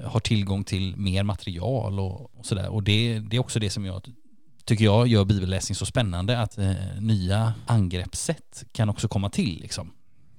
har 0.05 0.19
tillgång 0.19 0.63
till 0.63 0.95
mer 0.97 1.23
material 1.23 1.99
och, 1.99 2.21
och 2.39 2.45
sådär. 2.45 2.69
Och 2.69 2.83
det, 2.83 3.19
det 3.19 3.35
är 3.35 3.39
också 3.39 3.59
det 3.59 3.69
som 3.69 3.85
jag 3.85 4.01
tycker 4.65 4.85
jag 4.85 5.07
gör 5.07 5.25
bibelläsning 5.25 5.75
så 5.75 5.85
spännande 5.85 6.39
att 6.41 6.57
eh, 6.57 6.71
nya 6.99 7.53
angreppssätt 7.65 8.63
kan 8.71 8.89
också 8.89 9.07
komma 9.07 9.29
till 9.29 9.59
liksom. 9.61 9.91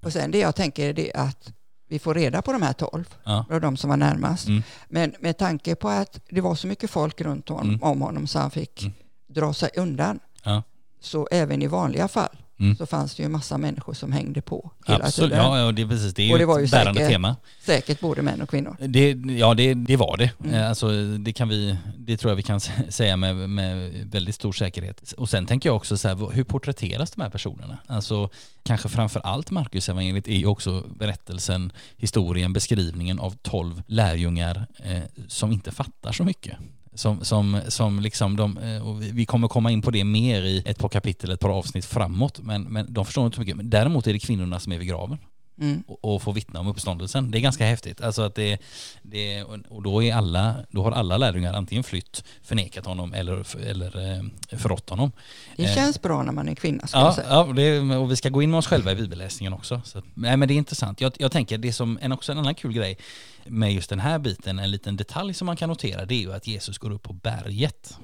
Och 0.03 0.13
sen 0.13 0.31
det 0.31 0.39
jag 0.39 0.55
tänker 0.55 0.99
är 0.99 1.17
att 1.17 1.53
vi 1.89 1.99
får 1.99 2.15
reda 2.15 2.43
på 2.43 2.53
de 2.53 2.63
här 2.63 2.73
tolv, 2.73 3.15
Ja. 3.25 3.47
de 3.61 3.77
som 3.77 3.91
var 3.91 3.97
närmast. 3.97 4.49
Mm. 4.49 4.63
Men 4.89 5.15
med 5.21 5.39
tanke 5.39 5.75
på 5.75 5.89
att 5.89 6.21
det 6.31 6.41
var 6.41 6.55
så 6.55 6.67
mycket 6.67 6.91
folk 6.91 7.21
runt 7.21 7.49
honom, 7.49 7.69
Mm. 7.69 7.83
om 7.83 8.01
honom 8.03 8.27
så 8.27 8.39
han 8.39 8.51
fick 8.51 8.83
Mm. 8.83 8.93
dra 9.29 9.53
sig 9.53 9.71
undan. 9.77 10.19
Ja. 10.45 10.63
Så 11.01 11.29
även 11.31 11.63
i 11.63 11.67
vanliga 11.67 12.09
fall 12.09 12.37
Mm. 12.61 12.77
så 12.77 12.87
fanns 12.87 13.15
det 13.15 13.23
ju 13.23 13.29
massa 13.29 13.59
människor 13.59 13.95
som 13.95 14.13
hängde 14.13 14.41
på 14.43 14.71
hela 14.87 15.05
Absolut, 15.05 15.31
tiden. 15.31 15.45
ja, 15.45 15.59
ja 15.59 15.73
det 15.73 15.83
är 15.83 15.87
precis. 15.87 16.15
Det 16.15 16.23
är 16.29 16.33
Och 16.33 16.39
det 16.39 16.47
var 16.47 16.61
ett 16.61 16.67
ju 16.67 16.71
bärande 16.71 17.01
säkert- 17.01 17.13
tema. 17.13 17.37
Säkert 17.61 18.01
både 18.01 18.23
män 18.23 18.43
och 18.43 18.49
kvinnor. 18.51 18.77
Det, 18.81 19.11
ja, 19.39 19.55
det, 19.55 19.75
det 19.75 19.97
var 19.97 20.17
det. 20.17 20.31
Mm. 20.45 20.55
Eh, 20.55 20.69
Alltså, 20.69 20.89
det, 21.19 21.33
kan 21.33 21.49
vi, 21.49 21.77
det 21.99 22.17
tror 22.17 22.31
jag 22.31 22.37
vi 22.37 22.43
kan 22.43 22.61
säga 22.89 23.17
med, 23.17 23.37
med 23.51 23.91
väldigt 24.11 24.35
stor 24.35 24.53
säkerhet. 24.53 25.13
Och 25.13 25.29
sen 25.29 25.47
tänker 25.47 25.69
jag 25.69 25.77
också 25.77 25.97
så 25.97 26.09
här, 26.09 26.31
hur 26.33 26.45
porträtteras 26.45 27.11
de 27.11 27.21
här 27.23 27.31
personerna? 27.31 27.79
Alltså, 27.87 28.29
kanske 28.63 28.89
framför 28.89 29.21
allt 29.21 29.51
Marcus 29.51 29.89
evangeliet 29.89 30.29
är 30.29 30.37
ju 30.37 30.47
också 30.47 30.85
berättelsen, 30.99 31.73
historien, 31.97 32.53
beskrivningen 32.53 33.19
av 33.19 33.35
tolv 33.43 33.83
lärjungar 33.87 34.67
eh, 34.85 35.03
som 35.29 35.53
inte 35.53 35.71
fattar 35.71 36.13
så 36.13 36.25
mycket. 36.25 36.57
Som, 36.97 37.25
som, 37.25 37.61
som 37.69 38.01
liksom 38.01 38.37
de, 38.37 38.59
eh, 38.59 38.89
och 38.89 39.03
vi- 39.03 39.11
vi 39.11 39.27
kommer 39.27 39.49
komma 39.49 39.71
in 39.71 39.83
på 39.83 39.91
det 39.91 40.05
mer 40.05 40.43
i 40.43 40.63
ett 40.67 40.79
par 40.79 40.89
kapitel, 40.89 41.31
ett 41.31 41.41
par 41.41 41.49
avsnitt 41.51 41.85
framåt, 41.85 42.41
men, 42.43 42.63
men 42.63 42.93
de 42.93 43.05
förstår 43.05 43.27
inte 43.27 43.35
så 43.35 43.41
mycket. 43.41 43.57
Men 43.57 43.71
däremot 43.71 44.07
är 44.07 44.13
det 44.13 44.19
kvinnorna 44.19 44.61
som 44.61 44.73
är 44.73 44.79
vid 44.79 44.89
graven 44.89 45.19
Mm. 45.61 45.83
och, 45.87 46.15
och 46.15 46.23
få 46.23 46.33
vittna 46.33 46.61
om 46.61 46.67
uppståndelsen. 46.67 47.31
Det 47.31 47.39
är 47.39 47.41
ganska 47.41 47.67
häftigt. 47.67 48.01
Alltså 48.01 48.23
att 48.23 48.35
det, 48.35 48.59
det, 49.03 49.43
och 49.69 49.83
då, 49.83 50.03
är 50.03 50.15
alla, 50.15 50.55
då 50.71 50.83
har 50.83 50.93
alla 50.93 51.17
lärjungar 51.19 51.53
antingen 51.55 51.85
flytt, 51.85 52.25
förnekat 52.43 52.87
honom 52.87 53.15
eller, 53.15 53.57
eller 53.67 54.17
eh, 54.17 54.59
förrått 54.59 54.91
honom. 54.91 55.13
Det 55.57 55.65
Eh, 55.65 55.75
känns 55.75 56.03
bra 56.03 56.23
när 56.23 56.33
man 56.33 56.49
är 56.49 56.55
kvinna 56.55 56.87
ska 56.87 56.99
jag 56.99 57.07
Ja, 57.07 57.15
säga. 57.15 57.27
ja 57.31 57.53
det, 57.57 57.97
och 57.97 58.11
vi 58.11 58.17
ska 58.17 58.29
gå 58.29 58.43
in 58.43 58.51
med 58.51 58.59
oss 58.59 58.67
själva 58.67 58.93
i 58.93 58.95
bibelläsningen 58.97 59.53
också. 59.53 59.81
Så, 59.85 60.03
nej, 60.15 60.37
men 60.37 60.49
det 60.49 60.55
är 60.55 60.57
intressant. 60.57 61.01
Jag, 61.01 61.13
jag 61.19 61.33
tänker 61.33 61.59
det 61.59 61.73
som 61.73 61.99
en, 62.03 62.13
också 62.13 62.33
en 62.33 62.39
annan 62.39 62.55
kul 62.55 62.73
grej 62.73 62.99
med 63.45 63.73
just 63.75 63.91
den 63.91 64.01
här 64.01 64.19
biten, 64.19 64.59
en 64.59 64.71
liten 64.71 64.97
detalj 64.97 65.35
som 65.35 65.47
man 65.47 65.57
kan 65.57 65.69
notera, 65.69 66.05
det 66.07 66.15
är 66.15 66.21
ju 66.21 66.33
att 66.33 66.47
Jesus 66.47 66.79
går 66.79 66.91
upp 66.91 67.03
på 67.03 67.13
berget 67.13 67.99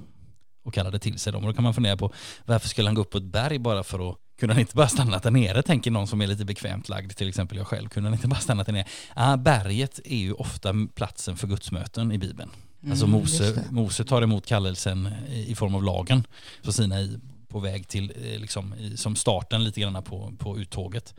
och 0.62 0.74
kallade 0.74 0.98
till 0.98 1.18
sig 1.18 1.32
dem. 1.32 1.44
Och 1.44 1.50
då 1.50 1.54
kan 1.54 1.64
man 1.64 1.74
fundera 1.74 1.96
på 1.96 2.12
varför 2.44 2.68
skulle 2.68 2.88
han 2.88 2.94
gå 2.94 3.00
upp 3.00 3.10
på 3.10 3.18
ett 3.18 3.24
berg 3.24 3.58
bara 3.58 3.82
för 3.82 4.10
att 4.10 4.16
kunde 4.38 4.54
han 4.54 4.60
inte 4.60 4.76
bara 4.76 4.88
stannat 4.88 5.22
där 5.22 5.30
nere, 5.30 5.62
tänker 5.62 5.90
någon 5.90 6.06
som 6.06 6.20
är 6.20 6.26
lite 6.26 6.44
bekvämt 6.44 6.88
lagd, 6.88 7.16
till 7.16 7.28
exempel 7.28 7.58
jag 7.58 7.66
själv. 7.66 7.88
Kunde 7.88 8.08
han 8.08 8.14
inte 8.14 8.28
bara 8.28 8.40
stannat 8.40 8.66
där 8.66 8.72
nere? 8.72 8.86
Ah, 9.14 9.36
berget 9.36 10.00
är 10.04 10.16
ju 10.16 10.32
ofta 10.32 10.74
platsen 10.94 11.36
för 11.36 11.46
gudsmöten 11.46 12.12
i 12.12 12.18
Bibeln. 12.18 12.50
Alltså 12.90 13.04
Mm, 13.04 13.20
Mose, 13.20 13.44
just 13.44 13.56
det. 13.56 13.64
Mose 13.70 14.04
tar 14.04 14.22
emot 14.22 14.46
kallelsen 14.46 15.08
i 15.30 15.54
form 15.54 15.74
av 15.74 15.82
lagen 15.82 16.26
för 16.62 16.72
Sinai 16.72 17.18
på 17.48 17.60
väg 17.60 17.88
till, 17.88 18.12
eh, 18.16 18.40
liksom, 18.40 18.74
som 18.96 19.16
starten 19.16 19.64
lite 19.64 19.80
grann 19.80 20.02
på, 20.02 20.32
på 20.38 20.58
uttåget. 20.58 21.14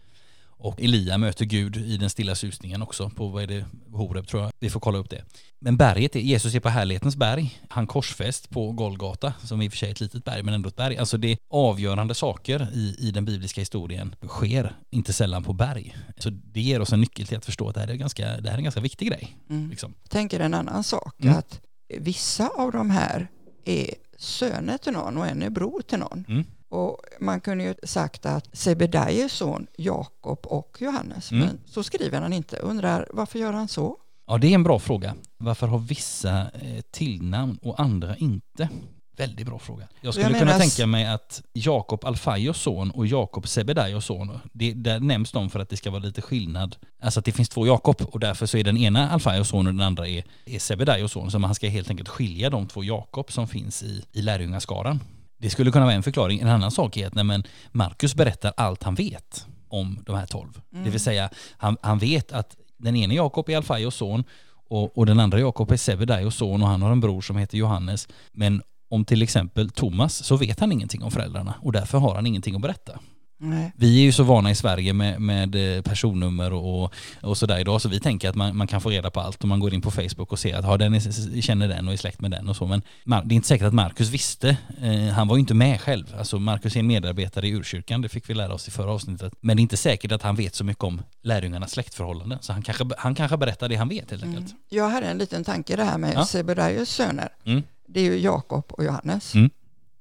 Och 0.63 0.81
Elia 0.81 1.17
möter 1.17 1.45
Gud 1.45 1.77
i 1.77 1.97
den 1.97 2.09
stilla 2.09 2.35
susningen 2.35 2.81
också 2.81 3.09
på, 3.09 3.27
vad 3.27 3.43
är 3.43 3.47
det, 3.47 3.65
Horeb 3.91 4.27
tror 4.27 4.43
jag. 4.43 4.51
Vi 4.59 4.69
får 4.69 4.79
kolla 4.79 4.97
upp 4.97 5.09
det. 5.09 5.23
Men 5.59 5.77
berget, 5.77 6.15
är, 6.15 6.19
Jesus 6.19 6.55
är 6.55 6.59
på 6.59 6.69
härlighetens 6.69 7.15
berg. 7.15 7.61
Han 7.69 7.87
korsfäst 7.87 8.49
på 8.49 8.71
Golgata, 8.71 9.33
som 9.43 9.61
i 9.61 9.67
och 9.67 9.71
för 9.71 9.77
sig 9.77 9.89
är 9.89 9.91
ett 9.91 9.99
litet 9.99 10.23
berg, 10.23 10.43
men 10.43 10.53
ändå 10.53 10.69
ett 10.69 10.75
berg. 10.75 10.97
Alltså 10.97 11.17
det 11.17 11.31
är 11.31 11.37
avgörande 11.49 12.15
saker 12.15 12.67
i, 12.73 12.95
i 12.99 13.11
den 13.11 13.25
bibliska 13.25 13.61
historien 13.61 14.15
sker 14.27 14.75
inte 14.89 15.13
sällan 15.13 15.43
på 15.43 15.53
berg. 15.53 15.95
Så 16.17 16.29
det 16.29 16.61
ger 16.61 16.81
oss 16.81 16.93
en 16.93 17.01
nyckel 17.01 17.27
till 17.27 17.37
att 17.37 17.45
förstå 17.45 17.69
att 17.69 17.75
det 17.75 17.81
här 17.81 17.87
är, 17.87 17.95
ganska, 17.95 18.23
det 18.23 18.49
här 18.49 18.53
är 18.53 18.57
en 18.57 18.63
ganska 18.63 18.81
viktig 18.81 19.07
grej. 19.07 19.37
Mm. 19.49 19.69
Liksom. 19.69 19.93
Jag 20.01 20.09
tänker 20.09 20.39
en 20.39 20.53
annan 20.53 20.83
sak, 20.83 21.15
Mm. 21.23 21.35
att 21.35 21.61
vissa 21.99 22.47
av 22.47 22.71
de 22.71 22.89
här 22.89 23.27
är 23.65 23.89
söner 24.17 24.77
till 24.77 24.93
någon 24.93 25.17
och 25.17 25.27
en 25.27 25.41
är 25.41 25.49
bror 25.49 25.81
till 25.81 25.99
någon. 25.99 26.25
Mm. 26.29 26.45
Och 26.73 26.97
man 27.19 27.41
kunde 27.41 27.63
ju 27.63 27.75
sagt 27.83 28.25
att 28.25 28.57
Sebedaios 28.57 29.31
son 29.33 29.67
Jakob 29.77 30.39
och 30.43 30.77
Johannes, 30.79 31.31
Mm. 31.31 31.45
men 31.47 31.59
så 31.65 31.83
skriver 31.83 32.21
han 32.21 32.33
inte. 32.33 32.57
Undrar 32.57 33.07
varför 33.13 33.39
gör 33.39 33.53
han 33.53 33.67
så? 33.67 33.97
Ja, 34.27 34.37
det 34.37 34.47
är 34.47 34.55
en 34.55 34.63
bra 34.63 34.79
fråga. 34.79 35.15
Varför 35.37 35.67
har 35.67 35.79
vissa 35.79 36.39
eh, 36.41 36.81
tillnamn 36.91 37.59
och 37.61 37.79
andra 37.79 38.15
inte? 38.15 38.69
Väldigt 39.17 39.45
bra 39.45 39.59
fråga. 39.59 39.87
Jag 40.01 40.13
skulle 40.13 40.29
Jag 40.29 40.39
kunna 40.39 40.59
tänka 40.59 40.85
mig 40.87 41.05
att 41.05 41.41
Jakob 41.53 42.05
Alfaios 42.05 42.61
son 42.61 42.91
och 42.91 43.07
Jakob 43.07 43.47
Sebedaios 43.47 44.05
son, 44.05 44.39
det, 44.53 44.73
där 44.73 44.99
nämns 44.99 45.31
de 45.31 45.49
för 45.49 45.59
att 45.59 45.69
det 45.69 45.77
ska 45.77 45.91
vara 45.91 46.01
lite 46.03 46.21
skillnad. 46.21 46.75
Alltså 47.01 47.19
att 47.19 47.25
det 47.25 47.31
finns 47.31 47.49
två 47.49 47.67
Jakob 47.67 48.01
och 48.01 48.19
därför 48.19 48.45
så 48.45 48.57
är 48.57 48.63
den 48.63 48.77
ena 48.77 49.09
Alfaios 49.09 49.49
son 49.49 49.67
och 49.67 49.73
den 49.73 49.81
andra 49.81 50.07
är, 50.07 50.23
är 50.45 50.59
Sebedaios 50.59 51.11
son. 51.11 51.31
Så 51.31 51.39
man 51.39 51.55
ska 51.55 51.67
helt 51.67 51.89
enkelt 51.89 52.09
skilja 52.09 52.49
de 52.49 52.67
två 52.67 52.83
Jakob 52.83 53.31
som 53.31 53.47
finns 53.47 53.83
i, 53.83 54.03
i 54.11 54.21
lärjungaskaran. 54.21 54.99
Det 55.43 55.49
skulle 55.49 55.71
kunna 55.71 55.85
vara 55.85 55.95
en 55.95 56.03
förklaring. 56.03 56.39
En 56.39 56.47
annan 56.47 56.71
sak 56.71 56.97
är 56.97 57.07
att 57.07 57.15
när 57.15 57.23
men 57.23 57.43
Markus 57.71 58.15
berättar 58.15 58.53
allt 58.57 58.83
han 58.83 58.95
vet 58.95 59.47
om 59.67 59.99
de 60.05 60.15
här 60.15 60.25
tolv. 60.25 60.61
Det 60.69 60.89
vill 60.89 60.99
säga, 60.99 61.29
han, 61.57 61.77
han 61.81 61.99
vet 61.99 62.31
att 62.31 62.57
den 62.77 62.95
ene 62.95 63.15
Jakob 63.15 63.49
är 63.49 63.57
Alfaios 63.57 63.95
son 63.95 64.23
och, 64.69 64.97
och 64.97 65.05
den 65.05 65.19
andra 65.19 65.39
Jakob 65.39 65.71
är 65.71 65.77
Sebedaios 65.77 66.35
son 66.35 66.63
och 66.63 66.67
han 66.67 66.81
har 66.81 66.91
en 66.91 66.99
bror 66.99 67.21
som 67.21 67.37
heter 67.37 67.57
Johannes. 67.57 68.07
Men 68.31 68.61
om 68.89 69.05
till 69.05 69.21
exempel 69.21 69.69
Thomas 69.69 70.23
så 70.23 70.37
vet 70.37 70.59
han 70.59 70.71
ingenting 70.71 71.03
om 71.03 71.11
föräldrarna 71.11 71.53
och 71.61 71.71
därför 71.71 71.97
har 71.97 72.15
han 72.15 72.25
ingenting 72.25 72.55
att 72.55 72.61
berätta. 72.61 72.99
Nej. 73.45 73.71
Vi 73.75 73.99
är 73.99 74.03
ju 74.03 74.11
så 74.11 74.23
vana 74.23 74.51
i 74.51 74.55
Sverige 74.55 74.93
med, 74.93 75.21
med 75.21 75.77
eh, 75.77 75.81
personnummer 75.81 76.53
och, 76.53 76.93
och 77.21 77.37
sådär 77.37 77.59
idag 77.59 77.81
så 77.81 77.89
vi 77.89 77.99
tänker 77.99 78.29
att 78.29 78.35
man, 78.35 78.57
man 78.57 78.67
kan 78.67 78.81
få 78.81 78.89
reda 78.89 79.11
på 79.11 79.19
allt 79.19 79.43
om 79.43 79.49
man 79.49 79.59
går 79.59 79.73
in 79.73 79.81
på 79.81 79.91
Facebook 79.91 80.31
och 80.31 80.39
ser 80.39 80.55
att 80.55 80.65
ha, 80.65 80.77
den 80.77 80.93
är, 80.93 81.41
känner 81.41 81.67
den 81.67 81.87
och 81.87 81.93
är 81.93 81.97
släkt 81.97 82.21
med 82.21 82.31
den 82.31 82.49
och 82.49 82.55
så. 82.55 82.67
Men 82.67 82.81
det 83.05 83.33
är 83.33 83.35
inte 83.35 83.47
säkert 83.47 83.67
att 83.67 83.73
Markus 83.73 84.09
visste. 84.09 84.57
Eh, 84.81 85.13
han 85.13 85.27
var 85.27 85.35
ju 85.35 85.39
inte 85.39 85.53
med 85.53 85.81
själv. 85.81 86.15
Alltså 86.17 86.39
Markus 86.39 86.75
är 86.75 86.79
en 86.79 86.87
medarbetare 86.87 87.47
i 87.47 87.51
urkyrkan, 87.51 88.01
det 88.01 88.09
fick 88.09 88.29
vi 88.29 88.33
lära 88.33 88.53
oss 88.53 88.67
i 88.67 88.71
förra 88.71 88.91
avsnittet. 88.91 89.33
Men 89.41 89.57
det 89.57 89.59
är 89.59 89.63
inte 89.63 89.77
säkert 89.77 90.11
att 90.11 90.21
han 90.21 90.35
vet 90.35 90.55
så 90.55 90.63
mycket 90.63 90.83
om 90.83 91.01
lärjungarnas 91.21 91.71
släktförhållanden. 91.71 92.37
Så 92.41 92.53
han 92.53 92.61
kanske, 92.61 92.85
han 92.97 93.15
kanske 93.15 93.37
berättar 93.37 93.69
det 93.69 93.75
han 93.75 93.89
vet 93.89 94.11
helt 94.11 94.23
enkelt. 94.23 94.45
Mm. 94.45 94.61
Jag 94.69 94.89
hade 94.89 95.07
en 95.07 95.17
liten 95.17 95.43
tanke 95.43 95.75
det 95.75 95.83
här 95.83 95.97
med 95.97 96.13
Ja. 96.15 96.25
Sebedaios 96.25 96.89
söner. 96.89 97.29
Mm. 97.45 97.63
Det 97.87 97.99
är 97.99 98.03
ju 98.03 98.19
Jakob 98.19 98.65
och 98.69 98.83
Johannes. 98.83 99.35
Mm. 99.35 99.49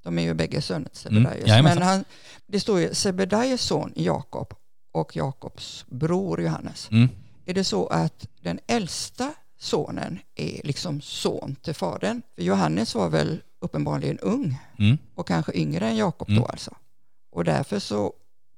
De 0.03 0.19
är 0.19 0.23
ju 0.23 0.35
bägge 0.35 0.62
söner 0.62 0.88
till 0.88 0.99
Sebedaios. 0.99 1.49
Jajamensan. 1.49 1.79
Men 1.79 1.88
han, 1.88 2.05
det 2.47 2.61
står 2.61 2.81
ju 2.81 2.95
Sebedaios 2.95 3.61
son 3.62 3.93
Jakob 3.97 4.55
och 4.93 5.17
Jakobs 5.17 5.85
bror 5.88 6.43
Johannes. 6.43 6.88
Mm. 6.91 7.09
Är 7.47 7.55
det 7.55 7.65
så 7.65 7.87
att 7.87 8.27
den 8.41 8.59
äldsta 8.67 9.33
sonen 9.59 10.19
är 10.35 10.61
liksom 10.65 11.01
son 11.01 11.57
till 11.62 11.75
fadern? 11.75 12.23
För 12.35 12.43
Johannes 12.43 12.95
var 12.95 13.09
väl 13.09 13.43
uppenbarligen 13.61 14.19
ung 14.19 14.59
Mm. 14.79 14.99
och 15.15 15.29
kanske 15.29 15.53
yngre 15.55 15.88
än 15.88 15.97
Jakob 15.97 16.29
Mm. 16.29 16.41
då 16.43 16.47
alltså. 16.49 16.75
Och 17.31 17.45
därför 17.45 17.79
så 17.79 18.12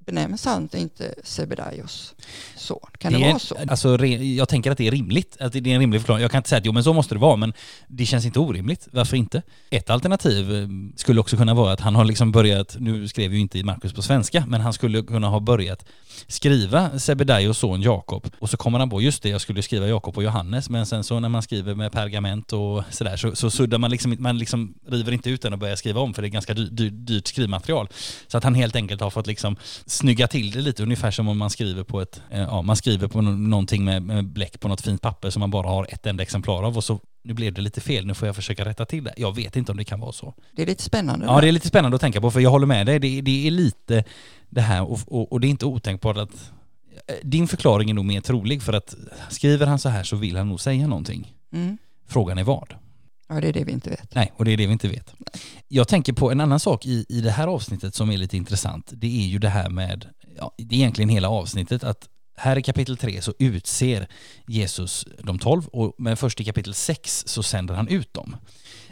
benämns 0.07 0.45
han 0.45 0.69
inte 0.73 1.15
Sebedaios 1.23 2.15
son. 2.57 2.79
Kan 2.99 3.13
det, 3.13 3.25
är, 3.25 3.29
vara 3.29 3.39
så? 3.39 3.57
Alltså, 3.69 3.97
re- 3.97 4.35
jag 4.35 4.49
tänker 4.49 4.71
att 4.71 4.79
det 4.79 4.87
är 4.87 4.91
rimligt. 4.91 5.37
Att 5.41 5.53
det 5.53 5.59
är 5.59 5.75
en 5.75 5.81
rimlig 5.81 6.01
förklaring. 6.01 6.23
Jag 6.23 6.31
kan 6.31 6.39
inte 6.39 6.49
säga 6.49 6.59
att 6.59 6.67
jo 6.67 6.73
men 6.73 6.85
så 6.85 6.93
måste 6.93 7.15
det 7.15 7.19
vara, 7.19 7.37
men 7.37 7.53
det 7.89 8.07
känns 8.07 8.25
inte 8.25 8.39
orimligt. 8.39 8.89
Varför 8.91 9.17
inte? 9.17 9.43
Ett 9.71 9.91
alternativ 9.91 10.55
eh, 10.55 10.69
skulle 10.97 11.21
också 11.21 11.37
kunna 11.37 11.55
vara 11.55 11.73
att 11.73 11.81
han 11.81 11.95
har 11.95 12.05
liksom 12.05 12.33
börjat, 12.33 12.77
nu 12.79 13.09
skrev 13.09 13.35
ju 13.35 13.41
inte 13.41 13.65
Markus 13.65 13.93
på 13.93 14.03
svenska, 14.03 14.45
men 14.47 14.61
han 14.61 14.73
skulle 14.73 15.03
kunna 15.03 15.29
ha 15.29 15.41
börjat 15.41 15.85
skriva 16.27 16.99
Sebedaios 16.99 17.59
son 17.59 17.83
Jakob 17.83 18.27
och 18.39 18.51
så 18.51 18.57
kommer 18.57 18.79
han 18.79 18.91
på, 18.91 19.03
just 19.03 19.23
det, 19.23 19.29
jag 19.29 19.41
skulle 19.41 19.63
skriva 19.63 19.87
Jakob 19.87 20.17
och 20.17 20.23
Johannes, 20.23 20.71
men 20.71 20.87
sen 20.87 21.05
så 21.05 21.21
när 21.21 21.29
man 21.29 21.43
skriver 21.43 21.75
med 21.75 21.93
pergament 21.93 22.53
och 22.53 22.83
sådär 22.91 23.17
så, 23.17 23.37
så 23.37 23.51
suddar 23.51 23.79
man 23.79 23.91
liksom, 23.91 24.17
man 24.19 24.39
liksom 24.39 24.75
river 24.89 25.13
inte 25.13 25.31
ut 25.31 25.43
den 25.43 25.53
och 25.53 25.59
börjar 25.59 25.77
skriva 25.77 26.01
om 26.01 26.15
för 26.15 26.23
det 26.23 26.29
är 26.29 26.31
ganska 26.31 26.55
dy, 26.55 26.69
dy, 26.69 26.91
dyrt 26.91 27.27
skrivmaterial. 27.27 27.89
Så 28.27 28.39
att 28.39 28.45
han 28.45 28.55
helt 28.55 28.77
enkelt 28.77 29.01
har 29.01 29.11
fått 29.11 29.27
liksom 29.27 29.57
snygga 29.95 30.27
till 30.27 30.51
det 30.51 30.61
lite, 30.61 30.83
ungefär 30.83 31.11
som 31.11 31.29
om 31.29 31.39
man 31.39 31.51
skriver 31.51 31.85
på 31.85 32.01
ett, 32.01 32.23
eh, 32.31 32.41
ja, 32.41 32.63
man 32.63 32.77
skriver 32.77 33.09
på 33.09 33.21
någonting 33.21 33.85
med, 33.85 34.03
med 34.03 34.25
bläck 34.25 34.61
på 34.61 34.69
något 34.69 34.81
fint 34.81 35.03
papper 35.03 35.31
som 35.31 35.41
man 35.41 35.51
bara 35.51 35.69
har 35.69 35.87
ett 35.91 36.07
enda 36.07 36.23
exemplar 36.23 36.63
av 36.63 36.77
och 36.77 36.85
så 36.85 37.01
nu 37.23 37.35
blev 37.35 37.53
det 37.53 37.61
lite 37.61 37.81
fel, 37.81 38.07
nu 38.07 38.15
får 38.15 38.29
jag 38.29 38.37
försöka 38.37 38.65
rätta 38.65 38.85
till 38.85 39.05
det. 39.05 39.15
Jag 39.17 39.37
vet 39.37 39.57
inte 39.57 39.73
om 39.73 39.79
det 39.79 39.85
kan 39.85 40.01
vara 40.01 40.13
så. 40.13 40.35
Det 40.53 40.63
är 40.63 40.67
lite 40.67 40.83
spännande. 40.83 41.27
Ja, 41.27 41.41
det 41.41 41.49
är 41.49 41.53
lite 41.53 41.69
spännande 41.69 41.95
att 41.95 42.01
tänka 42.01 42.21
på, 42.21 42.31
för 42.31 42.41
jag 42.41 42.51
håller 42.51 42.67
med 42.67 42.87
dig. 42.87 42.99
Det, 42.99 43.21
det 43.21 43.47
är 43.47 43.51
lite 43.51 44.05
det 44.51 44.61
här, 44.61 44.83
och, 44.83 44.99
och, 45.07 45.33
och 45.33 45.41
det 45.41 45.47
är 45.47 45.49
inte 45.49 45.67
otänkbart 45.67 46.17
att 46.17 46.53
eh, 47.07 47.15
din 47.23 47.49
förklaring 47.49 47.91
är 47.91 47.95
nog 47.95 48.05
mer 48.05 48.21
trolig 48.21 48.63
för 48.63 48.73
att 48.73 48.95
skriver 49.31 49.67
han 49.67 49.79
så 49.79 49.89
här 49.89 50.03
så 50.03 50.17
vill 50.17 50.37
han 50.37 50.49
nog 50.49 50.61
säga 50.61 50.87
någonting. 50.87 51.35
Mm. 51.53 51.79
Frågan 52.07 52.39
är 52.39 52.45
vad? 52.45 52.75
Ja, 53.29 53.41
det 53.41 53.49
är 53.49 53.53
det 53.53 53.65
vi 53.65 53.73
inte 53.73 53.91
vet. 53.91 54.15
Nej, 54.15 54.33
och 54.37 54.45
det 54.45 54.53
är 54.53 54.57
det 54.57 54.67
vi 54.67 54.73
inte 54.73 54.89
vet. 54.89 55.15
Jag 55.69 55.89
tänker 55.89 56.13
på 56.13 56.31
en 56.31 56.41
annan 56.41 56.61
sak 56.61 56.87
i, 56.87 57.07
i 57.09 57.21
det 57.21 57.31
här 57.31 57.47
avsnittet 57.47 57.95
som 57.95 58.11
är 58.11 58.17
lite 58.17 58.37
intressant. 58.37 58.91
Det 58.93 59.07
är 59.07 59.27
ju 59.27 59.39
det 59.39 59.49
här 59.49 59.71
med, 59.71 60.09
ja, 60.37 60.55
det 60.59 60.75
är 60.75 60.79
egentligen 60.79 61.09
hela 61.09 61.29
avsnittet, 61.29 61.85
att 61.85 62.09
här 62.37 62.59
i 62.59 62.63
kapitel 62.63 62.97
3 62.97 63.23
så 63.23 63.35
utser 63.39 64.09
Jesus 64.47 65.07
de 65.23 65.39
tolv, 65.39 65.63
men 65.99 66.17
först 66.17 66.41
i 66.41 66.45
kapitel 66.45 66.75
6 66.75 67.25
så 67.27 67.43
sänder 67.43 67.75
han 67.75 67.89
ut 67.89 68.15
dem. 68.15 68.37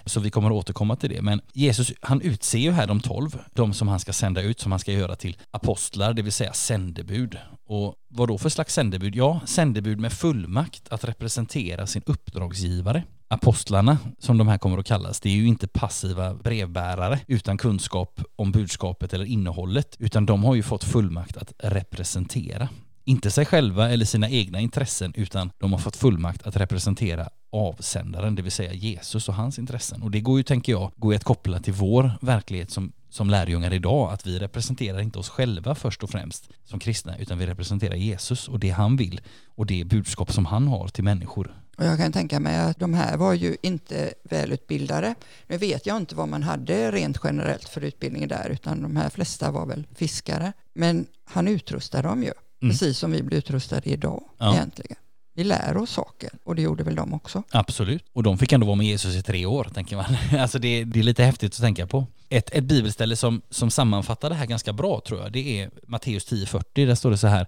Så 0.06 0.20
vi 0.20 0.30
kommer 0.30 0.48
att 0.48 0.54
återkomma 0.54 0.96
till 0.96 1.10
det. 1.10 1.22
Men 1.22 1.40
Jesus, 1.52 1.92
han 2.00 2.20
utser 2.20 2.58
ju 2.58 2.70
här 2.70 2.86
de 2.86 3.00
tolv, 3.00 3.38
de 3.52 3.74
som 3.74 3.88
han 3.88 4.00
ska 4.00 4.12
sända 4.12 4.42
ut, 4.42 4.60
som 4.60 4.72
han 4.72 4.78
ska 4.78 4.92
göra 4.92 5.16
till 5.16 5.36
apostlar, 5.50 6.12
det 6.12 6.22
vill 6.22 6.32
säga 6.32 6.52
sändebud. 6.52 7.38
Och 7.66 7.94
vad 8.08 8.28
då 8.28 8.38
för 8.38 8.48
slags 8.48 8.74
sändebud? 8.74 9.16
Ja, 9.16 9.40
sändebud 9.46 10.00
med 10.00 10.12
fullmakt 10.12 10.88
att 10.88 11.04
representera 11.04 11.86
sin 11.86 12.02
uppdragsgivare. 12.06 13.02
Apostlarna, 13.28 13.98
som 14.18 14.38
de 14.38 14.48
här 14.48 14.58
kommer 14.58 14.78
att 14.78 14.86
kallas, 14.86 15.20
det 15.20 15.28
är 15.28 15.34
ju 15.34 15.46
inte 15.46 15.68
passiva 15.68 16.34
brevbärare 16.34 17.20
utan 17.26 17.58
kunskap 17.58 18.20
om 18.36 18.52
budskapet 18.52 19.14
eller 19.14 19.24
innehållet, 19.24 19.96
utan 19.98 20.26
de 20.26 20.44
har 20.44 20.54
ju 20.54 20.62
fått 20.62 20.84
fullmakt 20.84 21.36
att 21.36 21.52
representera 21.58 22.68
inte 23.04 23.30
sig 23.30 23.44
själva 23.44 23.90
eller 23.90 24.04
sina 24.04 24.30
egna 24.30 24.60
intressen 24.60 25.12
utan 25.16 25.50
de 25.58 25.72
har 25.72 25.78
fått 25.78 25.96
fullmakt 25.96 26.46
att 26.46 26.56
representera 26.56 27.28
avsändaren, 27.52 28.34
det 28.34 28.42
vill 28.42 28.52
säga 28.52 28.72
Jesus 28.72 29.28
och 29.28 29.34
hans 29.34 29.58
intressen. 29.58 30.02
Och 30.02 30.10
det 30.10 30.20
går 30.20 30.38
ju, 30.38 30.42
tänker 30.42 30.72
jag, 30.72 30.92
går 30.96 31.12
ju 31.12 31.16
att 31.16 31.24
koppla 31.24 31.60
till 31.60 31.72
vår 31.72 32.12
verklighet 32.20 32.70
som, 32.70 32.92
som 33.10 33.30
lärjungar 33.30 33.72
idag, 33.72 34.12
att 34.12 34.26
vi 34.26 34.38
representerar 34.38 35.00
inte 35.00 35.18
oss 35.18 35.28
själva 35.28 35.74
först 35.74 36.02
och 36.02 36.10
främst 36.10 36.48
som 36.64 36.80
kristna, 36.80 37.18
utan 37.18 37.38
vi 37.38 37.46
representerar 37.46 37.94
Jesus 37.94 38.48
och 38.48 38.60
det 38.60 38.70
han 38.70 38.96
vill 38.96 39.20
och 39.46 39.66
det 39.66 39.84
budskap 39.84 40.32
som 40.32 40.46
han 40.46 40.68
har 40.68 40.88
till 40.88 41.04
människor. 41.04 41.54
Och 41.76 41.84
jag 41.84 41.98
kan 41.98 42.12
tänka 42.12 42.40
mig 42.40 42.58
att 42.58 42.78
de 42.78 42.94
här 42.94 43.16
var 43.16 43.32
ju 43.34 43.56
inte 43.62 44.14
välutbildade. 44.22 45.14
Nu 45.46 45.56
vet 45.56 45.86
jag 45.86 45.96
inte 45.96 46.14
vad 46.14 46.28
man 46.28 46.42
hade 46.42 46.90
rent 46.90 47.18
generellt 47.24 47.68
för 47.68 47.80
utbildning 47.80 48.28
där, 48.28 48.48
utan 48.48 48.82
de 48.82 48.96
här 48.96 49.08
flesta 49.08 49.50
var 49.50 49.66
väl 49.66 49.86
fiskare. 49.94 50.52
Men 50.74 51.06
han 51.24 51.48
utrustade 51.48 52.08
dem 52.08 52.22
ju. 52.22 52.32
Mm. 52.62 52.72
Precis 52.72 52.98
som 52.98 53.10
vi 53.10 53.22
blir 53.22 53.38
utrustade 53.38 53.90
idag 53.90 54.22
ja. 54.38 54.54
egentligen. 54.54 54.96
Vi 55.34 55.44
lär 55.44 55.76
oss 55.76 55.90
saker 55.90 56.30
och 56.44 56.54
det 56.54 56.62
gjorde 56.62 56.84
väl 56.84 56.94
de 56.94 57.14
också. 57.14 57.42
Absolut. 57.50 58.04
Och 58.12 58.22
de 58.22 58.38
fick 58.38 58.52
ändå 58.52 58.66
vara 58.66 58.76
med 58.76 58.86
Jesus 58.86 59.14
i 59.16 59.22
tre 59.22 59.46
år, 59.46 59.64
tänker 59.74 59.96
man. 59.96 60.16
Alltså 60.40 60.58
det, 60.58 60.84
det 60.84 60.98
är 60.98 61.04
lite 61.04 61.24
häftigt 61.24 61.52
att 61.54 61.60
tänka 61.60 61.86
på. 61.86 62.06
Ett, 62.28 62.50
ett 62.50 62.64
bibelställe 62.64 63.16
som, 63.16 63.42
som 63.50 63.70
sammanfattar 63.70 64.28
det 64.28 64.34
här 64.34 64.46
ganska 64.46 64.72
bra 64.72 65.00
tror 65.06 65.20
jag, 65.20 65.32
det 65.32 65.60
är 65.60 65.70
Matteus 65.86 66.32
10.40. 66.32 66.86
Där 66.86 66.94
står 66.94 67.10
det 67.10 67.18
så 67.18 67.26
här, 67.26 67.46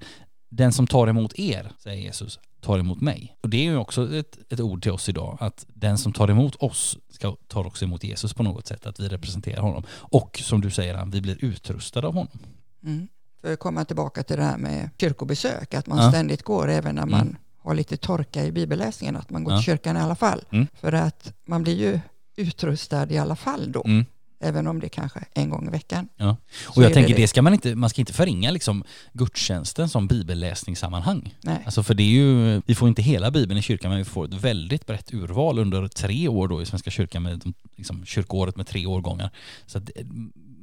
den 0.51 0.73
som 0.73 0.87
tar 0.87 1.07
emot 1.07 1.39
er, 1.39 1.73
säger 1.79 2.03
Jesus, 2.03 2.39
tar 2.61 2.79
emot 2.79 3.01
mig. 3.01 3.37
Och 3.41 3.49
det 3.49 3.57
är 3.57 3.71
ju 3.71 3.77
också 3.77 4.15
ett, 4.17 4.53
ett 4.53 4.61
ord 4.61 4.83
till 4.83 4.93
oss 4.93 5.09
idag, 5.09 5.37
att 5.41 5.67
den 5.69 5.99
som 5.99 6.13
tar 6.13 6.29
emot 6.29 6.57
oss 6.57 6.99
ska, 7.11 7.37
tar 7.49 7.67
också 7.67 7.85
emot 7.85 8.05
Jesus 8.05 8.35
på 8.35 8.43
något 8.43 8.67
sätt, 8.67 8.87
att 8.87 9.01
vi 9.01 9.09
representerar 9.09 9.61
honom. 9.61 9.83
Och 9.91 10.41
som 10.43 10.61
du 10.61 10.71
säger, 10.71 11.05
vi 11.07 11.21
blir 11.21 11.45
utrustade 11.45 12.07
av 12.07 12.15
honom. 12.15 12.39
Mm 12.85 13.09
för 13.45 13.53
att 13.53 13.59
komma 13.59 13.85
tillbaka 13.85 14.23
till 14.23 14.37
det 14.37 14.43
här 14.43 14.59
med 14.59 14.91
kyrkobesök, 14.99 15.75
att 15.75 15.87
man 15.87 15.99
ja. 15.99 16.11
ständigt 16.11 16.43
går 16.43 16.71
även 16.71 16.95
när 16.95 17.07
man 17.07 17.21
mm. 17.21 17.37
Har 17.65 17.75
lite 17.75 17.97
torka 17.97 18.45
i 18.45 18.53
bibelläsningen, 18.53 19.17
att 19.17 19.31
man 19.31 19.45
går 19.45 19.53
ja. 19.53 19.59
till 19.59 19.65
kyrkan 19.65 19.97
i 19.97 20.01
alla 20.01 20.15
fall. 20.15 20.45
Mm. 20.51 20.67
För 20.81 20.93
att 20.93 21.33
man 21.47 21.63
blir 21.63 21.77
ju 21.77 22.01
utrustad 22.37 23.11
i 23.11 23.19
alla 23.19 23.37
fall 23.37 23.73
då. 23.73 23.83
Mm. 23.85 24.05
Även 24.41 24.67
om 24.67 24.81
det 24.81 24.89
kanske 24.89 25.19
är 25.19 25.43
en 25.43 25.51
gång 25.51 25.67
i 25.67 25.71
veckan. 25.71 26.09
Ja. 26.17 26.37
Och 26.67 26.83
jag 26.83 26.93
tänker 26.93 27.15
det, 27.15 27.23
det 27.23 27.29
ska 27.29 27.43
man 27.43 27.53
inte, 27.53 27.75
man 27.75 27.91
ska 27.91 28.01
inte 28.01 28.13
förringa 28.13 28.51
liksom 28.51 28.85
gudstjänsten 29.13 29.89
som 29.89 30.07
bibelläsningssammanhang. 30.07 31.35
Nej. 31.43 31.63
Alltså 31.65 31.83
för 31.83 31.95
det 31.95 32.03
är 32.03 32.09
ju, 32.09 32.63
vi 32.67 32.75
får 32.75 32.89
inte 32.89 33.03
hela 33.03 33.31
bibeln 33.31 33.59
i 33.59 33.63
kyrkan 33.63 33.91
men 33.91 33.99
vi 33.99 34.05
får 34.05 34.25
ett 34.25 34.33
väldigt 34.33 34.87
brett 34.87 35.15
urval 35.15 35.59
under 35.59 35.89
tre 35.89 36.29
år 36.29 36.49
då 36.49 36.63
i 36.63 36.67
Svenska 36.67 36.91
kyrkan 36.91 37.23
med 37.23 37.53
liksom, 37.77 38.05
kyrkoåret 38.05 38.57
med 38.57 38.67
tre 38.67 38.87
årgångar. 38.87 39.31
Så 39.67 39.79
att 39.79 39.91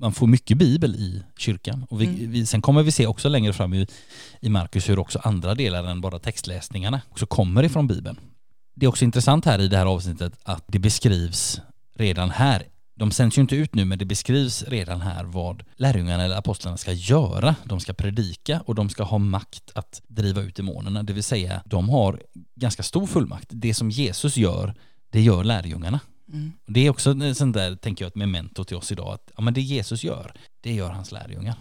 man 0.02 0.14
får 0.14 0.28
mycket 0.28 0.58
bibel 0.58 0.96
i 0.96 1.24
kyrkan. 1.38 1.86
Och 1.90 2.02
vi, 2.02 2.06
mm. 2.06 2.32
vi, 2.32 2.46
sen 2.46 2.62
kommer 2.62 2.84
vi 2.84 2.92
se 2.92 3.08
också 3.08 3.30
längre 3.30 3.54
fram 3.54 3.74
i, 3.74 3.88
i 4.40 4.50
Markus 4.50 4.90
hur 4.90 5.00
också 5.00 5.20
andra 5.24 5.56
delar 5.56 5.84
än 5.84 6.02
bara 6.02 6.20
textläsningarna 6.20 7.02
också 7.10 7.26
kommer 7.26 7.64
ifrån 7.64 7.88
bibeln. 7.88 8.20
Det 8.76 8.86
är 8.86 8.90
också 8.90 9.06
intressant 9.06 9.46
här 9.46 9.62
i 9.62 9.68
det 9.68 9.78
här 9.78 9.86
avsnittet 9.86 10.34
att 10.44 10.64
det 10.68 10.80
beskrivs 10.80 11.62
redan 11.96 12.30
här 12.30 12.64
de 12.96 13.12
sänds 13.12 13.38
ju 13.38 13.42
inte 13.42 13.56
ut 13.56 13.76
nu 13.76 13.86
men 13.86 13.98
det 13.98 14.06
beskrivs 14.06 14.64
redan 14.64 15.02
här 15.02 15.24
vad 15.24 15.64
lärjungarna 15.76 16.24
eller 16.24 16.36
apostlarna 16.36 16.78
ska 16.78 16.92
göra. 16.92 17.56
De 17.64 17.80
ska 17.80 17.94
predika 17.94 18.62
och 18.66 18.76
de 18.76 18.90
ska 18.90 19.04
ha 19.04 19.18
makt 19.18 19.72
att 19.76 20.02
driva 20.08 20.42
ut 20.42 20.56
demonerna. 20.56 21.04
Det 21.04 21.14
vill 21.14 21.24
säga 21.24 21.62
de 21.66 21.90
har 21.90 22.22
ganska 22.56 22.84
stor 22.84 23.08
fullmakt. 23.08 23.48
Det 23.50 23.74
som 23.74 23.90
Jesus 23.90 24.38
gör, 24.38 24.74
det 25.10 25.22
gör 25.22 25.44
lärjungarna. 25.44 26.00
Mm. 26.34 26.52
Det 26.68 26.86
är 26.86 26.90
också 26.90 27.34
sånt 27.34 27.54
där, 27.54 27.76
tänker 27.76 28.06
jag, 28.06 28.10
ett 28.10 28.16
memento 28.16 28.64
till 28.64 28.78
oss 28.78 28.92
idag. 28.92 29.14
Att 29.14 29.32
ja, 29.36 29.42
men 29.42 29.54
det 29.54 29.62
Jesus 29.62 30.04
gör, 30.04 30.34
det 30.62 30.74
gör 30.74 30.90
hans 30.90 31.12
lärjungar. 31.12 31.56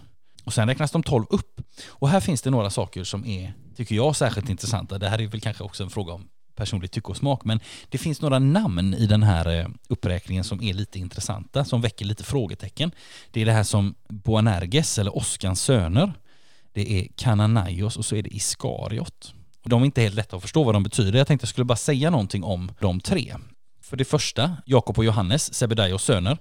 Och 0.45 0.55
sen 0.55 0.69
räknas 0.69 0.91
de 0.91 1.03
tolv 1.03 1.25
upp. 1.31 1.61
Och 1.87 2.09
här 2.09 2.21
finns 2.21 2.43
det 2.43 2.51
några 2.51 2.71
saker 2.71 3.05
som 3.05 3.27
är, 3.27 3.55
tycker 3.77 3.95
jag, 3.95 4.17
särskilt 4.17 4.49
intressanta. 4.49 4.99
Det 4.99 5.09
här 5.09 5.21
är 5.21 5.27
väl 5.27 5.41
kanske 5.41 5.65
också 5.65 5.83
en 5.83 5.91
fråga 5.91 6.13
om 6.13 6.29
personligt 6.55 6.93
tycke 6.93 7.09
och 7.09 7.17
smak, 7.17 7.45
men 7.45 7.61
det 7.89 7.99
finns 7.99 8.21
några 8.21 8.39
namn 8.39 8.95
i 8.95 9.07
den 9.07 9.23
här 9.23 9.59
eh, 9.59 9.69
uppräkningen 9.89 10.45
som 10.45 10.63
är 10.63 10.75
lite 10.75 10.99
intressanta, 10.99 11.65
som 11.65 11.81
väcker 11.81 12.05
lite 12.05 12.25
frågetecken. 12.25 12.93
Det 13.31 13.41
är 13.41 13.47
det 13.47 13.53
här 13.53 13.63
som 13.63 13.95
Boanerges, 14.09 14.99
eller 14.99 15.17
Oskans 15.17 15.63
söner. 15.63 16.13
Det 16.73 16.93
är 16.93 17.09
Kananaios 17.17 17.97
och 17.97 18.05
så 18.05 18.17
är 18.17 18.23
det 18.23 18.35
Iskariot. 18.35 19.35
De 19.65 19.83
är 19.83 19.87
inte 19.87 20.01
helt 20.01 20.15
lätta 20.15 20.37
att 20.37 20.43
förstå 20.43 20.65
vad 20.65 20.75
de 20.75 20.83
betyder. 20.83 21.19
Jag 21.19 21.27
tänkte 21.27 21.45
jag 21.45 21.49
skulle 21.49 21.65
bara 21.65 21.77
säga 21.77 22.11
någonting 22.11 22.45
om 22.45 22.73
de 22.81 23.01
tre. 23.01 23.37
För 23.91 23.97
det 23.97 24.05
första, 24.05 24.57
Jakob 24.67 24.99
och 24.99 25.05
Johannes, 25.05 25.55
Sebedaios 25.55 26.03
söner, 26.03 26.39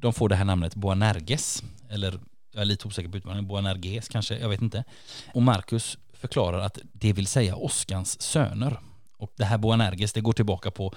de 0.00 0.12
får 0.12 0.28
det 0.28 0.36
här 0.36 0.44
namnet 0.44 0.74
Boanerges, 0.74 1.62
eller 1.90 2.20
jag 2.52 2.60
är 2.60 2.64
lite 2.64 2.88
osäker 2.88 3.08
på 3.08 3.16
utmaningen, 3.16 3.46
Boanerges 3.46 4.08
kanske, 4.08 4.38
jag 4.38 4.48
vet 4.48 4.62
inte. 4.62 4.84
Och 5.34 5.42
Markus 5.42 5.98
förklarar 6.12 6.58
att 6.58 6.78
det 6.92 7.12
vill 7.12 7.26
säga 7.26 7.56
Oskans 7.56 8.20
söner. 8.20 8.78
Och 9.18 9.32
det 9.36 9.44
här 9.44 9.58
Boanerges, 9.58 10.12
det 10.12 10.20
går 10.20 10.32
tillbaka 10.32 10.70
på 10.70 10.94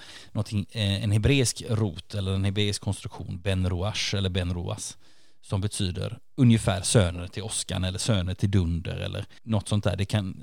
eh, 0.71 1.03
en 1.03 1.11
hebreisk 1.11 1.63
rot 1.69 2.13
eller 2.15 2.35
en 2.35 2.45
hebreisk 2.45 2.81
konstruktion, 2.81 3.39
Ben 3.43 3.69
Roash 3.69 4.15
eller 4.15 4.29
Ben 4.29 4.53
Roas, 4.53 4.97
som 5.41 5.61
betyder 5.61 6.19
ungefär 6.37 6.81
söner 6.81 7.27
till 7.27 7.43
Oskan 7.43 7.83
eller 7.83 7.99
söner 7.99 8.33
till 8.33 8.51
Dunder 8.51 8.97
eller 8.97 9.25
något 9.43 9.69
sånt 9.69 9.83
där. 9.83 9.95
Det 9.95 10.05
kan, 10.05 10.41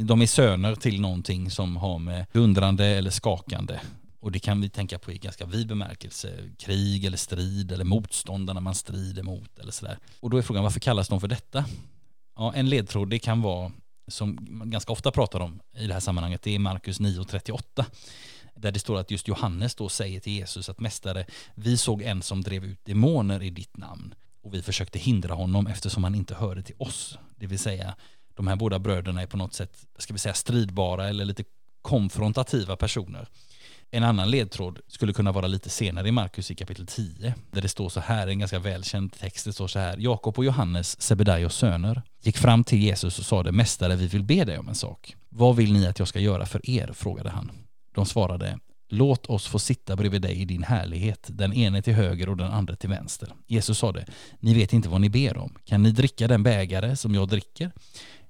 de 0.00 0.22
är 0.22 0.26
söner 0.26 0.74
till 0.74 1.00
någonting 1.00 1.50
som 1.50 1.76
har 1.76 1.98
med 1.98 2.26
dundrande 2.32 2.86
eller 2.86 3.10
skakande 3.10 3.80
och 4.20 4.32
det 4.32 4.38
kan 4.38 4.60
vi 4.60 4.68
tänka 4.68 4.98
på 4.98 5.12
i 5.12 5.18
ganska 5.18 5.46
vid 5.46 5.66
bemärkelse, 5.66 6.50
krig 6.58 7.04
eller 7.04 7.16
strid 7.16 7.72
eller 7.72 7.84
motståndarna 7.84 8.60
man 8.60 8.74
strider 8.74 9.22
mot 9.22 9.58
eller 9.58 9.72
sådär. 9.72 9.98
Och 10.20 10.30
då 10.30 10.36
är 10.36 10.42
frågan 10.42 10.62
varför 10.62 10.80
kallas 10.80 11.08
de 11.08 11.20
för 11.20 11.28
detta? 11.28 11.64
Ja, 12.36 12.54
en 12.54 12.68
ledtråd 12.68 13.10
det 13.10 13.18
kan 13.18 13.42
vara, 13.42 13.72
som 14.08 14.38
man 14.50 14.70
ganska 14.70 14.92
ofta 14.92 15.10
pratar 15.10 15.40
om 15.40 15.60
i 15.76 15.86
det 15.86 15.92
här 15.92 16.00
sammanhanget, 16.00 16.42
det 16.42 16.54
är 16.54 16.58
Markus 16.58 17.00
9.38. 17.00 17.84
Där 18.54 18.72
det 18.72 18.78
står 18.80 18.98
att 18.98 19.10
just 19.10 19.28
Johannes 19.28 19.74
då 19.74 19.88
säger 19.88 20.20
till 20.20 20.32
Jesus 20.32 20.68
att 20.68 20.80
mästare, 20.80 21.26
vi 21.54 21.76
såg 21.76 22.02
en 22.02 22.22
som 22.22 22.42
drev 22.42 22.64
ut 22.64 22.84
demoner 22.84 23.42
i 23.42 23.50
ditt 23.50 23.76
namn 23.76 24.14
och 24.42 24.54
vi 24.54 24.62
försökte 24.62 24.98
hindra 24.98 25.34
honom 25.34 25.66
eftersom 25.66 26.04
han 26.04 26.14
inte 26.14 26.34
hörde 26.34 26.62
till 26.62 26.74
oss. 26.78 27.18
Det 27.36 27.46
vill 27.46 27.58
säga, 27.58 27.96
de 28.34 28.46
här 28.46 28.56
båda 28.56 28.78
bröderna 28.78 29.22
är 29.22 29.26
på 29.26 29.36
något 29.36 29.54
sätt, 29.54 29.86
ska 29.98 30.12
vi 30.12 30.18
säga 30.18 30.34
stridbara 30.34 31.08
eller 31.08 31.24
lite 31.24 31.44
konfrontativa 31.82 32.76
personer. 32.76 33.28
En 33.90 34.04
annan 34.04 34.30
ledtråd 34.30 34.78
skulle 34.88 35.12
kunna 35.12 35.32
vara 35.32 35.46
lite 35.46 35.70
senare 35.70 36.08
i 36.08 36.12
Markus 36.12 36.50
i 36.50 36.54
kapitel 36.54 36.86
10, 36.86 37.34
där 37.50 37.62
det 37.62 37.68
står 37.68 37.88
så 37.88 38.00
här, 38.00 38.26
en 38.26 38.38
ganska 38.38 38.58
välkänd 38.58 39.12
text, 39.12 39.44
det 39.44 39.52
står 39.52 39.68
så 39.68 39.78
här, 39.78 39.96
Jakob 39.98 40.38
och 40.38 40.44
Johannes, 40.44 41.00
Sebedaios 41.00 41.54
söner, 41.54 42.02
gick 42.22 42.38
fram 42.38 42.64
till 42.64 42.78
Jesus 42.78 43.18
och 43.18 43.24
sade, 43.24 43.52
Mästare, 43.52 43.96
vi 43.96 44.06
vill 44.06 44.22
be 44.22 44.44
dig 44.44 44.58
om 44.58 44.68
en 44.68 44.74
sak. 44.74 45.16
Vad 45.28 45.56
vill 45.56 45.72
ni 45.72 45.86
att 45.86 45.98
jag 45.98 46.08
ska 46.08 46.20
göra 46.20 46.46
för 46.46 46.70
er? 46.70 46.90
frågade 46.94 47.30
han. 47.30 47.50
De 47.94 48.06
svarade, 48.06 48.58
Låt 48.92 49.26
oss 49.26 49.46
få 49.46 49.58
sitta 49.58 49.96
bredvid 49.96 50.22
dig 50.22 50.40
i 50.40 50.44
din 50.44 50.62
härlighet, 50.62 51.26
den 51.30 51.52
ene 51.52 51.82
till 51.82 51.94
höger 51.94 52.28
och 52.28 52.36
den 52.36 52.52
andra 52.52 52.76
till 52.76 52.88
vänster. 52.88 53.32
Jesus 53.46 53.78
sade, 53.78 54.06
ni 54.40 54.54
vet 54.54 54.72
inte 54.72 54.88
vad 54.88 55.00
ni 55.00 55.08
ber 55.08 55.36
om. 55.36 55.54
Kan 55.64 55.82
ni 55.82 55.90
dricka 55.90 56.28
den 56.28 56.42
bägare 56.42 56.96
som 56.96 57.14
jag 57.14 57.28
dricker? 57.28 57.72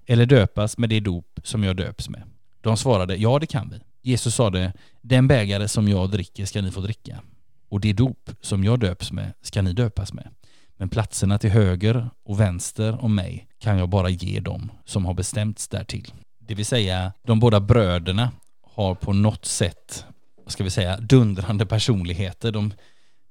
Eller 0.07 0.27
döpas 0.27 0.79
med 0.79 0.89
det 0.89 1.01
dop 1.01 1.41
som 1.45 1.65
jag 1.65 1.77
döps 1.77 2.09
med? 2.09 2.23
De 2.61 2.77
svarade, 2.77 3.17
ja 3.17 3.39
det 3.39 3.47
kan 3.47 3.71
vi. 3.71 3.81
Jesus 4.03 4.35
sade, 4.35 4.73
den 5.01 5.29
bägare 5.29 5.69
som 5.69 5.89
jag 5.89 6.11
dricker 6.11 6.45
ska 6.45 6.63
ni 6.63 6.71
få 6.71 6.81
dricka 6.81 7.21
och 7.69 7.81
det 7.81 7.93
dop 7.93 8.31
som 8.41 8.65
jag 8.65 8.81
döps 8.81 9.13
med 9.13 9.33
ska 9.43 9.63
ni 9.63 9.73
döpas 9.73 10.13
med. 10.13 10.29
Men 10.77 10.89
platserna 10.89 11.39
till 11.39 11.51
höger 11.51 12.11
och 12.25 12.41
vänster 12.41 13.05
om 13.05 13.15
mig 13.15 13.47
kan 13.59 13.79
jag 13.79 13.89
bara 13.89 14.09
ge 14.09 14.41
dem 14.41 14.73
som 14.85 15.05
har 15.05 15.15
bestämts 15.15 15.69
därtill. 15.69 16.13
Det 16.39 16.55
vill 16.55 16.67
säga, 16.67 17.13
de 17.23 17.41
båda 17.41 17.61
bröderna 17.61 18.33
har 18.63 18.95
på 18.95 19.13
något 19.13 19.45
sätt, 19.45 20.05
vad 20.45 20.53
ska 20.53 20.65
vi 20.65 20.71
säga, 20.71 20.97
dundrande 20.97 21.67
personligheter. 21.67 22.53
De 22.53 22.73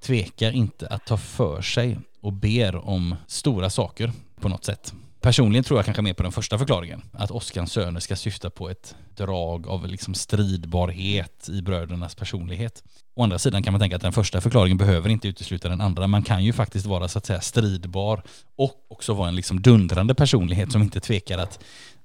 tvekar 0.03 0.51
inte 0.51 0.88
att 0.88 1.05
ta 1.05 1.17
för 1.17 1.62
sig 1.62 1.99
och 2.21 2.34
ber 2.34 2.75
om 2.75 3.15
stora 3.27 3.69
saker 3.69 4.12
på 4.41 4.49
något 4.49 4.65
sätt. 4.65 4.93
Personligen 5.21 5.63
tror 5.63 5.77
jag 5.77 5.86
kanske 5.86 6.01
mer 6.01 6.13
på 6.13 6.23
den 6.23 6.32
första 6.32 6.58
förklaringen. 6.58 7.01
Att 7.13 7.32
Oskars 7.32 7.69
söner 7.69 7.99
ska 7.99 8.15
syfta 8.15 8.49
på 8.49 8.69
ett 8.69 8.95
drag 9.15 9.67
av 9.67 9.88
liksom 9.88 10.13
stridbarhet 10.13 11.49
i 11.49 11.62
brödernas 11.62 12.15
personlighet. 12.15 12.84
Å 13.15 13.23
andra 13.23 13.39
sidan 13.39 13.63
kan 13.63 13.73
man 13.73 13.79
tänka 13.79 13.95
att 13.95 14.01
den 14.01 14.13
första 14.13 14.41
förklaringen 14.41 14.77
behöver 14.77 15.10
inte 15.10 15.27
utesluta 15.27 15.69
den 15.69 15.82
andra. 15.82 16.08
Man 16.08 16.23
kan 16.23 16.43
ju 16.43 16.53
faktiskt 16.53 16.86
vara 16.86 17.08
så 17.08 17.17
att 17.17 17.25
säga 17.25 17.41
stridbar 17.41 18.21
och 18.55 18.86
också 18.88 19.13
vara 19.13 19.27
en 19.27 19.36
liksom 19.36 19.62
dundrande 19.62 20.15
personlighet 20.15 20.71
som 20.71 20.82
inte 20.82 20.99
tvekar 20.99 21.38
att 21.38 21.60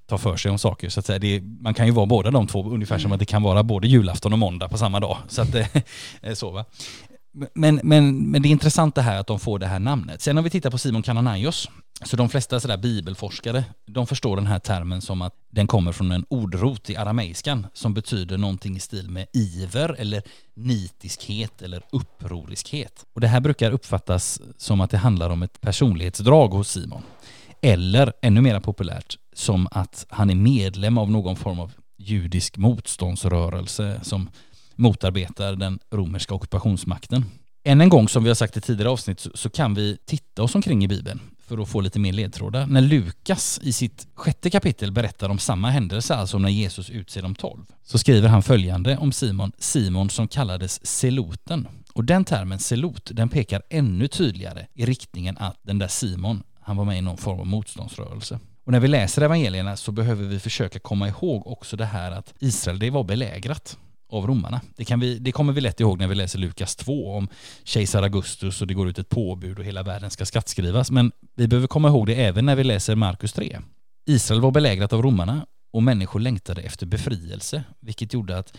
ta 0.07 0.18
för 0.18 0.37
sig 0.37 0.50
om 0.50 0.59
saker. 0.59 0.88
Så 0.88 1.00
att 1.00 1.07
säga, 1.07 1.18
det, 1.18 1.40
man 1.61 1.74
kan 1.74 1.87
ju 1.87 1.92
vara 1.92 2.07
båda 2.07 2.31
de 2.31 2.46
två, 2.46 2.70
ungefär 2.70 2.98
som 2.98 3.12
att 3.12 3.18
det 3.18 3.24
kan 3.24 3.42
vara 3.42 3.62
både 3.62 3.88
julafton 3.88 4.33
och 4.33 4.38
måndag 4.38 4.68
på 4.68 4.79
samma 4.79 5.00
dag. 5.00 5.18
Så 5.29 5.42
att 5.42 5.48
så 6.38 6.50
va. 6.50 6.64
Men, 7.55 7.81
men, 7.83 8.31
men 8.31 8.42
det 8.42 8.48
är 8.48 8.50
intressant 8.50 8.94
det 8.94 9.03
här 9.03 9.20
att 9.20 9.27
de 9.27 9.40
får 9.40 9.59
det 9.59 9.66
här 9.66 9.79
namnet. 9.79 10.20
Sen 10.20 10.38
om 10.38 10.44
vi 10.44 10.50
tittar 10.50 10.70
på 10.70 10.79
Simon 10.79 11.03
Kananaios, 11.03 11.68
så 12.04 12.16
de 12.16 12.28
flesta 12.28 12.60
sådär 12.60 12.76
bibelforskare, 12.76 13.64
de 13.86 14.06
förstår 14.06 14.36
den 14.36 14.46
här 14.46 14.58
termen 14.58 15.00
som 15.00 15.22
att 15.22 15.34
den 15.50 15.66
kommer 15.66 15.92
från 15.92 16.12
en 16.12 16.24
ordrot 16.28 16.90
i 16.90 16.96
arameiskan 16.96 17.66
som 17.72 17.94
betyder 17.94 18.38
någonting 18.38 18.76
i 18.76 18.80
stil 18.80 19.10
med 19.10 19.26
iver 19.32 19.96
eller 19.98 20.22
nitiskhet 20.54 21.62
eller 21.62 21.82
upproriskhet. 21.92 23.06
Och 23.12 23.20
det 23.20 23.28
här 23.28 23.40
brukar 23.40 23.70
uppfattas 23.70 24.40
som 24.56 24.80
att 24.80 24.90
det 24.90 24.98
handlar 24.98 25.30
om 25.30 25.42
ett 25.42 25.60
personlighetsdrag 25.60 26.48
hos 26.48 26.70
Simon. 26.70 27.02
Eller 27.60 28.12
ännu 28.22 28.40
mer 28.40 28.60
populärt, 28.60 29.18
som 29.32 29.68
att 29.70 30.06
han 30.08 30.30
är 30.30 30.34
medlem 30.34 30.98
av 30.98 31.10
någon 31.10 31.36
form 31.36 31.60
av 31.60 31.72
judisk 31.96 32.56
motståndsrörelse 32.56 34.00
som 34.02 34.30
motarbetar 34.74 35.56
den 35.56 35.78
romerska 35.90 36.34
ockupationsmakten. 36.34 37.24
Än 37.64 37.80
en 37.80 37.88
gång, 37.88 38.08
som 38.08 38.24
vi 38.24 38.30
har 38.30 38.34
sagt 38.34 38.56
i 38.56 38.60
tidigare 38.60 38.90
avsnitt, 38.90 39.26
så 39.34 39.50
kan 39.50 39.74
vi 39.74 39.98
titta 40.04 40.42
oss 40.42 40.54
omkring 40.54 40.84
i 40.84 40.88
Bibeln 40.88 41.20
för 41.46 41.59
att 41.59 41.68
få 41.68 41.80
lite 41.80 41.98
mer 41.98 42.12
ledtrådar. 42.12 42.66
När 42.66 42.80
Lukas 42.80 43.61
i 43.62 43.72
sitt 43.72 44.07
sjätte 44.14 44.50
kapitel 44.50 44.92
berättar 44.92 45.28
om 45.28 45.38
samma 45.38 45.70
händelse, 45.70 46.14
alltså 46.14 46.38
när 46.38 46.48
Jesus 46.48 46.90
utser 46.90 47.22
de 47.22 47.35
tolv, 47.35 47.64
så 47.83 47.98
skriver 47.98 48.28
han 48.28 48.42
följande 48.42 48.96
om 48.96 49.12
Simon, 49.12 49.52
Simon 49.59 50.11
som 50.11 50.28
kallades 50.28 50.87
Seloten. 50.87 51.68
Och 51.92 52.04
den 52.04 52.24
termen 52.24 52.59
selot, 52.59 53.11
den 53.12 53.28
pekar 53.28 53.62
ännu 53.70 54.09
tydligare 54.09 54.66
i 54.74 54.87
riktningen 54.87 55.37
att 55.38 55.59
den 55.62 55.78
där 55.78 55.88
Simon, 55.88 56.42
han 56.61 56.76
var 56.76 56.85
med 56.85 56.98
i 56.98 57.00
någon 57.00 57.16
form 57.16 57.40
av 57.40 57.46
motståndsrörelse. 57.46 58.38
Och 58.64 58.72
när 58.72 58.80
vi 58.80 58.88
läser 58.88 59.22
evangelierna 59.22 59.76
så 59.76 59.92
behöver 59.92 60.24
vi 60.24 60.38
försöka 60.38 60.78
komma 60.78 61.09
ihåg 61.09 61.46
också 61.46 61.76
det 61.76 61.85
här 61.85 62.12
att 62.12 62.35
Israel, 62.38 62.78
det 62.78 62.90
var 62.90 63.04
belägrat 63.04 63.78
av 64.14 64.27
romarna. 64.27 64.61
Det, 64.77 64.85
kan 64.85 65.00
vi, 65.00 65.18
det 65.18 65.33
kommer 65.33 65.53
vi 65.53 65.61
lätt 65.61 65.81
ihåg 65.81 65.98
när 65.98 66.09
vi 66.09 66.14
läser 66.14 66.38
Lukas 66.38 66.77
2 66.77 67.16
om 67.16 67.29
kejsar 67.64 68.03
Augustus 68.03 68.61
och 68.61 68.66
det 68.66 68.74
går 68.74 68.88
ut 68.88 68.98
ett 68.98 69.09
påbud 69.09 69.59
och 69.59 69.64
hela 69.64 69.83
världen 69.83 70.11
ska 70.11 70.27
skattskrivas. 70.27 70.90
Men 70.90 71.12
vi 71.35 71.48
behöver 71.48 71.66
komma 71.66 71.88
ihåg 71.88 72.07
det 72.07 72.14
även 72.14 72.46
när 72.46 72.57
vi 72.57 72.64
läser 72.64 72.94
Markus 72.94 73.33
3. 73.33 73.61
Israel 74.07 74.40
var 74.40 74.50
belägrat 74.50 74.92
av 74.92 75.03
romarna 75.03 75.46
och 75.72 75.83
människor 75.83 76.20
längtade 76.20 76.62
efter 76.62 76.87
befrielse, 76.87 77.64
vilket 77.81 78.12
gjorde 78.14 78.38
att 78.38 78.57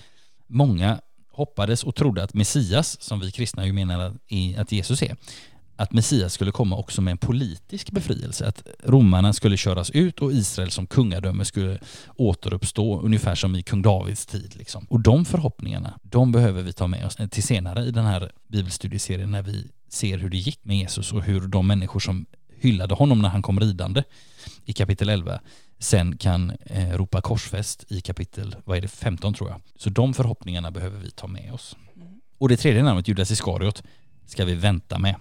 många 0.48 1.00
hoppades 1.32 1.84
och 1.84 1.96
trodde 1.96 2.24
att 2.24 2.34
Messias, 2.34 3.02
som 3.02 3.20
vi 3.20 3.32
kristna 3.32 3.66
ju 3.66 3.74
menar 3.74 4.16
att 4.58 4.72
Jesus 4.72 5.02
är, 5.02 5.16
att 5.76 5.94
Messias 5.94 6.34
skulle 6.34 6.52
komma 6.52 6.76
också 6.76 7.02
med 7.02 7.12
en 7.12 7.18
politisk 7.18 7.92
befrielse, 7.92 8.48
att 8.48 8.68
romarna 8.84 9.34
skulle 9.34 9.58
köras 9.58 9.90
ut 9.90 10.22
och 10.22 10.32
Israel 10.32 10.72
som 10.72 10.88
kungadöme 10.88 11.46
skulle 11.46 11.80
återuppstå 12.16 13.02
ungefär 13.02 13.36
som 13.36 13.56
i 13.56 13.64
kung 13.64 13.82
Davids 13.82 14.26
tid. 14.26 14.56
Liksom. 14.56 14.86
Och 14.90 15.00
de 15.00 15.26
förhoppningarna, 15.26 16.00
de 16.04 16.32
behöver 16.32 16.64
vi 16.64 16.74
ta 16.74 16.88
med 16.88 17.06
oss 17.06 17.18
till 17.32 17.44
senare 17.44 17.86
i 17.86 17.92
den 17.92 18.06
här 18.06 18.32
bibelstudieserien 18.48 19.32
när 19.32 19.42
vi 19.42 19.68
ser 19.90 20.18
hur 20.18 20.30
det 20.30 20.38
gick 20.38 20.66
med 20.66 20.78
Jesus 20.78 21.14
och 21.14 21.24
hur 21.24 21.42
de 21.42 21.68
människor 21.68 22.00
som 22.00 22.26
hyllade 22.60 22.94
honom 22.94 23.22
när 23.22 23.30
han 23.30 23.42
kom 23.42 23.60
ridande 23.60 24.04
i 24.66 24.74
kapitel 24.74 25.10
11 25.10 25.40
sen 25.80 26.18
kan 26.18 26.52
eh, 26.66 26.90
ropa 26.90 27.22
korsfäst 27.22 27.86
i 27.88 28.02
kapitel, 28.02 28.56
vad 28.66 28.78
är 28.78 28.82
det, 28.82 28.88
15 28.88 29.34
tror 29.34 29.50
jag. 29.50 29.62
Så 29.76 29.90
de 29.90 30.14
förhoppningarna 30.14 30.72
behöver 30.72 31.00
vi 31.00 31.12
ta 31.12 31.28
med 31.28 31.54
oss. 31.54 31.76
Mm. 31.96 32.08
Och 32.38 32.50
det 32.50 32.58
tredje 32.58 32.84
namnet, 32.84 33.08
Judas 33.08 33.32
Iskariot, 33.32 33.84
ska 34.28 34.46
vi 34.46 34.56
vänta 34.56 35.00
med. 35.00 35.16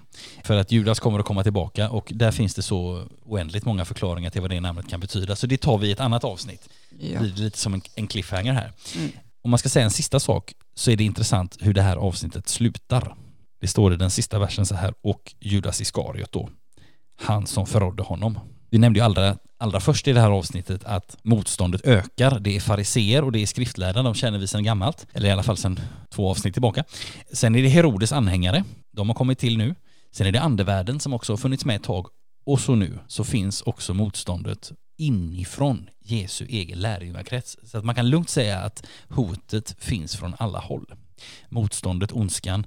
För 0.45 0.57
att 0.57 0.73
Judas 0.73 1.01
kommer 1.01 1.19
att 1.19 1.25
komma 1.25 1.43
tillbaka 1.43 1.91
och 1.91 2.13
där 2.15 2.31
finns 2.31 2.55
det 2.55 2.63
så 2.63 3.09
oändligt 3.23 3.65
många 3.65 3.85
förklaringar 3.85 4.31
till 4.31 4.41
vad 4.41 4.51
det 4.51 4.61
namnet 4.61 4.89
kan 4.89 5.01
betyda. 5.01 5.37
Så 5.37 5.47
det 5.47 5.57
tar 5.57 5.79
vi 5.79 5.89
i 5.89 5.93
ett 5.93 6.01
annat 6.01 6.25
avsnitt. 6.25 6.69
Ja. 6.99 7.13
Det 7.13 7.19
blir 7.19 7.45
lite 7.45 7.59
som 7.59 7.75
en, 7.75 7.83
en 7.95 8.07
cliffhanger 8.07 8.53
här. 8.53 8.73
Mm. 8.97 9.11
Om 9.43 9.51
man 9.51 9.59
ska 9.59 9.69
säga 9.69 9.85
en 9.85 9.91
sista 9.91 10.21
sak 10.21 10.55
så 10.75 10.91
är 10.91 10.97
det 10.97 11.05
intressant 11.05 11.57
hur 11.61 11.75
det 11.75 11.83
här 11.83 11.97
avsnittet 11.97 12.49
slutar. 12.49 13.15
Det 13.61 13.67
står 13.67 13.95
i 13.95 13.97
den 13.97 14.11
sista 14.11 14.39
versen 14.39 14.67
så 14.67 14.75
här, 14.75 14.95
och 15.03 15.35
Judas 15.41 15.81
Iskariot 15.81 16.33
då, 16.33 16.49
han 17.17 17.47
som 17.47 17.67
förrådde 17.67 18.03
honom. 18.03 18.39
Vi 18.75 18.79
nämnde 18.79 19.01
ju 19.01 19.05
allra, 19.05 19.37
allra 19.59 19.81
först 19.81 20.09
i 20.09 20.13
det 20.13 20.21
här 20.21 20.31
avsnittet 20.31 20.85
att 20.85 21.17
motståndet 21.23 21.87
ökar. 21.87 22.39
Det 22.41 22.57
är 22.57 22.61
fariseer 22.61 23.25
och 23.25 23.33
det 23.33 23.43
är 23.43 23.47
skriftlärda, 23.47 24.03
de 24.03 24.15
känner 24.15 24.39
vi 24.39 24.47
sedan 24.47 24.65
gammalt. 24.65 25.07
Eller 25.13 25.29
i 25.29 25.33
alla 25.33 25.43
fall 25.43 25.57
sedan 25.57 25.81
två 26.11 26.31
avsnitt 26.31 26.55
tillbaka. 26.55 26.85
Sen 27.33 27.55
är 27.55 27.63
det 27.63 27.69
Herodes 27.69 28.13
anhängare. 28.13 28.65
De 28.93 29.09
har 29.09 29.15
kommit 29.15 29.39
till 29.39 29.59
nu. 29.59 29.75
Sen 30.13 30.27
är 30.27 30.33
det 30.33 30.41
andevärlden 30.41 31.01
som 31.01 31.13
också 31.15 31.33
har 31.33 31.37
funnits 31.37 31.65
med 31.65 31.77
ett 31.77 31.83
tag. 31.83 32.07
Och 32.47 32.61
så 32.61 32.75
nu 32.75 32.99
så 33.07 33.25
finns 33.25 33.63
också 33.63 33.95
motståndet 33.95 34.73
inifrån 34.99 35.89
Jesu 36.01 36.47
egen 36.49 36.81
lärjungakrets. 36.81 37.57
Så 37.63 37.79
att 37.79 37.85
man 37.85 37.95
kan 37.95 38.09
lugnt 38.09 38.31
säga 38.31 38.59
att 38.59 38.87
hotet 39.09 39.77
finns 39.79 40.17
från 40.17 40.35
alla 40.39 40.59
håll. 40.59 40.95
Motståndet, 41.49 42.13
ondskan, 42.13 42.67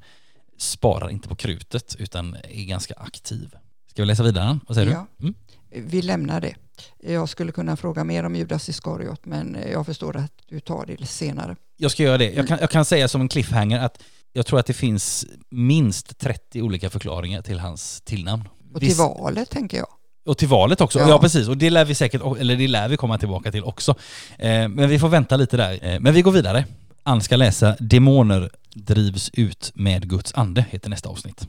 sparar 0.58 1.10
inte 1.10 1.28
på 1.28 1.36
krutet 1.36 1.96
utan 2.00 2.36
är 2.36 2.66
ganska 2.66 2.94
aktiv. 2.98 3.56
Ska 3.90 4.02
vi 4.02 4.06
läsa 4.06 4.24
vidare? 4.24 4.60
Vad 4.68 4.76
säger 4.76 4.92
ja. 4.92 5.08
du? 5.18 5.24
Mm? 5.24 5.36
Vi 5.72 6.02
lämnar 6.02 6.42
det. 6.42 6.56
Jag 7.00 7.30
skulle 7.30 7.52
kunna 7.52 7.78
fråga 7.78 8.04
mer 8.04 8.24
om 8.24 8.36
Judas 8.36 8.70
Iskariot 8.70 9.26
men 9.26 9.58
jag 9.72 9.86
förstår 9.86 10.18
att 10.18 10.32
du 10.50 10.60
tar 10.60 10.86
det 10.86 11.06
senare. 11.06 11.56
Jag 11.78 11.92
ska 11.92 12.04
göra 12.04 12.18
det. 12.18 12.32
Jag 12.32 12.48
kan, 12.48 12.58
jag 12.62 12.70
kan 12.70 12.86
säga 12.86 13.08
som 13.08 13.22
en 13.22 13.28
cliffhanger 13.28 13.80
att 13.80 14.04
jag 14.34 14.46
tror 14.46 14.60
att 14.60 14.66
det 14.66 14.74
finns 14.74 15.26
minst 15.50 16.20
30 16.20 16.62
olika 16.62 16.90
förklaringar 16.90 17.42
till 17.42 17.60
hans 17.60 18.02
tillnamn. 18.02 18.50
Och 18.74 18.80
till 18.80 18.88
Viss... 18.88 18.98
valet 18.98 19.50
tänker 19.50 19.78
jag. 19.78 19.88
Och 20.26 20.38
till 20.38 20.48
valet 20.48 20.82
också, 20.82 21.00
ja. 21.00 21.10
ja. 21.10 21.20
precis. 21.20 21.48
Och 21.48 21.58
det 21.58 21.70
lär 21.70 21.86
vi 21.86 21.96
säkert, 21.96 22.22
eller 22.40 22.56
det 22.56 22.68
lär 22.68 22.88
vi 22.88 22.98
komma 22.98 23.18
tillbaka 23.18 23.52
till 23.52 23.64
också. 23.64 23.96
Eh, 24.38 24.68
men 24.68 24.90
vi 24.90 25.00
får 25.00 25.10
vänta 25.10 25.38
lite 25.38 25.58
där. 25.58 25.80
Eh, 25.82 26.00
men 26.00 26.14
vi 26.14 26.22
går 26.22 26.32
vidare. 26.32 26.66
Ann 27.04 27.22
ska 27.22 27.36
läsa 27.36 27.76
Demoner 27.80 28.50
drivs 28.74 29.30
ut 29.34 29.72
med 29.76 30.10
Guds 30.10 30.34
ande, 30.34 30.66
heter 30.70 30.90
nästa 30.90 31.10
avsnitt. 31.10 31.48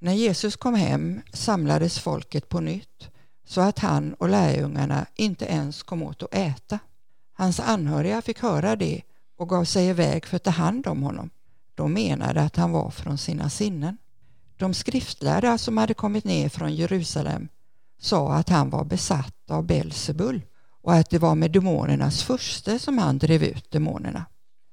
När 0.00 0.12
Jesus 0.12 0.56
kom 0.56 0.74
hem 0.74 1.20
samlades 1.32 1.98
folket 1.98 2.48
på 2.48 2.60
nytt 2.60 3.08
så 3.48 3.60
att 3.60 3.78
han 3.78 4.14
och 4.14 4.28
lärjungarna 4.28 5.06
inte 5.14 5.44
ens 5.44 5.82
kom 5.82 6.02
åt 6.02 6.22
att 6.22 6.34
äta. 6.34 6.78
Hans 7.32 7.60
anhöriga 7.60 8.22
fick 8.22 8.42
höra 8.42 8.76
det 8.76 9.02
och 9.38 9.48
gav 9.48 9.64
sig 9.64 9.86
iväg 9.88 10.26
för 10.26 10.36
att 10.36 10.44
ta 10.44 10.50
hand 10.50 10.86
om 10.86 11.02
honom. 11.02 11.30
De 11.74 11.92
menade 11.92 12.40
att 12.40 12.56
han 12.56 12.72
var 12.72 12.90
från 12.90 13.18
sina 13.18 13.50
sinnen. 13.50 13.98
De 14.56 14.74
skriftlärda 14.74 15.58
som 15.58 15.76
hade 15.76 15.94
kommit 15.94 16.24
ner 16.24 16.48
från 16.48 16.74
Jerusalem 16.74 17.48
sa 18.00 18.32
att 18.32 18.48
han 18.48 18.70
var 18.70 18.84
besatt 18.84 19.50
av 19.50 19.64
Belsebul 19.66 20.42
och 20.82 20.94
att 20.94 21.10
det 21.10 21.18
var 21.18 21.34
med 21.34 21.50
demonernas 21.50 22.22
furste 22.22 22.78
som 22.78 22.98
han 22.98 23.18
drev 23.18 23.42
ut 23.42 23.70
demonerna. 23.70 24.24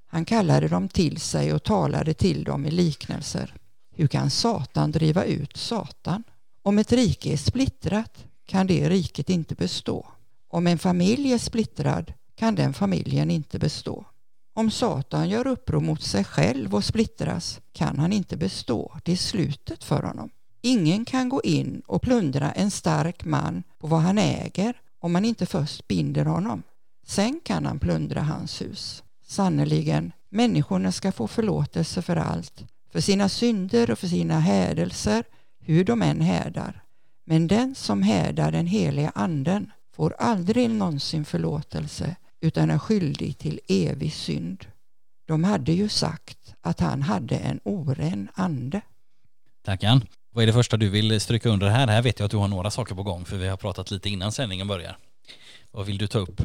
Han 0.07 0.25
kallade 0.25 0.67
dem 0.67 0.89
till 0.89 1.19
sig 1.19 1.53
och 1.53 1.63
talade 1.63 2.13
till 2.13 2.43
dem 2.43 2.65
i 2.65 2.71
liknelser. 2.71 3.53
Hur 3.95 4.07
kan 4.07 4.29
Satan 4.29 4.91
driva 4.91 5.23
ut 5.23 5.57
Satan? 5.57 6.23
Om 6.61 6.79
ett 6.79 6.91
rike 6.91 7.33
är 7.33 7.37
splittrat 7.37 8.25
kan 8.45 8.67
det 8.67 8.89
riket 8.89 9.29
inte 9.29 9.55
bestå. 9.55 10.07
Om 10.47 10.67
en 10.67 10.77
familj 10.77 11.33
är 11.33 11.37
splittrad 11.37 12.13
kan 12.35 12.55
den 12.55 12.73
familjen 12.73 13.31
inte 13.31 13.59
bestå. 13.59 14.05
Om 14.53 14.71
Satan 14.71 15.29
gör 15.29 15.47
uppror 15.47 15.81
mot 15.81 16.01
sig 16.01 16.23
själv 16.23 16.75
och 16.75 16.83
splittras 16.83 17.59
kan 17.73 17.99
han 17.99 18.13
inte 18.13 18.37
bestå. 18.37 18.99
Det 19.03 19.11
är 19.11 19.15
slutet 19.15 19.83
för 19.83 20.03
honom. 20.03 20.29
Ingen 20.61 21.05
kan 21.05 21.29
gå 21.29 21.41
in 21.41 21.81
och 21.87 22.01
plundra 22.01 22.51
en 22.51 22.71
stark 22.71 23.25
man 23.25 23.63
på 23.79 23.87
vad 23.87 24.01
han 24.01 24.17
äger 24.17 24.81
om 24.99 25.13
man 25.13 25.25
inte 25.25 25.45
först 25.45 25.87
binder 25.87 26.25
honom. 26.25 26.63
Sen 27.05 27.39
kan 27.43 27.65
han 27.65 27.79
plundra 27.79 28.21
hans 28.21 28.61
hus. 28.61 29.03
Sannerligen, 29.27 30.11
människorna 30.29 30.91
ska 30.91 31.11
få 31.11 31.27
förlåtelse 31.27 32.01
för 32.01 32.15
allt, 32.15 32.63
för 32.91 33.01
sina 33.01 33.29
synder 33.29 33.91
och 33.91 33.99
för 33.99 34.07
sina 34.07 34.39
hädelser, 34.39 35.23
hur 35.59 35.83
de 35.83 36.01
än 36.01 36.21
hädar. 36.21 36.84
Men 37.25 37.47
den 37.47 37.75
som 37.75 38.01
härdar 38.01 38.51
den 38.51 38.67
heliga 38.67 39.11
anden 39.15 39.71
får 39.95 40.15
aldrig 40.19 40.69
någonsin 40.69 41.25
förlåtelse 41.25 42.15
utan 42.41 42.69
är 42.71 42.79
skyldig 42.79 43.37
till 43.37 43.59
evig 43.67 44.13
synd. 44.13 44.65
De 45.27 45.43
hade 45.43 45.71
ju 45.71 45.89
sagt 45.89 46.55
att 46.61 46.79
han 46.79 47.01
hade 47.01 47.35
en 47.37 47.59
oren 47.63 48.29
ande. 48.33 48.81
Tackar. 49.63 50.01
Vad 50.31 50.43
är 50.43 50.47
det 50.47 50.53
första 50.53 50.77
du 50.77 50.89
vill 50.89 51.21
stryka 51.21 51.49
under 51.49 51.69
här? 51.69 51.87
Här 51.87 52.01
vet 52.01 52.19
jag 52.19 52.25
att 52.25 52.31
du 52.31 52.37
har 52.37 52.47
några 52.47 52.71
saker 52.71 52.95
på 52.95 53.03
gång 53.03 53.25
för 53.25 53.37
vi 53.37 53.47
har 53.47 53.57
pratat 53.57 53.91
lite 53.91 54.09
innan 54.09 54.31
sändningen 54.31 54.67
börjar. 54.67 54.97
Vad 55.71 55.85
vill 55.85 55.97
du 55.97 56.07
ta 56.07 56.19
upp? 56.19 56.41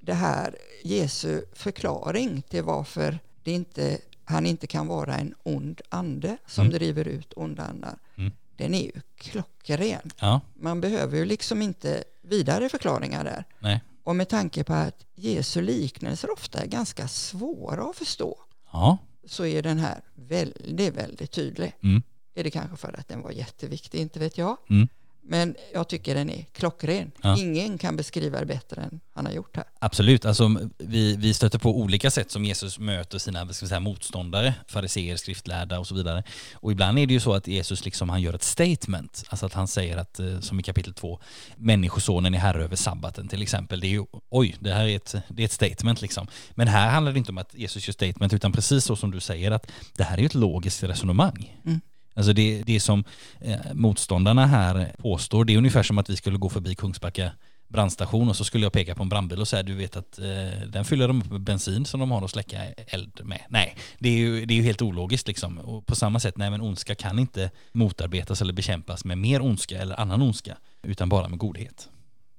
Det 0.00 0.14
här 0.14 0.56
Jesu 0.84 1.42
förklaring 1.52 2.42
till 2.42 2.62
varför 2.62 3.18
det 3.42 3.52
inte, 3.52 3.98
han 4.24 4.46
inte 4.46 4.66
kan 4.66 4.86
vara 4.86 5.16
en 5.16 5.34
ond 5.42 5.80
ande 5.88 6.36
som 6.46 6.62
Mm. 6.66 6.74
driver 6.74 7.08
ut 7.08 7.32
onda 7.36 7.62
andar. 7.62 7.98
Mm. 8.16 8.32
Den 8.56 8.74
är 8.74 8.82
ju 8.82 8.92
klockren. 9.16 10.10
Ja, 10.20 10.40
Man 10.54 10.80
behöver 10.80 11.16
ju 11.18 11.24
liksom 11.24 11.62
inte 11.62 12.04
vidare 12.22 12.68
förklaringar 12.68 13.24
där. 13.24 13.44
nej. 13.58 13.80
Och 14.04 14.16
med 14.16 14.28
tanke 14.28 14.64
på 14.64 14.72
att 14.72 15.06
Jesu 15.14 15.60
liknelser 15.60 16.32
ofta 16.32 16.60
är 16.62 16.66
ganska 16.66 17.08
svåra 17.08 17.90
att 17.90 17.96
förstå 17.96 18.38
Ja, 18.72 18.98
så 19.26 19.46
är 19.46 19.62
den 19.62 19.78
här 19.78 20.00
väldigt, 20.14 20.94
väldigt 20.94 21.30
tydlig. 21.30 21.72
Mm. 21.82 22.02
Är 22.34 22.44
det 22.44 22.50
kanske 22.50 22.76
för 22.76 22.98
att 22.98 23.08
den 23.08 23.22
var 23.22 23.30
jätteviktig, 23.30 24.00
inte 24.00 24.18
vet 24.18 24.38
jag. 24.38 24.56
Mm. 24.70 24.88
Men 25.24 25.56
jag 25.72 25.88
tycker 25.88 26.14
den 26.14 26.30
är 26.30 26.46
klockren. 26.52 27.12
Ja. 27.22 27.38
Ingen 27.38 27.78
kan 27.78 27.96
beskriva 27.96 28.40
det 28.40 28.46
bättre 28.46 28.82
än 28.82 29.00
han 29.14 29.26
har 29.26 29.32
gjort 29.32 29.56
här. 29.56 29.64
absolut. 29.78 30.24
Alltså, 30.24 30.56
vi, 30.78 31.16
vi 31.16 31.34
stöter 31.34 31.58
på 31.58 31.78
olika 31.78 32.10
sätt 32.10 32.30
som 32.30 32.44
Jesus 32.44 32.78
möter 32.78 33.18
sina 33.18 33.52
ska 33.52 33.66
säga, 33.66 33.80
motståndare, 33.80 34.54
fariseer, 34.68 35.16
skriftlärda 35.16 35.78
och 35.78 35.86
så 35.86 35.94
vidare. 35.94 36.24
Och 36.54 36.72
ibland 36.72 36.98
är 36.98 37.06
det 37.06 37.14
ju 37.14 37.20
så 37.20 37.34
att 37.34 37.46
Jesus 37.46 37.84
liksom, 37.84 38.08
han 38.10 38.22
gör 38.22 38.34
ett 38.34 38.42
statement, 38.42 39.24
alltså 39.28 39.46
att 39.46 39.52
han 39.54 39.68
säger 39.68 39.96
att, 39.96 40.20
eh, 40.20 40.40
som 40.40 40.60
i 40.60 40.62
kapitel 40.62 40.94
2, 40.94 41.20
människosonen 41.56 42.34
är 42.34 42.38
herre 42.38 42.64
över 42.64 42.76
sabbaten 42.76 43.28
till 43.28 43.42
exempel. 43.42 43.80
Det 43.80 43.86
är 43.86 43.90
ju, 43.90 44.04
oj, 44.28 44.56
det 44.60 44.72
här 44.72 44.86
är 44.86 44.96
ett, 44.96 45.14
det 45.28 45.42
är 45.42 45.44
ett 45.44 45.52
statement 45.52 46.02
liksom. 46.02 46.26
Men 46.50 46.68
här 46.68 46.90
handlar 46.90 47.12
det 47.12 47.18
inte 47.18 47.32
om 47.32 47.38
att 47.38 47.54
Jesus 47.54 47.88
gör 47.88 47.92
statement, 47.92 48.32
utan 48.32 48.52
precis 48.52 48.84
så 48.84 48.96
som 48.96 49.10
du 49.10 49.20
säger 49.20 49.50
att 49.50 49.70
det 49.96 50.04
här 50.04 50.16
är 50.16 50.20
ju 50.20 50.26
ett 50.26 50.34
logiskt 50.34 50.82
resonemang. 50.82 51.60
Mm. 51.64 51.80
Alltså 52.14 52.32
det, 52.32 52.62
det 52.66 52.80
som 52.80 53.04
eh, 53.40 53.56
motståndarna 53.72 54.46
här 54.46 54.94
påstår, 54.98 55.44
det 55.44 55.52
är 55.52 55.58
ungefär 55.58 55.82
som 55.82 55.98
att 55.98 56.10
vi 56.10 56.16
skulle 56.16 56.38
gå 56.38 56.48
förbi 56.48 56.74
Kungsbacka 56.74 57.32
brandstation 57.72 58.28
och 58.28 58.36
så 58.36 58.44
skulle 58.44 58.64
jag 58.64 58.72
peka 58.72 58.94
på 58.94 59.02
en 59.02 59.08
brandbil 59.08 59.40
och 59.40 59.48
säga 59.48 59.62
du 59.62 59.74
vet 59.74 59.96
att 59.96 60.18
eh, 60.18 60.68
den 60.68 60.84
fyller 60.84 61.08
de 61.08 61.20
upp 61.20 61.30
med 61.30 61.40
bensin 61.40 61.84
som 61.84 62.00
de 62.00 62.10
har 62.10 62.24
att 62.24 62.30
släcka 62.30 62.64
eld 62.86 63.20
med. 63.24 63.40
Nej, 63.48 63.76
det 63.98 64.08
är 64.08 64.16
ju, 64.16 64.46
det 64.46 64.54
är 64.54 64.56
ju 64.56 64.62
helt 64.62 64.82
ologiskt 64.82 65.28
liksom. 65.28 65.58
Och 65.58 65.86
på 65.86 65.94
samma 65.94 66.20
sätt, 66.20 66.36
nej 66.36 66.50
men 66.50 66.60
ondska 66.60 66.94
kan 66.94 67.18
inte 67.18 67.50
motarbetas 67.72 68.42
eller 68.42 68.52
bekämpas 68.52 69.04
med 69.04 69.18
mer 69.18 69.42
ondska 69.42 69.78
eller 69.78 70.00
annan 70.00 70.22
ondska, 70.22 70.56
utan 70.82 71.08
bara 71.08 71.28
med 71.28 71.38
godhet. 71.38 71.88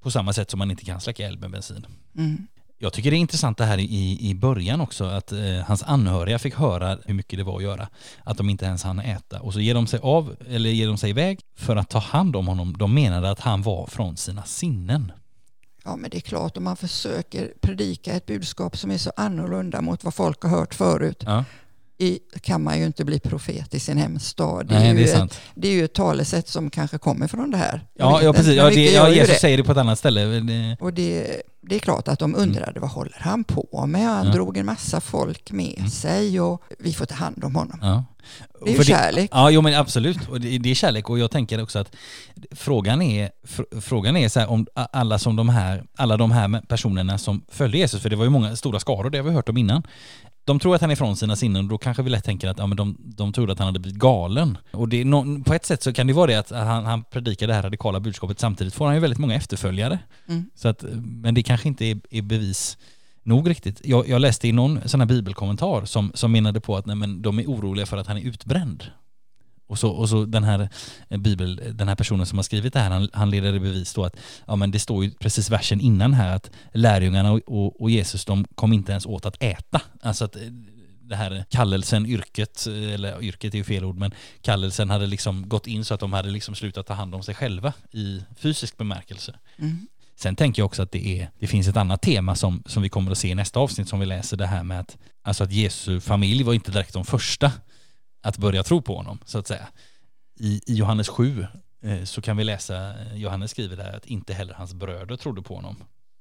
På 0.01 0.11
samma 0.11 0.33
sätt 0.33 0.51
som 0.51 0.57
man 0.57 0.71
inte 0.71 0.85
kan 0.85 1.01
släcka 1.01 1.27
eld 1.27 1.39
med 1.39 1.51
bensin. 1.51 1.87
Mm. 2.17 2.47
Jag 2.83 2.93
tycker 2.93 3.11
det 3.11 3.17
är 3.17 3.19
intressant 3.19 3.57
det 3.57 3.65
här 3.65 3.77
i, 3.77 4.17
i 4.29 4.35
början 4.35 4.81
också, 4.81 5.03
att 5.03 5.31
eh, 5.31 5.39
hans 5.65 5.83
anhöriga 5.83 6.39
fick 6.39 6.55
höra 6.55 6.97
hur 7.05 7.13
mycket 7.13 7.39
det 7.39 7.43
var 7.43 7.57
att 7.57 7.63
göra. 7.63 7.87
Att 8.23 8.37
de 8.37 8.49
inte 8.49 8.65
ens 8.65 8.83
hann 8.83 8.99
äta. 8.99 9.41
Och 9.41 9.53
så 9.53 9.59
ger 9.59 9.73
de 9.73 9.87
sig 9.87 9.99
av, 10.03 10.35
eller 10.49 10.69
ger 10.69 10.87
de 10.87 10.97
sig 10.97 11.09
iväg 11.09 11.39
för 11.55 11.75
att 11.75 11.89
ta 11.89 11.99
hand 11.99 12.35
om 12.35 12.47
honom. 12.47 12.75
De 12.77 12.93
menade 12.93 13.29
att 13.31 13.39
han 13.39 13.61
var 13.61 13.87
från 13.87 14.17
sina 14.17 14.43
sinnen. 14.43 15.11
Ja, 15.83 15.95
men 15.95 16.09
det 16.09 16.17
är 16.17 16.21
klart 16.21 16.57
om 16.57 16.63
man 16.63 16.77
försöker 16.77 17.53
predika 17.61 18.13
ett 18.13 18.25
budskap 18.25 18.77
som 18.77 18.91
är 18.91 18.97
så 18.97 19.11
annorlunda 19.15 19.81
mot 19.81 20.03
vad 20.03 20.13
folk 20.13 20.43
har 20.43 20.49
hört 20.49 20.73
förut 20.73 21.23
Ja, 21.25 21.43
i, 22.03 22.19
kan 22.41 22.63
man 22.63 22.79
ju 22.79 22.85
inte 22.85 23.05
bli 23.05 23.19
profet 23.19 23.73
i 23.73 23.79
sin 23.79 23.97
hemstad. 23.97 24.67
Det 24.67 24.75
är, 24.75 24.79
nej 24.79 24.89
ju 24.89 24.95
det 24.95 25.01
är 25.01 25.05
ett, 25.05 25.11
sant. 25.11 25.39
det 25.55 25.67
är 25.67 25.71
ju 25.71 25.85
ett 25.85 25.93
talesätt 25.93 26.47
som 26.47 26.69
kanske 26.69 26.97
kommer 26.97 27.27
från 27.27 27.51
det 27.51 27.57
här. 27.57 27.85
Ja, 27.93 28.21
ja 28.21 28.33
precis. 28.33 28.55
Ja, 28.55 28.69
det, 28.69 28.91
ja, 28.91 29.09
ju 29.09 29.15
Jesus 29.15 29.33
det. 29.33 29.39
säger 29.39 29.57
det 29.57 29.63
på 29.63 29.71
ett 29.71 29.77
annat 29.77 29.99
ställe. 29.99 30.21
Det, 30.25 30.77
Och 30.79 30.93
det, 30.93 31.41
det 31.61 31.75
är 31.75 31.79
klart 31.79 32.07
att 32.07 32.19
de 32.19 32.35
undrade 32.35 32.79
vad 32.79 32.89
håller 32.89 33.17
han 33.19 33.43
på 33.43 33.85
med? 33.87 34.01
Han 34.07 34.15
Mm. 34.15 34.27
Ja. 34.27 34.33
drog 34.33 34.57
en 34.57 34.65
massa 34.65 35.01
folk 35.01 35.51
med 35.51 35.73
Mm. 35.77 35.89
sig 35.89 36.41
och 36.41 36.63
vi 36.79 36.93
får 36.93 37.05
ta 37.05 37.15
hand 37.15 37.43
om 37.43 37.55
honom. 37.55 37.79
ja. 37.81 38.03
Det 38.65 38.69
är 38.69 38.71
ju 38.71 38.77
För 38.77 38.83
kärlek. 38.83 39.29
Ja, 39.33 39.49
jo 39.49 39.61
men 39.61 39.73
absolut. 39.75 40.29
Och 40.29 40.41
det, 40.41 40.57
det 40.57 40.71
är 40.71 40.75
kärlek 40.75 41.09
och 41.09 41.19
jag 41.19 41.31
tänker 41.31 41.61
också 41.63 41.79
att 41.79 41.95
frågan 42.51 43.01
är, 43.01 43.29
fr, 43.43 43.63
frågan 43.81 44.17
är 44.17 44.29
så 44.29 44.39
här 44.39 44.49
om 44.49 44.67
alla 44.73 45.19
som 45.19 45.35
de 45.35 45.49
här, 45.49 45.83
alla 45.97 46.17
de 46.17 46.31
här 46.31 46.61
personerna 46.67 47.17
som 47.17 47.41
följde 47.51 47.77
Jesus, 47.77 48.01
för 48.01 48.09
det 48.09 48.15
var 48.15 48.23
ju 48.23 48.29
många 48.29 48.55
stora 48.55 48.79
skaror, 48.79 49.09
det 49.09 49.17
har 49.17 49.25
vi 49.25 49.31
hört 49.31 49.49
om 49.49 49.57
innan. 49.57 49.83
De 50.45 50.59
tror 50.59 50.75
att 50.75 50.81
han 50.81 50.91
är 50.91 50.95
från 50.95 51.15
sina 51.15 51.35
sinnen 51.35 51.65
och 51.65 51.69
då 51.69 51.77
kanske 51.77 52.03
vi 52.03 52.09
lätt 52.09 52.23
tänker 52.23 52.47
att 52.47 52.57
ja, 52.57 52.67
men 52.67 52.77
de, 52.77 52.97
de 52.99 53.33
trodde 53.33 53.53
att 53.53 53.59
han 53.59 53.65
hade 53.65 53.79
blivit 53.79 53.99
galen. 53.99 54.57
Och 54.71 54.89
det 54.89 55.05
nå- 55.05 55.43
på 55.45 55.53
ett 55.53 55.65
sätt 55.65 55.83
så 55.83 55.93
kan 55.93 56.07
det 56.07 56.13
vara 56.13 56.27
det 56.27 56.35
att 56.35 56.49
han, 56.49 56.85
han 56.85 57.03
predikar 57.03 57.47
det 57.47 57.53
här 57.53 57.63
radikala 57.63 57.99
budskapet 57.99 58.39
samtidigt 58.39 58.73
får 58.73 58.85
han 58.85 58.95
ju 58.95 59.01
väldigt 59.01 59.19
många 59.19 59.35
efterföljare. 59.35 59.99
Mm. 60.27 60.45
Så 60.55 60.67
att, 60.67 60.83
men 61.01 61.33
det 61.33 61.43
kanske 61.43 61.67
inte 61.67 61.85
är, 61.85 61.99
är 62.09 62.21
bevis 62.21 62.77
nog 63.23 63.49
riktigt. 63.49 63.81
Jag, 63.83 64.09
jag 64.09 64.21
läste 64.21 64.47
i 64.47 64.51
någon 64.51 64.79
sån 64.85 64.99
här 64.99 65.07
bibelkommentar 65.07 65.85
som, 65.85 66.11
som 66.13 66.31
menade 66.31 66.61
på 66.61 66.77
att 66.77 66.85
nej, 66.85 66.95
men 66.95 67.21
de 67.21 67.39
är 67.39 67.45
oroliga 67.45 67.85
för 67.85 67.97
att 67.97 68.07
han 68.07 68.17
är 68.17 68.21
utbränd. 68.21 68.83
Och 69.67 69.79
så, 69.79 69.89
och 69.89 70.09
så 70.09 70.25
den, 70.25 70.43
här, 70.43 70.69
eh, 71.09 71.17
bibel, 71.17 71.61
den 71.73 71.87
här 71.87 71.95
personen 71.95 72.25
som 72.25 72.37
har 72.37 72.43
skrivit 72.43 72.73
det 72.73 72.79
här, 72.79 72.89
han, 72.89 73.09
han 73.13 73.29
leder 73.29 73.53
i 73.53 73.59
bevis 73.59 73.93
då 73.93 74.05
att 74.05 74.15
ja, 74.47 74.55
men 74.55 74.71
det 74.71 74.79
står 74.79 75.03
ju 75.03 75.11
precis 75.11 75.49
versen 75.49 75.81
innan 75.81 76.13
här 76.13 76.35
att 76.35 76.51
lärjungarna 76.73 77.31
och, 77.31 77.41
och, 77.47 77.81
och 77.81 77.89
Jesus 77.89 78.25
de 78.25 78.45
kom 78.55 78.73
inte 78.73 78.91
ens 78.91 79.05
åt 79.05 79.25
att 79.25 79.43
äta. 79.43 79.81
Alltså 80.01 80.25
att 80.25 80.35
eh, 80.35 80.41
det 81.01 81.15
här 81.15 81.45
kallelsen, 81.49 82.05
yrket, 82.05 82.67
eh, 82.67 82.93
eller 82.93 83.23
yrket 83.23 83.53
är 83.53 83.57
ju 83.57 83.63
fel 83.63 83.85
ord, 83.85 83.97
men 83.97 84.11
kallelsen 84.41 84.89
hade 84.89 85.07
liksom 85.07 85.49
gått 85.49 85.67
in 85.67 85.85
så 85.85 85.93
att 85.93 85.99
de 85.99 86.13
hade 86.13 86.29
liksom 86.29 86.55
slutat 86.55 86.87
ta 86.87 86.93
hand 86.93 87.15
om 87.15 87.23
sig 87.23 87.35
själva 87.35 87.73
i 87.91 88.21
fysisk 88.37 88.77
bemärkelse. 88.77 89.35
Mm. 89.57 89.87
Sen 90.15 90.35
tänker 90.35 90.61
jag 90.61 90.65
också 90.65 90.81
att 90.81 90.91
det, 90.91 91.19
är, 91.19 91.29
det 91.39 91.47
finns 91.47 91.67
ett 91.67 91.77
annat 91.77 92.01
tema 92.01 92.35
som, 92.35 92.63
som 92.65 92.83
vi 92.83 92.89
kommer 92.89 93.11
att 93.11 93.17
se 93.17 93.27
i 93.27 93.35
nästa 93.35 93.59
avsnitt 93.59 93.89
som 93.89 93.99
vi 93.99 94.05
läser 94.05 94.37
det 94.37 94.47
här 94.47 94.63
med 94.63 94.79
att, 94.79 94.97
alltså 95.21 95.43
att 95.43 95.51
Jesu 95.51 95.99
familj 95.99 96.43
var 96.43 96.53
inte 96.53 96.71
direkt 96.71 96.93
de 96.93 97.05
första 97.05 97.51
att 98.23 98.37
börja 98.37 98.63
tro 98.63 98.81
på 98.81 98.95
honom, 98.95 99.19
så 99.25 99.39
att 99.39 99.47
säga. 99.47 99.67
I, 100.39 100.61
i 100.65 100.75
Johannes 100.75 101.09
7 101.09 101.47
eh, 101.83 102.03
så 102.03 102.21
kan 102.21 102.37
vi 102.37 102.43
läsa, 102.43 102.75
eh, 102.75 103.15
Johannes 103.15 103.51
skriver 103.51 103.77
där 103.77 103.97
att 103.97 104.05
inte 104.05 104.33
heller 104.33 104.53
hans 104.53 104.73
bröder 104.73 105.15
trodde 105.15 105.41
på 105.41 105.55
honom. 105.55 105.75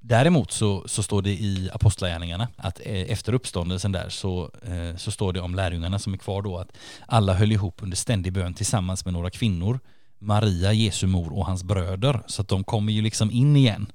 Däremot 0.04 0.50
så, 0.50 0.88
så 0.88 1.02
står 1.02 1.22
det 1.22 1.30
i 1.30 1.70
Apostlagärningarna 1.72 2.48
att 2.56 2.80
eh, 2.80 3.12
efter 3.12 3.32
uppståndelsen 3.32 3.92
där 3.92 4.08
så, 4.08 4.50
eh, 4.62 4.96
så 4.96 5.10
står 5.10 5.32
det 5.32 5.40
om 5.40 5.54
lärjungarna 5.54 5.98
som 5.98 6.14
är 6.14 6.18
kvar 6.18 6.42
då 6.42 6.58
att 6.58 6.76
alla 7.06 7.34
höll 7.34 7.52
ihop 7.52 7.82
under 7.82 7.96
ständig 7.96 8.32
bön 8.32 8.54
tillsammans 8.54 9.04
med 9.04 9.14
några 9.14 9.30
kvinnor 9.30 9.80
Maria, 10.22 10.72
Jesu 10.72 11.06
mor 11.06 11.32
och 11.38 11.46
hans 11.46 11.64
bröder. 11.64 12.22
Så 12.26 12.42
att 12.42 12.48
de 12.48 12.64
kommer 12.64 12.92
ju 12.92 13.02
liksom 13.02 13.30
in 13.30 13.56
igen. 13.56 13.86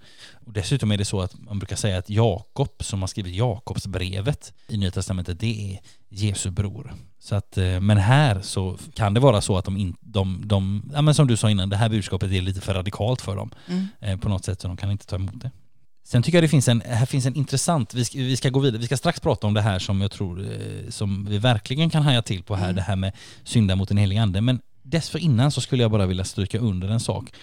Och 0.46 0.54
dessutom 0.54 0.92
är 0.92 0.98
det 0.98 1.06
så 1.06 1.22
att 1.22 1.40
man 1.42 1.60
brukar 1.60 1.76
säga 1.76 1.98
att 1.98 2.10
Jakob, 2.10 2.70
som 2.80 3.00
har 3.02 3.08
skrivit 3.08 3.36
Jakobsbrevet 3.36 4.54
i 4.68 4.78
Nya 4.78 4.92
Testamentet, 4.92 5.40
det 5.40 5.74
är 5.74 5.80
Jesu 6.10 6.50
bror. 6.52 6.94
Så 7.20 7.36
att, 7.36 7.58
eh, 7.58 7.80
men 7.80 7.98
här 7.98 8.42
så 8.42 8.78
kan 8.94 9.14
det 9.14 9.20
vara 9.20 9.42
så 9.42 9.58
att 9.58 9.66
de, 9.66 9.78
in, 9.78 9.96
de, 10.02 10.42
de 10.46 10.92
ja 10.94 11.02
men 11.02 11.14
som 11.16 11.28
du 11.28 11.38
sa 11.38 11.50
innan, 11.50 11.70
det 11.70 11.78
här 11.78 11.90
budskapet 11.90 12.32
är 12.32 12.42
lite 12.42 12.62
för 12.62 12.74
radikalt 12.74 13.22
för 13.22 13.36
dem 13.36 13.50
Mm. 13.68 13.88
eh, 14.00 14.18
på 14.18 14.30
något 14.30 14.46
sätt 14.46 14.62
så 14.62 14.68
de 14.68 14.78
kan 14.78 14.92
inte 14.92 15.06
ta 15.06 15.16
emot 15.16 15.42
det. 15.42 15.52
Sen 16.04 16.24
tycker 16.24 16.38
jag 16.38 16.44
det 16.44 16.48
finns 16.50 16.68
en, 16.68 16.82
här 16.86 17.06
finns 17.06 17.26
en 17.26 17.36
intressant, 17.36 17.94
vi 17.94 18.06
ska, 18.06 18.18
vi 18.18 18.38
ska 18.38 18.50
gå 18.50 18.60
vidare, 18.60 18.80
vi 18.80 18.86
ska 18.86 18.98
strax 18.98 19.20
prata 19.20 19.48
om 19.48 19.54
det 19.54 19.62
här 19.62 19.80
som 19.80 20.02
jag 20.02 20.12
tror, 20.12 20.42
eh, 20.52 20.90
som 20.90 21.26
vi 21.26 21.38
verkligen 21.38 21.90
kan 21.90 22.04
haja 22.04 22.22
till 22.22 22.44
på 22.44 22.56
här, 22.56 22.64
Mm. 22.66 22.76
det 22.76 22.82
här 22.82 22.96
med 22.96 23.14
synda 23.44 23.76
mot 23.76 23.88
den 23.90 23.98
helige 23.98 24.22
ande. 24.22 24.42
Men 24.42 24.60
dessförinnan 24.90 25.52
så 25.52 25.62
skulle 25.62 25.82
jag 25.82 25.92
bara 25.92 26.06
vilja 26.06 26.24
stryka 26.24 26.60
under 26.60 26.90
en 26.90 27.00
sak. 27.00 27.34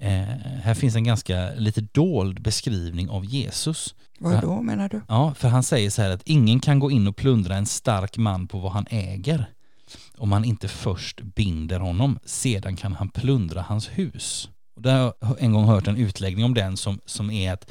Eh, 0.00 0.22
här 0.62 0.74
finns 0.74 0.96
en 0.96 1.04
ganska 1.04 1.50
lite 1.54 1.80
dold 1.80 2.42
beskrivning 2.42 3.08
av 3.10 3.24
Jesus. 3.24 3.94
Vad 4.18 4.40
då 4.40 4.62
menar 4.62 4.88
du? 4.88 5.00
Ja, 5.08 5.34
för 5.34 5.48
han 5.48 5.62
säger 5.62 5.90
så 5.90 6.02
här 6.02 6.10
att 6.10 6.22
ingen 6.24 6.60
kan 6.60 6.78
gå 6.78 6.90
in 6.90 7.06
och 7.06 7.16
plundra 7.16 7.56
en 7.56 7.66
stark 7.66 8.16
man 8.16 8.46
på 8.46 8.58
vad 8.58 8.72
han 8.72 8.86
äger 8.90 9.46
om 10.18 10.32
han 10.32 10.44
inte 10.44 10.68
först 10.68 11.20
binder 11.20 11.80
honom, 11.80 12.18
sedan 12.24 12.76
kan 12.76 12.92
han 12.92 13.08
plundra 13.08 13.62
hans 13.62 13.88
hus. 13.88 14.50
Och 14.76 14.82
där 14.82 14.98
har 14.98 15.14
jag 15.20 15.42
en 15.42 15.52
gång 15.52 15.64
hört 15.64 15.88
en 15.88 15.96
utläggning 15.96 16.44
om 16.44 16.54
den 16.54 16.76
som, 16.76 17.00
som 17.04 17.30
är 17.30 17.52
att 17.52 17.70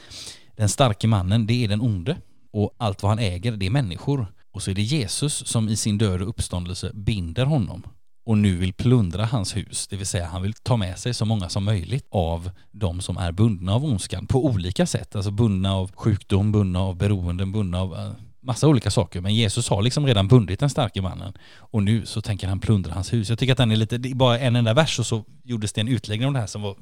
den 0.55 0.69
starke 0.69 1.07
mannen, 1.07 1.47
det 1.47 1.63
är 1.63 1.67
den 1.67 1.81
onde 1.81 2.17
och 2.51 2.75
allt 2.77 3.03
vad 3.03 3.09
han 3.09 3.19
äger, 3.19 3.51
det 3.51 3.65
är 3.65 3.69
människor. 3.69 4.33
Och 4.51 4.63
så 4.63 4.71
är 4.71 4.75
det 4.75 4.81
Jesus 4.81 5.47
som 5.47 5.69
i 5.69 5.75
sin 5.75 5.97
död 5.97 6.21
och 6.21 6.29
uppståndelse 6.29 6.91
binder 6.93 7.45
honom 7.45 7.83
och 8.27 8.37
nu 8.37 8.55
vill 8.55 8.73
plundra 8.73 9.25
hans 9.25 9.57
hus, 9.57 9.87
det 9.87 9.95
vill 9.95 10.05
säga 10.05 10.25
han 10.25 10.41
vill 10.41 10.53
ta 10.53 10.77
med 10.77 10.99
sig 10.99 11.13
så 11.13 11.25
många 11.25 11.49
som 11.49 11.63
möjligt 11.63 12.05
av 12.09 12.51
de 12.71 13.01
som 13.01 13.17
är 13.17 13.31
bundna 13.31 13.73
av 13.73 13.85
ondskan 13.85 14.27
på 14.27 14.45
olika 14.45 14.85
sätt, 14.85 15.15
alltså 15.15 15.31
bundna 15.31 15.75
av 15.75 15.91
sjukdom, 15.95 16.51
bundna 16.51 16.81
av 16.81 16.95
beroenden, 16.95 17.51
bundna 17.51 17.81
av 17.81 17.93
eh, 17.93 18.11
massa 18.41 18.67
olika 18.67 18.91
saker. 18.91 19.21
Men 19.21 19.35
Jesus 19.35 19.69
har 19.69 19.81
liksom 19.81 20.05
redan 20.05 20.27
bundit 20.27 20.59
den 20.59 20.69
starke 20.69 21.01
mannen 21.01 21.33
och 21.57 21.83
nu 21.83 22.05
så 22.05 22.21
tänker 22.21 22.47
han 22.47 22.59
plundra 22.59 22.93
hans 22.93 23.13
hus. 23.13 23.29
Jag 23.29 23.39
tycker 23.39 23.51
att 23.51 23.57
den 23.57 23.71
är 23.71 23.75
lite, 23.75 23.97
det 23.97 24.11
är 24.11 24.15
bara 24.15 24.39
en 24.39 24.55
enda 24.55 24.73
vers 24.73 24.99
och 24.99 25.05
så 25.05 25.23
gjordes 25.43 25.73
det 25.73 25.81
en 25.81 25.87
utläggning 25.87 26.27
om 26.27 26.33
det 26.33 26.39
här 26.39 26.47
som 26.47 26.61
var, 26.61 26.75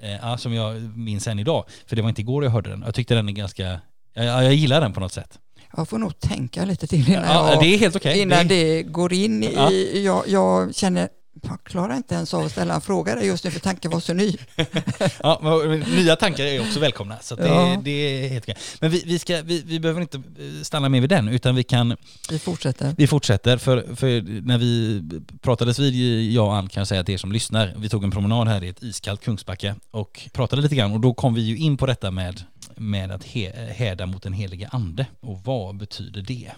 eh, 0.00 0.36
som 0.36 0.54
jag 0.54 0.82
minns 0.98 1.26
än 1.26 1.38
idag. 1.38 1.64
För 1.86 1.96
det 1.96 2.02
var 2.02 2.08
inte 2.08 2.20
igår 2.20 2.44
jag 2.44 2.50
hörde 2.50 2.70
den. 2.70 2.82
Jag 2.86 2.94
tyckte 2.94 3.14
den 3.14 3.28
är 3.28 3.32
ganska, 3.32 3.80
jag, 4.14 4.44
jag 4.44 4.54
gillar 4.54 4.80
den 4.80 4.92
på 4.92 5.00
något 5.00 5.12
sätt. 5.12 5.38
Jag 5.76 5.88
får 5.88 5.98
nog 5.98 6.20
tänka 6.20 6.64
lite 6.64 6.86
till 6.86 7.08
innan, 7.08 7.24
Ja, 7.24 7.50
jag, 7.50 7.60
det 7.62 7.66
innan 8.16 8.48
Det 8.48 8.48
det 8.48 8.82
går 8.82 9.12
in 9.12 9.42
i... 9.42 9.54
Ja. 9.54 9.70
Jag, 10.00 10.28
jag 10.28 10.74
känner 10.74 11.08
Jag 11.42 11.64
klarar 11.64 11.96
inte 11.96 12.14
ens 12.14 12.34
av 12.34 12.44
att 12.44 12.52
ställa 12.52 12.74
en 12.74 12.80
fråga 12.80 13.14
där 13.14 13.22
just 13.22 13.44
nu 13.44 13.50
för 13.50 13.60
tanken 13.60 13.90
var 13.90 14.00
så 14.00 14.14
ny. 14.14 14.36
ja, 15.22 15.62
nya 15.96 16.16
tankar 16.16 16.44
är 16.44 16.60
också 16.60 16.80
välkomna. 16.80 17.18
Så 17.22 17.34
det, 17.34 17.48
Ja. 17.48 17.80
det 17.84 17.90
är 17.90 18.28
helt 18.28 18.44
okej. 18.44 18.56
Men 18.80 18.90
vi, 18.90 19.02
vi, 19.06 19.18
ska, 19.18 19.42
vi, 19.42 19.62
vi 19.62 19.80
behöver 19.80 20.00
inte 20.00 20.16
eh, 20.16 20.62
stanna 20.62 20.88
med 20.88 21.00
vid 21.00 21.10
den, 21.10 21.28
utan 21.28 21.54
vi 21.54 21.62
kan 21.62 21.96
Vi 22.30 22.38
fortsätter. 22.38 22.94
Vi 22.98 23.06
fortsätter, 23.06 23.56
för, 23.56 23.94
för 23.96 24.22
när 24.46 24.58
vi 24.58 25.02
pratades 25.40 25.78
vid, 25.78 26.32
jag 26.32 26.46
och 26.46 26.56
Ann 26.56 26.68
kan 26.68 26.80
jag 26.80 26.88
säga 26.88 27.04
till 27.04 27.14
er 27.14 27.18
som 27.18 27.32
lyssnar, 27.32 27.74
vi 27.78 27.88
tog 27.88 28.04
en 28.04 28.10
promenad 28.10 28.48
här 28.48 28.64
i 28.64 28.68
ett 28.68 28.82
iskallt 28.82 29.20
Kungsbacka 29.24 29.74
och 29.90 30.28
pratade 30.32 30.62
lite 30.62 30.74
grann 30.74 30.92
och 30.92 31.00
då 31.00 31.14
kom 31.14 31.34
vi 31.34 31.40
ju 31.40 31.56
in 31.56 31.76
på 31.76 31.86
detta 31.86 32.10
med, 32.10 32.42
med 32.76 33.10
att 33.10 33.24
he, 33.24 33.72
häda 33.72 34.06
mot 34.06 34.22
den 34.22 34.32
helige 34.32 34.68
ande. 34.72 35.06
Och 35.20 35.40
vad 35.44 35.76
betyder 35.76 36.22
det? 36.22 36.50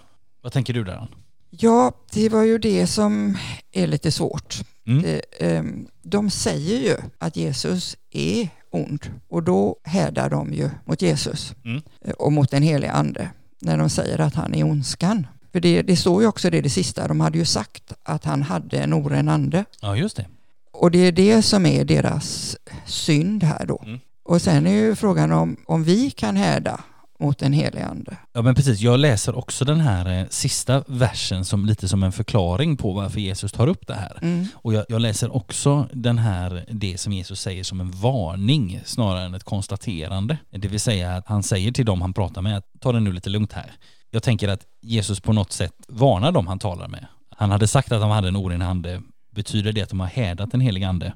Vad 0.43 0.53
tänker 0.53 0.73
du 0.75 0.85
där 0.85 0.97
Ann? 0.97 1.09
Ja, 1.51 1.93
det 2.13 2.29
var 2.29 2.43
ju 2.43 2.59
det 2.59 2.87
som 2.87 3.39
är 3.73 3.87
lite 3.87 4.13
svårt. 4.13 4.61
Mm. 4.87 5.03
Det, 5.03 5.23
ehm, 5.41 5.87
de 6.03 6.31
säger 6.31 6.79
ju 6.79 6.97
att 7.19 7.37
Jesus 7.37 7.97
är 8.11 8.49
ond 8.71 9.07
och 9.29 9.43
då 9.43 9.77
härdar 9.85 10.31
de 10.31 10.53
ju 10.53 10.71
mot 10.85 11.03
Jesus 11.03 11.55
Mm. 11.65 11.83
eh, 12.05 12.13
och 12.13 12.33
mot 12.33 12.51
den 12.51 12.63
helige 12.63 12.93
ande 12.93 13.29
när 13.61 13.79
de 13.79 13.91
säger 13.91 14.19
att 14.21 14.35
han 14.35 14.55
är 14.55 14.65
ondskan. 14.65 15.27
För 15.53 15.61
det, 15.61 15.83
det 15.83 15.97
står 15.97 16.23
ju 16.23 16.29
också 16.29 16.51
det, 16.51 16.61
det 16.61 16.71
sista, 16.71 17.09
de 17.09 17.21
hade 17.21 17.39
ju 17.39 17.45
sagt 17.45 17.93
att 18.03 18.25
han 18.25 18.43
hade 18.43 18.79
en 18.79 18.93
oren 18.93 19.29
ande. 19.29 19.65
Ja, 19.81 19.97
just 19.97 20.17
det. 20.17 20.27
Och 20.73 20.91
det 20.91 20.99
är 20.99 21.13
det 21.13 21.43
som 21.43 21.67
är 21.67 21.85
deras 21.85 22.57
synd 22.87 23.43
här 23.43 23.67
då. 23.67 23.83
Mm. 23.87 23.99
Och 24.23 24.43
sen 24.43 24.67
är 24.67 24.73
ju 24.73 24.95
frågan 24.95 25.33
om, 25.33 25.57
om 25.67 25.85
vi 25.85 26.11
kan 26.11 26.37
härda 26.37 26.81
mot 27.23 27.39
den 27.39 27.53
helige 27.53 27.87
ande. 27.87 28.17
Ja 28.33 28.43
men 28.43 28.55
precis, 28.55 28.81
jag 28.81 29.01
läser 29.01 29.39
också 29.39 29.65
den 29.65 29.81
här 29.81 30.19
eh, 30.21 30.27
sista 30.29 30.85
versen 30.87 31.45
som 31.45 31.67
lite 31.67 31.89
som 31.89 32.03
en 32.03 32.13
förklaring 32.13 32.77
på 32.77 32.93
varför 32.93 33.21
Jesus 33.21 33.53
tar 33.53 33.67
upp 33.67 33.87
det 33.87 33.95
här. 33.95 34.19
Mm. 34.23 34.47
Och 34.55 34.75
jag, 34.75 34.85
jag 34.89 35.01
läser 35.01 35.37
också 35.37 35.89
den 35.93 36.19
här, 36.19 36.65
det 36.71 36.99
som 36.99 37.13
Jesus 37.13 37.41
säger 37.41 37.65
som 37.65 37.81
en 37.81 37.91
varning 37.91 38.81
snarare 38.85 39.25
än 39.25 39.35
ett 39.35 39.45
konstaterande. 39.45 40.39
Det 40.51 40.69
vill 40.69 40.81
säga 40.81 41.17
att 41.17 41.27
han 41.27 41.43
säger 41.43 41.73
till 41.73 41.85
dem 41.85 42.01
han 42.01 42.13
pratar 42.13 42.43
med 42.43 42.57
att 42.57 42.67
ta 42.81 42.93
det 42.93 43.01
nu 43.01 43.13
lite 43.13 43.31
lugnt 43.31 43.53
här. 43.53 43.73
Jag 44.11 44.23
tänker 44.23 44.49
att 44.49 44.67
Jesus 44.81 45.21
på 45.21 45.33
något 45.33 45.53
sätt 45.53 45.75
varnar 45.89 46.33
dem 46.33 46.47
han 46.47 46.59
talar 46.59 46.89
med. 46.89 47.07
Han 47.37 47.51
hade 47.51 47.69
sagt 47.69 47.93
att 47.93 48.01
de 48.01 48.11
hade 48.11 48.29
en 48.29 48.37
oren 48.37 48.63
ande. 48.63 49.03
Betyder 49.31 49.73
det 49.73 49.83
att 49.83 49.89
de 49.89 50.01
har 50.01 50.07
hädat 50.07 50.55
en 50.55 50.61
helig 50.61 50.85
ande? 50.85 51.13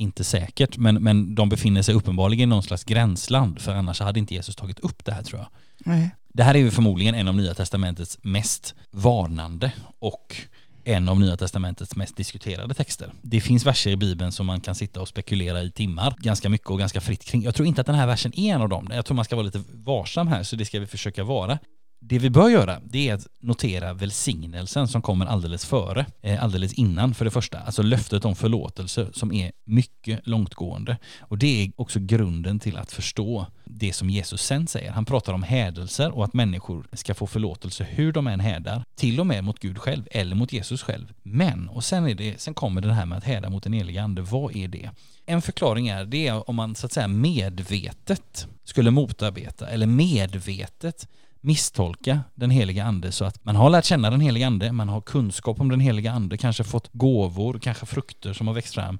Inte 0.00 0.24
säkert, 0.24 0.76
men, 0.76 1.02
men 1.02 1.34
de 1.34 1.48
befinner 1.48 1.82
sig 1.82 1.94
uppenbarligen 1.94 2.42
i 2.42 2.46
någon 2.46 2.62
slags 2.62 2.84
gränsland 2.84 3.60
för 3.60 3.74
annars 3.74 4.00
hade 4.00 4.18
inte 4.18 4.34
Jesus 4.34 4.56
tagit 4.56 4.80
upp 4.80 5.04
det 5.04 5.12
här 5.12 5.22
tror 5.22 5.40
jag. 5.40 5.48
Nej. 5.78 6.10
Det 6.28 6.42
här 6.42 6.54
är 6.54 6.58
ju 6.58 6.70
förmodligen 6.70 7.14
en 7.14 7.28
av 7.28 7.36
Nya 7.36 7.54
Testamentets 7.54 8.18
mest 8.22 8.74
varnande 8.90 9.72
och 9.98 10.36
en 10.84 11.08
av 11.08 11.20
Nya 11.20 11.36
Testamentets 11.36 11.96
mest 11.96 12.16
diskuterade 12.16 12.74
texter. 12.74 13.12
Det 13.22 13.40
finns 13.40 13.66
verser 13.66 13.90
i 13.90 13.96
Bibeln 13.96 14.32
som 14.32 14.46
man 14.46 14.60
kan 14.60 14.74
sitta 14.74 15.00
och 15.00 15.08
spekulera 15.08 15.62
i 15.62 15.70
timmar 15.70 16.14
ganska 16.18 16.48
mycket 16.48 16.70
och 16.70 16.78
ganska 16.78 17.00
fritt 17.00 17.24
kring. 17.24 17.42
Jag 17.42 17.54
tror 17.54 17.68
inte 17.68 17.80
att 17.80 17.86
den 17.86 17.96
här 17.96 18.06
versen 18.06 18.38
är 18.38 18.54
en 18.54 18.62
av 18.62 18.68
dem. 18.68 18.88
Jag 18.92 19.04
tror 19.04 19.14
man 19.14 19.24
ska 19.24 19.36
vara 19.36 19.46
lite 19.46 19.62
varsam 19.72 20.28
här, 20.28 20.42
så 20.42 20.56
det 20.56 20.64
ska 20.64 20.80
vi 20.80 20.86
försöka 20.86 21.24
vara. 21.24 21.58
Det 22.02 22.18
vi 22.18 22.30
bör 22.30 22.48
göra, 22.48 22.80
det 22.84 23.08
är 23.08 23.14
att 23.14 23.26
notera 23.40 23.92
välsignelsen 23.92 24.88
som 24.88 25.02
kommer 25.02 25.26
alldeles 25.26 25.64
före, 25.64 26.06
eh, 26.22 26.44
alldeles 26.44 26.72
innan 26.72 27.14
för 27.14 27.24
det 27.24 27.30
första. 27.30 27.60
Alltså 27.60 27.82
löftet 27.82 28.24
om 28.24 28.36
förlåtelse 28.36 29.08
som 29.12 29.32
är 29.32 29.52
mycket 29.64 30.26
långtgående. 30.26 30.96
Och 31.20 31.38
det 31.38 31.64
är 31.64 31.72
också 31.76 31.98
grunden 32.00 32.60
till 32.60 32.76
att 32.76 32.92
förstå 32.92 33.46
det 33.64 33.92
som 33.92 34.10
Jesus 34.10 34.42
sen 34.42 34.66
säger. 34.66 34.90
Han 34.90 35.04
pratar 35.04 35.32
om 35.32 35.42
hädelser 35.42 36.10
och 36.10 36.24
att 36.24 36.34
människor 36.34 36.86
ska 36.92 37.14
få 37.14 37.26
förlåtelse 37.26 37.84
hur 37.90 38.12
de 38.12 38.26
än 38.26 38.40
hädar, 38.40 38.84
till 38.94 39.20
och 39.20 39.26
med 39.26 39.44
mot 39.44 39.58
Gud 39.58 39.78
själv 39.78 40.02
eller 40.10 40.36
mot 40.36 40.52
Jesus 40.52 40.82
själv. 40.82 41.12
Men, 41.22 41.68
och 41.68 41.84
sen, 41.84 42.06
är 42.06 42.14
det, 42.14 42.40
sen 42.40 42.54
kommer 42.54 42.80
det 42.80 42.92
här 42.92 43.06
med 43.06 43.18
att 43.18 43.24
häda 43.24 43.50
mot 43.50 43.62
den 43.62 43.72
heliga 43.72 44.02
ande, 44.02 44.22
vad 44.22 44.56
är 44.56 44.68
det? 44.68 44.90
En 45.26 45.42
förklaring 45.42 45.88
är 45.88 46.04
det 46.04 46.30
om 46.30 46.56
man 46.56 46.74
så 46.74 46.86
att 46.86 46.92
säga 46.92 47.08
medvetet 47.08 48.46
skulle 48.64 48.90
motarbeta 48.90 49.68
eller 49.68 49.86
medvetet 49.86 51.08
misstolka 51.40 52.20
den 52.34 52.50
heliga 52.50 52.84
ande 52.84 53.12
så 53.12 53.24
att 53.24 53.44
man 53.44 53.56
har 53.56 53.70
lärt 53.70 53.84
känna 53.84 54.10
den 54.10 54.20
heliga 54.20 54.46
ande, 54.46 54.72
man 54.72 54.88
har 54.88 55.00
kunskap 55.00 55.60
om 55.60 55.68
den 55.68 55.80
heliga 55.80 56.12
ande, 56.12 56.36
kanske 56.36 56.64
fått 56.64 56.92
gåvor, 56.92 57.58
kanske 57.62 57.86
frukter 57.86 58.32
som 58.32 58.46
har 58.46 58.54
växt 58.54 58.74
fram 58.74 58.98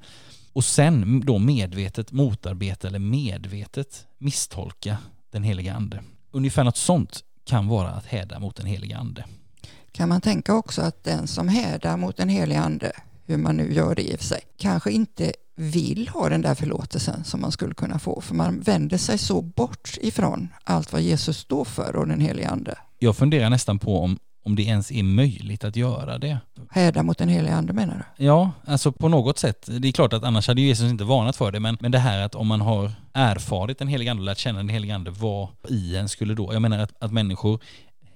och 0.52 0.64
sen 0.64 1.20
då 1.26 1.38
medvetet 1.38 2.12
motarbeta 2.12 2.88
eller 2.88 2.98
medvetet 2.98 4.06
misstolka 4.18 4.98
den 5.30 5.42
heliga 5.42 5.74
ande. 5.74 6.02
Ungefär 6.30 6.64
något 6.64 6.76
sånt 6.76 7.24
kan 7.44 7.68
vara 7.68 7.88
att 7.90 8.06
häda 8.06 8.38
mot 8.38 8.56
den 8.56 8.66
heliga 8.66 8.98
ande. 8.98 9.24
Kan 9.92 10.08
man 10.08 10.20
tänka 10.20 10.54
också 10.54 10.82
att 10.82 11.04
den 11.04 11.26
som 11.26 11.48
hädar 11.48 11.96
mot 11.96 12.16
den 12.16 12.28
helige 12.28 12.60
ande, 12.60 12.92
hur 13.30 13.38
man 13.38 13.56
nu 13.56 13.72
gör 13.72 13.94
det 13.94 14.02
i 14.02 14.14
och 14.14 14.18
för 14.18 14.26
sig, 14.26 14.40
kanske 14.58 14.90
inte 14.90 15.32
vill 15.56 16.08
ha 16.08 16.28
den 16.28 16.42
där 16.42 16.54
förlåtelsen 16.54 17.24
som 17.24 17.40
man 17.40 17.52
skulle 17.52 17.74
kunna 17.74 17.98
få, 17.98 18.20
för 18.20 18.34
man 18.34 18.60
vänder 18.60 18.98
sig 18.98 19.18
så 19.18 19.42
bort 19.42 19.90
ifrån 20.00 20.48
allt 20.64 20.92
vad 20.92 21.02
Jesus 21.02 21.38
står 21.38 21.64
för 21.64 21.96
och 21.96 22.08
den 22.08 22.20
helige 22.20 22.48
ande. 22.48 22.78
Jag 22.98 23.16
funderar 23.16 23.50
nästan 23.50 23.78
på 23.78 24.00
om, 24.00 24.18
om 24.44 24.56
det 24.56 24.62
ens 24.62 24.92
är 24.92 25.02
möjligt 25.02 25.64
att 25.64 25.76
göra 25.76 26.18
det. 26.18 26.38
Härdar 26.70 27.02
mot 27.02 27.18
den 27.18 27.28
helige 27.28 27.54
ande 27.54 27.72
menar 27.72 28.04
du? 28.18 28.24
Ja, 28.24 28.50
alltså 28.66 28.92
på 28.92 29.08
något 29.08 29.38
sätt. 29.38 29.68
Det 29.80 29.88
är 29.88 29.92
klart 29.92 30.12
att 30.12 30.24
annars 30.24 30.48
hade 30.48 30.60
Jesus 30.60 30.90
inte 30.90 31.04
varnat 31.04 31.36
för 31.36 31.52
det, 31.52 31.60
men, 31.60 31.76
men 31.80 31.92
det 31.92 31.98
här 31.98 32.22
att 32.22 32.34
om 32.34 32.46
man 32.46 32.60
har 32.60 32.92
erfarit 33.14 33.78
den 33.78 33.88
heliga 33.88 34.10
ande 34.10 34.20
och 34.20 34.26
lärt 34.26 34.38
känna 34.38 34.58
den 34.58 34.68
heliga 34.68 34.94
ande, 34.94 35.10
vad 35.10 35.48
i 35.68 35.96
en 35.96 36.08
skulle 36.08 36.34
då, 36.34 36.52
jag 36.52 36.62
menar 36.62 36.78
att, 36.78 37.02
att 37.02 37.12
människor 37.12 37.60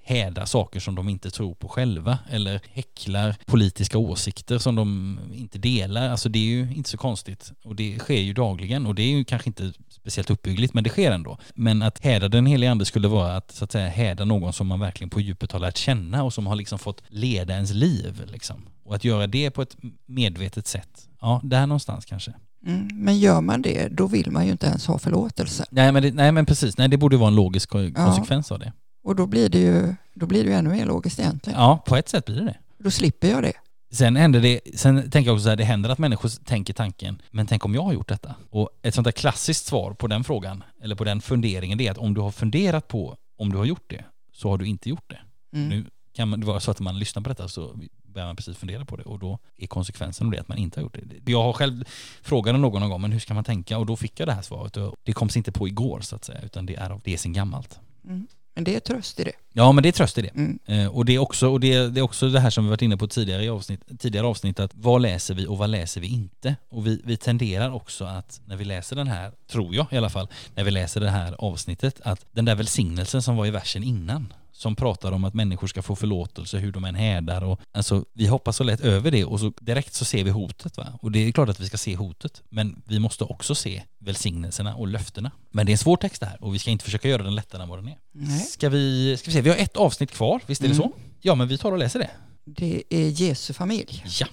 hädar 0.05 0.45
saker 0.45 0.79
som 0.79 0.95
de 0.95 1.09
inte 1.09 1.31
tror 1.31 1.55
på 1.55 1.67
själva 1.67 2.17
eller 2.29 2.61
häcklar 2.73 3.35
politiska 3.45 3.97
åsikter 3.97 4.57
som 4.57 4.75
de 4.75 5.19
inte 5.33 5.57
delar. 5.57 6.09
Alltså 6.09 6.29
det 6.29 6.39
är 6.39 6.43
ju 6.43 6.73
inte 6.75 6.89
så 6.89 6.97
konstigt 6.97 7.51
och 7.63 7.75
det 7.75 7.99
sker 7.99 8.19
ju 8.19 8.33
dagligen 8.33 8.85
och 8.85 8.95
det 8.95 9.01
är 9.03 9.11
ju 9.17 9.23
kanske 9.23 9.49
inte 9.49 9.73
speciellt 9.89 10.29
uppbyggligt 10.29 10.73
men 10.73 10.83
det 10.83 10.89
sker 10.89 11.11
ändå. 11.11 11.37
Men 11.55 11.81
att 11.81 12.03
häda 12.03 12.27
den 12.27 12.45
heliga 12.45 12.71
ande 12.71 12.85
skulle 12.85 13.07
vara 13.07 13.35
att 13.35 13.51
så 13.51 13.63
att 13.63 13.71
säga 13.71 13.87
häda 13.87 14.25
någon 14.25 14.53
som 14.53 14.67
man 14.67 14.79
verkligen 14.79 15.09
på 15.09 15.21
djupet 15.21 15.51
har 15.51 15.59
lärt 15.59 15.77
känna 15.77 16.23
och 16.23 16.33
som 16.33 16.47
har 16.47 16.55
liksom 16.55 16.79
fått 16.79 17.01
leda 17.07 17.53
ens 17.53 17.71
liv 17.73 18.21
liksom. 18.31 18.65
Och 18.83 18.95
att 18.95 19.03
göra 19.03 19.27
det 19.27 19.51
på 19.51 19.61
ett 19.61 19.75
medvetet 20.05 20.67
sätt, 20.67 21.09
ja 21.21 21.41
där 21.43 21.67
någonstans 21.67 22.05
kanske. 22.05 22.33
Mm. 22.67 22.87
Men 22.93 23.19
gör 23.19 23.41
man 23.41 23.61
det, 23.61 23.87
då 23.91 24.07
vill 24.07 24.31
man 24.31 24.45
ju 24.45 24.51
inte 24.51 24.65
ens 24.67 24.87
ha 24.87 24.99
förlåtelse. 24.99 25.65
Nej 25.71 25.91
men, 25.91 26.03
det, 26.03 26.11
nej 26.13 26.31
men 26.31 26.45
precis, 26.45 26.77
nej 26.77 26.87
det 26.89 26.97
borde 26.97 27.17
vara 27.17 27.27
en 27.27 27.35
logisk 27.35 27.69
ko- 27.69 27.93
konsekvens 27.95 28.51
av 28.51 28.59
det. 28.59 28.73
Och 29.05 29.15
då 29.15 29.25
blir 29.25 29.49
det 29.49 29.59
ju, 29.59 29.95
då 30.13 30.25
blir 30.25 30.43
det 30.43 30.49
ju 30.49 30.55
ännu 30.55 30.69
mer 30.69 30.85
logiskt 30.85 31.19
egentligen. 31.19 31.59
Ja, 31.59 31.83
på 31.85 31.95
ett 31.95 32.09
sätt 32.09 32.25
blir 32.25 32.35
det 32.35 32.45
det. 32.45 32.57
Då 32.77 32.91
slipper 32.91 33.27
jag 33.27 33.43
det. 33.43 33.53
Sen 33.91 34.15
händer 34.15 34.41
det, 34.41 34.59
sen 34.75 35.11
tänker 35.11 35.29
jag 35.29 35.33
också 35.33 35.43
så 35.43 35.49
här, 35.49 35.55
det 35.55 35.63
händer 35.63 35.89
att 35.89 35.97
människor 35.97 36.29
tänker 36.43 36.73
tanken, 36.73 37.21
men 37.31 37.47
tänk 37.47 37.65
om 37.65 37.75
jag 37.75 37.81
har 37.81 37.93
gjort 37.93 38.09
detta? 38.09 38.35
Och 38.49 38.69
ett 38.81 38.95
sånt 38.95 39.05
där 39.05 39.11
klassiskt 39.11 39.65
svar 39.65 39.93
på 39.93 40.07
den 40.07 40.23
frågan, 40.23 40.63
eller 40.81 40.95
på 40.95 41.03
den 41.03 41.21
funderingen, 41.21 41.77
det 41.77 41.87
är 41.87 41.91
att 41.91 41.97
om 41.97 42.13
du 42.13 42.21
har 42.21 42.31
funderat 42.31 42.87
på 42.87 43.17
om 43.37 43.51
du 43.51 43.57
har 43.57 43.65
gjort 43.65 43.89
det, 43.89 44.05
så 44.31 44.49
har 44.49 44.57
du 44.57 44.65
inte 44.65 44.89
gjort 44.89 45.09
det. 45.09 45.19
Mm. 45.57 45.69
Nu 45.69 45.85
kan 46.13 46.29
man, 46.29 46.39
det 46.39 46.45
vara 46.45 46.59
så 46.59 46.71
att 46.71 46.79
man 46.79 46.99
lyssnar 46.99 47.23
på 47.23 47.29
detta 47.29 47.47
så 47.47 47.79
börjar 48.03 48.27
man 48.27 48.35
precis 48.35 48.57
fundera 48.57 48.85
på 48.85 48.95
det 48.95 49.03
och 49.03 49.19
då 49.19 49.39
är 49.57 49.67
konsekvensen 49.67 50.27
av 50.27 50.31
det 50.31 50.39
att 50.39 50.47
man 50.47 50.57
inte 50.57 50.79
har 50.79 50.83
gjort 50.83 50.97
det. 51.23 51.31
Jag 51.31 51.43
har 51.43 51.53
själv 51.53 51.83
frågat 52.21 52.55
någon 52.55 52.81
någon 52.81 52.89
gång, 52.89 53.01
men 53.01 53.11
hur 53.11 53.19
ska 53.19 53.33
man 53.33 53.43
tänka? 53.43 53.77
Och 53.77 53.85
då 53.85 53.95
fick 53.95 54.19
jag 54.19 54.27
det 54.27 54.33
här 54.33 54.41
svaret 54.41 54.77
och 54.77 54.95
det 55.03 55.13
kom 55.13 55.29
sig 55.29 55.39
inte 55.39 55.51
på 55.51 55.67
igår 55.67 56.01
så 56.01 56.15
att 56.15 56.25
säga, 56.25 56.41
utan 56.41 56.65
det 56.65 56.75
är, 56.75 56.99
det 57.03 57.13
är 57.13 57.17
sen 57.17 57.33
gammalt. 57.33 57.79
Mm. 58.03 58.27
Men 58.55 58.63
det 58.63 58.75
är 58.75 58.79
tröst 58.79 59.19
i 59.19 59.23
det. 59.23 59.31
Ja, 59.53 59.71
men 59.71 59.83
det 59.83 59.89
är 59.89 59.91
tröst 59.91 60.17
i 60.17 60.21
det. 60.21 60.29
Mm. 60.35 60.59
Eh, 60.65 60.87
och 60.87 61.05
det 61.05 61.15
är 61.15 61.19
också, 61.19 61.49
och 61.49 61.59
det, 61.59 61.87
det 61.87 61.99
är 61.99 62.03
också 62.03 62.29
det 62.29 62.39
här 62.39 62.49
som 62.49 62.63
vi 62.63 62.69
varit 62.69 62.81
inne 62.81 62.97
på 62.97 63.07
tidigare 63.07 63.43
i 63.43 63.49
avsnitt, 63.49 63.81
tidigare 63.99 64.27
avsnitt, 64.27 64.59
att 64.59 64.71
vad 64.73 65.01
läser 65.01 65.33
vi 65.33 65.47
och 65.47 65.57
vad 65.57 65.69
läser 65.69 66.01
vi 66.01 66.07
inte? 66.07 66.55
Och 66.69 66.87
vi, 66.87 67.01
vi 67.03 67.17
tenderar 67.17 67.71
också 67.71 68.05
att 68.05 68.41
när 68.45 68.55
vi 68.55 68.65
läser 68.65 68.95
den 68.95 69.07
här, 69.07 69.31
tror 69.47 69.75
jag 69.75 69.87
i 69.91 69.97
alla 69.97 70.09
fall, 70.09 70.27
när 70.55 70.63
vi 70.63 70.71
läser 70.71 71.01
det 71.01 71.09
här 71.09 71.35
avsnittet, 71.37 72.01
att 72.03 72.25
den 72.31 72.45
där 72.45 72.55
välsignelsen 72.55 73.21
som 73.21 73.35
var 73.35 73.45
i 73.45 73.51
versen 73.51 73.83
innan, 73.83 74.33
som 74.57 74.75
pratar 74.75 75.11
om 75.11 75.23
att 75.23 75.33
människor 75.33 75.67
ska 75.67 75.81
få 75.81 75.95
förlåtelse 75.95 76.57
hur 76.57 76.71
de 76.71 76.85
än 76.85 76.95
hädar 76.95 77.43
och 77.43 77.59
alltså 77.71 78.05
vi 78.13 78.27
hoppar 78.27 78.51
så 78.51 78.63
lätt 78.63 78.81
över 78.81 79.11
det 79.11 79.25
och 79.25 79.39
så 79.39 79.53
direkt 79.61 79.93
så 79.93 80.05
ser 80.05 80.23
vi 80.23 80.29
hotet 80.29 80.77
va. 80.77 80.87
Och 81.01 81.11
det 81.11 81.19
är 81.19 81.31
klart 81.31 81.49
att 81.49 81.59
vi 81.59 81.67
ska 81.67 81.77
se 81.77 81.95
hotet, 81.95 82.41
men 82.49 82.81
vi 82.85 82.99
måste 82.99 83.23
också 83.23 83.55
se 83.55 83.83
välsignelserna 83.99 84.75
och 84.75 84.87
löftena. 84.87 85.31
Men 85.51 85.65
det 85.65 85.69
är 85.69 85.73
en 85.73 85.77
svår 85.77 85.97
text 85.97 86.19
det 86.19 86.25
här 86.25 86.43
och 86.43 86.53
vi 86.55 86.59
ska 86.59 86.71
inte 86.71 86.85
försöka 86.85 87.07
göra 87.09 87.23
den 87.23 87.35
lättare 87.35 87.61
än 87.63 87.69
vad 87.69 87.79
den 87.79 87.87
är. 87.87 87.97
Nej. 88.11 88.39
Ska 88.39 88.69
vi, 88.69 89.17
ska 89.17 89.25
vi 89.29 89.33
se, 89.33 89.41
vi 89.41 89.49
har 89.49 89.57
ett 89.57 89.77
avsnitt 89.77 90.11
kvar, 90.11 90.41
visst 90.45 90.61
är 90.61 90.67
det 90.67 90.73
Mm. 90.75 90.87
så? 90.87 90.91
Ja, 91.21 91.35
men 91.35 91.47
vi 91.47 91.57
tar 91.57 91.71
och 91.71 91.77
läser 91.77 91.99
det. 91.99 92.09
Det 92.45 92.83
är 92.89 93.09
Jesu 93.09 93.53
familj. 93.53 94.03
Ja. 94.19 94.27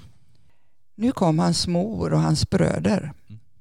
Nu 0.96 1.12
kom 1.12 1.38
hans 1.38 1.66
mor 1.66 2.12
och 2.12 2.20
hans 2.20 2.50
bröder. 2.50 3.12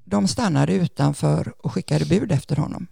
De 0.03 0.27
stannade 0.27 0.73
utanför 0.73 1.53
och 1.57 1.71
skickade 1.73 2.05
bud 2.05 2.31
efter 2.31 2.55
honom. 2.55 2.87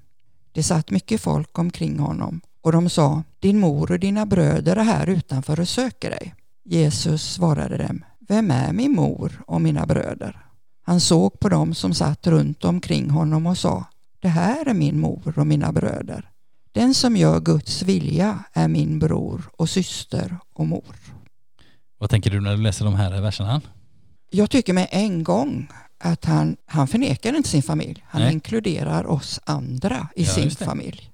Det 0.51 0.63
satt 0.63 0.91
mycket 0.91 1.22
folk 1.22 1.57
omkring 1.59 1.99
honom 1.99 2.41
och 2.62 2.72
de 2.72 2.89
sa, 2.89 3.24
din 3.39 3.60
mor 3.60 3.91
och 3.91 3.99
dina 3.99 4.26
bröder 4.26 4.76
är 4.76 4.84
här 4.84 5.07
utanför 5.07 5.60
och 5.60 5.68
söker 5.70 6.10
dig. 6.10 6.36
Jesus 6.66 7.34
svarade 7.34 7.78
dem, 7.78 8.03
vem 8.28 8.51
är 8.51 8.74
min 8.74 8.91
mor 8.95 9.43
och 9.47 9.62
mina 9.62 9.86
bröder? 9.86 10.45
Han 10.86 10.99
såg 10.99 11.39
på 11.39 11.49
dem 11.49 11.74
som 11.74 11.93
satt 11.93 12.28
runt 12.28 12.66
omkring 12.66 13.10
honom 13.10 13.45
och 13.47 13.57
sa, 13.57 13.86
det 14.22 14.28
här 14.28 14.66
är 14.66 14.74
min 14.74 14.99
mor 14.99 15.34
och 15.39 15.47
mina 15.47 15.72
bröder. 15.72 16.30
Den 16.72 16.93
som 16.93 17.18
gör 17.18 17.39
Guds 17.39 17.82
vilja 17.82 18.43
är 18.53 18.68
min 18.68 18.99
bror 18.99 19.49
och 19.57 19.70
syster 19.70 20.38
och 20.53 20.68
mor. 20.68 20.95
Vad 21.97 22.10
tänker 22.10 22.30
du 22.32 22.41
när 22.41 22.55
du 22.57 22.62
läser 22.64 22.86
de 22.86 22.95
här 22.95 23.22
verserna? 23.22 23.62
Jag 24.32 24.49
tycker 24.49 24.74
med 24.74 24.88
en 24.91 25.24
gång 25.24 25.68
att 25.97 26.26
han, 26.26 26.57
han 26.66 26.88
förnekar 26.88 27.36
inte 27.36 27.49
sin 27.49 27.64
familj. 27.64 28.03
Han 28.07 28.22
Nej. 28.22 28.34
inkluderar 28.34 29.05
oss 29.07 29.39
andra 29.43 30.07
i 30.16 30.24
Ja, 30.24 30.30
sin 30.30 30.51
familj. 30.51 31.09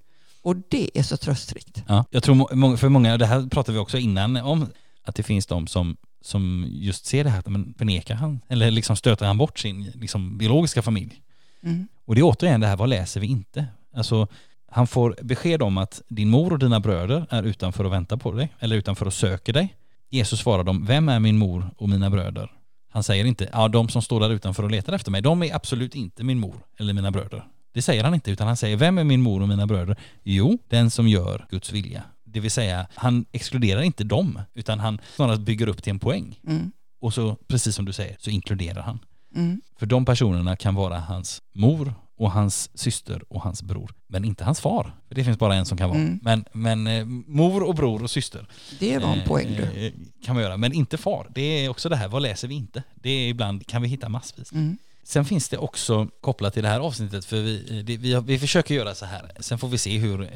Och 0.45 0.55
det 0.69 0.97
är 0.97 1.03
så 1.03 1.17
tröstrikt. 1.17 1.83
Ja, 1.87 2.05
jag 2.09 2.23
tror 2.23 2.77
för 2.77 2.89
många, 2.89 3.17
det 3.17 3.25
här 3.25 3.47
pratade 3.47 3.73
vi 3.73 3.79
också 3.79 3.97
innan 3.97 4.37
om, 4.37 4.67
att 5.03 5.15
det 5.15 5.23
finns 5.23 5.45
de 5.45 5.67
som, 5.67 5.97
som 6.21 6.67
just 6.69 7.05
ser 7.05 7.23
det 7.23 7.29
här, 7.29 7.43
men 7.45 7.73
förnekar 7.77 8.15
han, 8.15 8.41
eller 8.47 8.71
liksom 8.71 8.95
stöter 8.95 9.25
han 9.25 9.37
bort 9.37 9.59
sin 9.59 9.83
liksom, 9.83 10.37
biologiska 10.37 10.81
familj? 10.81 11.21
Mm. 11.63 11.87
Och 12.05 12.15
det 12.15 12.21
är 12.21 12.23
återigen 12.23 12.61
det 12.61 12.67
här, 12.67 12.75
vad 12.75 12.89
läser 12.89 13.19
vi 13.19 13.27
inte? 13.27 13.65
Alltså, 13.95 14.27
han 14.71 14.87
får 14.87 15.15
besked 15.21 15.61
om 15.61 15.77
att 15.77 16.01
din 16.07 16.29
mor 16.29 16.53
och 16.53 16.59
dina 16.59 16.79
bröder 16.79 17.25
är 17.29 17.43
utanför 17.43 17.83
och 17.83 17.93
väntar 17.93 18.17
på 18.17 18.31
dig, 18.31 18.53
eller 18.59 18.75
utanför 18.75 19.05
och 19.05 19.13
söker 19.13 19.53
dig. 19.53 19.75
Jesus 20.09 20.39
svarar 20.39 20.63
dem, 20.63 20.85
vem 20.85 21.09
är 21.09 21.19
min 21.19 21.37
mor 21.37 21.69
och 21.77 21.89
mina 21.89 22.09
bröder? 22.09 22.51
Han 22.91 23.03
säger 23.03 23.25
inte, 23.25 23.49
ja 23.53 23.67
de 23.67 23.89
som 23.89 24.01
står 24.01 24.19
där 24.19 24.29
utanför 24.29 24.63
och 24.63 24.71
letar 24.71 24.93
efter 24.93 25.11
mig, 25.11 25.21
de 25.21 25.43
är 25.43 25.55
absolut 25.55 25.95
inte 25.95 26.23
min 26.23 26.39
mor 26.39 26.55
eller 26.77 26.93
mina 26.93 27.11
bröder. 27.11 27.45
Det 27.75 27.81
säger 27.81 28.03
han 28.03 28.13
inte, 28.13 28.31
utan 28.31 28.47
han 28.47 28.57
säger, 28.57 28.77
vem 28.77 28.97
är 28.97 29.03
min 29.03 29.21
mor 29.21 29.41
och 29.41 29.47
mina 29.49 29.67
bröder? 29.67 29.95
Jo, 30.23 30.57
den 30.69 30.91
som 30.91 31.07
gör 31.07 31.45
Guds 31.49 31.71
vilja. 31.71 32.03
Det 32.23 32.39
vill 32.39 32.51
säga, 32.51 32.87
han 32.95 33.25
exkluderar 33.31 33.81
inte 33.81 34.03
dem, 34.03 34.39
utan 34.53 34.79
han 34.79 35.01
snarast 35.15 35.41
bygger 35.41 35.67
upp 35.67 35.83
till 35.83 35.89
en 35.91 35.99
poäng. 35.99 36.39
Mm. 36.47 36.71
Och 36.99 37.13
så, 37.13 37.35
precis 37.47 37.75
som 37.75 37.85
du 37.85 37.93
säger, 37.93 38.15
så 38.19 38.29
inkluderar 38.29 38.81
han. 38.81 38.99
Mm. 39.35 39.61
För 39.79 39.85
de 39.85 40.05
personerna 40.05 40.55
kan 40.55 40.75
vara 40.75 40.99
hans 40.99 41.41
mor 41.53 41.93
och 42.17 42.31
hans 42.31 42.69
syster 42.77 43.21
och 43.29 43.41
hans 43.41 43.63
bror. 43.63 43.91
Men 44.07 44.25
inte 44.25 44.43
hans 44.43 44.61
far. 44.61 44.91
För 45.07 45.15
det 45.15 45.23
finns 45.23 45.39
bara 45.39 45.55
en 45.55 45.65
som 45.65 45.77
kan 45.77 45.89
vara. 45.89 45.99
Mm. 45.99 46.19
Men, 46.21 46.45
men 46.53 46.87
eh, 46.87 47.05
mor 47.27 47.63
och 47.63 47.75
bror 47.75 48.03
och 48.03 48.11
syster 48.11 48.47
Det 48.79 48.97
var 48.97 49.13
en 49.13 49.19
eh, 49.19 49.27
poäng 49.27 49.47
du. 49.57 49.85
eh, 49.87 49.93
kan 50.25 50.35
man 50.35 50.43
göra. 50.43 50.57
Men 50.57 50.73
inte 50.73 50.97
far. 50.97 51.27
Det 51.35 51.41
är 51.65 51.69
också 51.69 51.89
det 51.89 51.95
här, 51.95 52.07
vad 52.07 52.21
läser 52.21 52.47
vi 52.47 52.55
inte? 52.55 52.83
Det 52.95 53.09
är 53.09 53.29
ibland, 53.29 53.67
kan 53.67 53.81
vi 53.81 53.87
hitta 53.87 54.09
massvis. 54.09 54.51
Mm. 54.51 54.77
Sen 55.07 55.25
finns 55.25 55.49
det 55.49 55.57
också 55.57 56.07
kopplat 56.21 56.53
till 56.53 56.63
det 56.63 56.69
här 56.69 56.79
avsnittet, 56.79 57.25
för 57.25 57.41
vi, 57.41 57.77
eh, 57.77 57.85
det, 57.85 57.97
vi, 57.97 58.21
vi 58.25 58.39
försöker 58.39 58.75
göra 58.75 58.95
så 58.95 59.05
här, 59.05 59.31
sen 59.39 59.57
får 59.57 59.67
vi 59.67 59.77
se 59.77 59.97
hur 59.97 60.21
eh, 60.21 60.27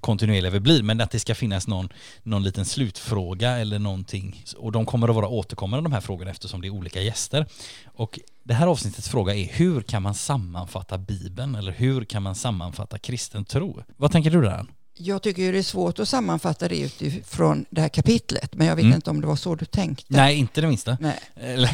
kontinuerliga 0.00 0.50
vi 0.50 0.60
blir, 0.60 0.82
men 0.82 1.00
att 1.00 1.10
det 1.10 1.18
ska 1.18 1.34
finnas 1.34 1.66
någon, 1.66 1.88
någon 2.22 2.42
liten 2.42 2.64
slutfråga 2.64 3.50
eller 3.50 3.78
någonting. 3.78 4.44
Och 4.56 4.72
de 4.72 4.86
kommer 4.86 5.08
att 5.08 5.14
vara 5.14 5.28
återkommande 5.28 5.82
de 5.82 5.92
här 5.92 6.00
frågorna 6.00 6.30
eftersom 6.30 6.60
det 6.60 6.68
är 6.68 6.70
olika 6.70 7.00
gäster. 7.00 7.46
Och 7.86 8.20
det 8.44 8.54
här 8.54 8.66
avsnittets 8.66 9.08
fråga 9.08 9.34
är 9.34 9.44
hur 9.44 9.82
kan 9.82 10.02
man 10.02 10.14
sammanfatta 10.14 10.98
Bibeln 10.98 11.54
eller 11.54 11.72
hur 11.72 12.04
kan 12.04 12.22
man 12.22 12.34
sammanfatta 12.34 12.98
kristen 12.98 13.44
tro? 13.44 13.82
Vad 13.96 14.12
tänker 14.12 14.30
du 14.30 14.42
där? 14.42 14.66
Jag 14.94 15.22
tycker 15.22 15.52
det 15.52 15.58
är 15.58 15.62
svårt 15.62 15.98
att 15.98 16.08
sammanfatta 16.08 16.68
det 16.68 16.80
utifrån 16.80 17.64
det 17.70 17.80
här 17.80 17.88
kapitlet, 17.88 18.54
men 18.54 18.66
jag 18.66 18.76
vet 18.76 18.82
Mm. 18.84 18.94
inte 18.94 19.10
om 19.10 19.20
det 19.20 19.26
var 19.26 19.36
så 19.36 19.54
du 19.54 19.64
tänkte. 19.64 20.04
Nej, 20.08 20.36
inte 20.36 20.60
det 20.60 20.66
minsta. 20.66 20.96
Nej. 21.00 21.18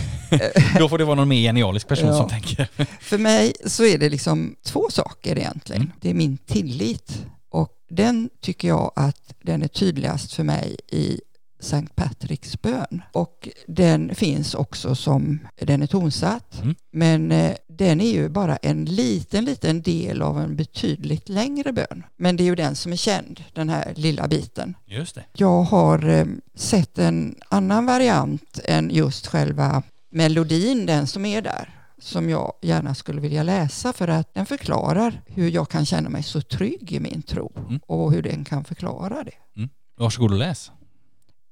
Då 0.79 0.89
får 0.89 0.99
det 0.99 1.05
vara 1.05 1.14
någon 1.16 1.29
mer 1.29 1.41
genialisk 1.41 1.89
person 1.89 2.09
Ja. 2.09 2.16
som 2.19 2.29
tänker. 2.29 2.69
För 3.01 3.19
mig 3.19 3.53
så 3.66 3.85
är 3.85 3.99
det 3.99 4.09
liksom 4.09 4.57
två 4.64 4.89
saker 4.91 5.39
egentligen. 5.39 5.83
Mm. 5.83 5.93
Det 6.01 6.11
är 6.11 6.14
min 6.14 6.37
tillit 6.37 7.25
och 7.51 7.73
den 7.91 8.31
tycker 8.41 8.69
jag 8.69 8.93
att 8.97 9.35
den 9.43 9.62
är 9.62 9.69
tydligast 9.69 10.33
för 10.33 10.45
mig 10.45 10.77
i 10.93 11.21
Sankt 11.61 11.97
Patricks 11.97 12.63
bön. 12.63 13.03
Och 13.13 13.49
den 13.67 14.15
finns 14.15 14.55
också 14.55 14.95
som, 14.95 15.39
den 15.61 15.83
är 15.83 15.87
tonsatt, 15.87 16.61
Mm. 16.63 16.75
men 16.93 17.33
eh, 17.33 17.55
den 17.69 18.01
är 18.01 18.13
ju 18.13 18.29
bara 18.29 18.57
en 18.57 18.85
liten, 18.85 19.45
liten 19.45 19.83
del 19.83 20.23
av 20.23 20.41
en 20.41 20.57
betydligt 20.57 21.29
längre 21.29 21.73
bön. 21.73 22.03
Men 22.17 22.37
det 22.37 22.43
är 22.43 22.45
ju 22.45 22.55
den 22.55 22.77
som 22.77 22.93
är 22.93 22.97
känd, 22.97 23.45
den 23.53 23.69
här 23.69 23.93
lilla 23.97 24.29
biten. 24.29 24.75
Just 24.87 25.15
det. 25.15 25.25
Jag 25.33 25.63
har 25.63 26.09
eh, 26.09 26.27
sett 26.55 26.99
en 26.99 27.35
annan 27.49 27.87
variant 27.87 28.61
än 28.65 28.91
just 28.91 29.27
själva 29.27 29.83
melodin, 30.11 30.87
den 30.87 31.07
som 31.07 31.25
är 31.27 31.43
där, 31.43 31.75
som 31.99 32.31
jag 32.31 32.53
gärna 32.63 32.95
skulle 32.95 33.21
vilja 33.21 33.43
läsa 33.43 33.93
för 33.93 34.09
att 34.09 34.35
den 34.35 34.47
förklarar 34.47 35.21
hur 35.27 35.51
jag 35.51 35.69
kan 35.69 35.87
känna 35.87 36.09
mig 36.09 36.23
så 36.23 36.41
trygg 36.41 36.93
i 36.93 37.01
min 37.01 37.23
tro 37.23 37.53
Mm. 37.57 37.81
och 37.87 38.13
hur 38.13 38.23
den 38.23 38.45
kan 38.45 38.65
förklara 38.65 39.25
det. 39.25 39.69
Varsågod 39.99 40.33
och 40.33 40.39
läs. 40.39 40.71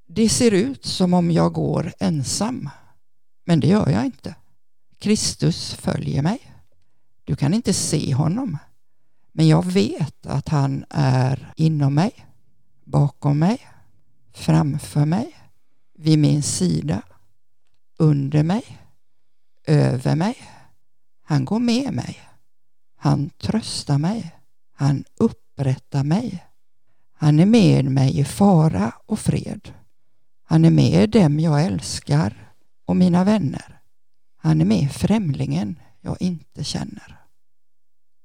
Det 0.07 0.29
ser 0.29 0.51
ut 0.51 0.85
som 0.85 1.13
om 1.13 1.31
jag 1.31 1.53
går 1.53 1.93
ensam, 1.99 2.69
men 3.45 3.59
det 3.59 3.67
gör 3.67 3.89
jag 3.89 4.05
inte. 4.05 4.35
Kristus 4.99 5.73
följer 5.73 6.21
mig. 6.21 6.53
Du 7.23 7.35
kan 7.35 7.53
inte 7.53 7.73
se 7.73 8.13
honom, 8.13 8.57
men 9.31 9.47
jag 9.47 9.65
vet 9.65 10.25
att 10.25 10.49
han 10.49 10.85
är 10.89 11.53
inom 11.55 11.93
mig, 11.93 12.25
bakom 12.83 13.39
mig, 13.39 13.67
framför 14.33 15.05
mig, 15.05 15.35
vid 15.93 16.19
min 16.19 16.43
sida, 16.43 17.01
under 17.97 18.43
mig, 18.43 18.77
över 19.65 20.15
mig. 20.15 20.35
Han 21.23 21.45
går 21.45 21.59
med 21.59 21.93
mig. 21.93 22.19
Han 22.95 23.29
tröstar 23.29 23.97
mig. 23.97 24.35
Han 24.73 25.03
upprättar 25.17 26.03
mig. 26.03 26.45
Han 27.13 27.39
är 27.39 27.45
med 27.45 27.85
mig 27.85 28.19
i 28.19 28.23
fara 28.23 28.93
och 29.05 29.19
fred. 29.19 29.73
Han 30.49 30.65
är 30.65 30.71
med 30.71 31.09
dem 31.09 31.39
jag 31.39 31.63
älskar 31.65 32.51
och 32.85 32.95
mina 32.95 33.23
vänner. 33.23 33.79
Han 34.37 34.61
är 34.61 34.65
med 34.65 34.91
främlingen 34.91 35.79
jag 36.01 36.17
inte 36.21 36.63
känner. 36.63 37.17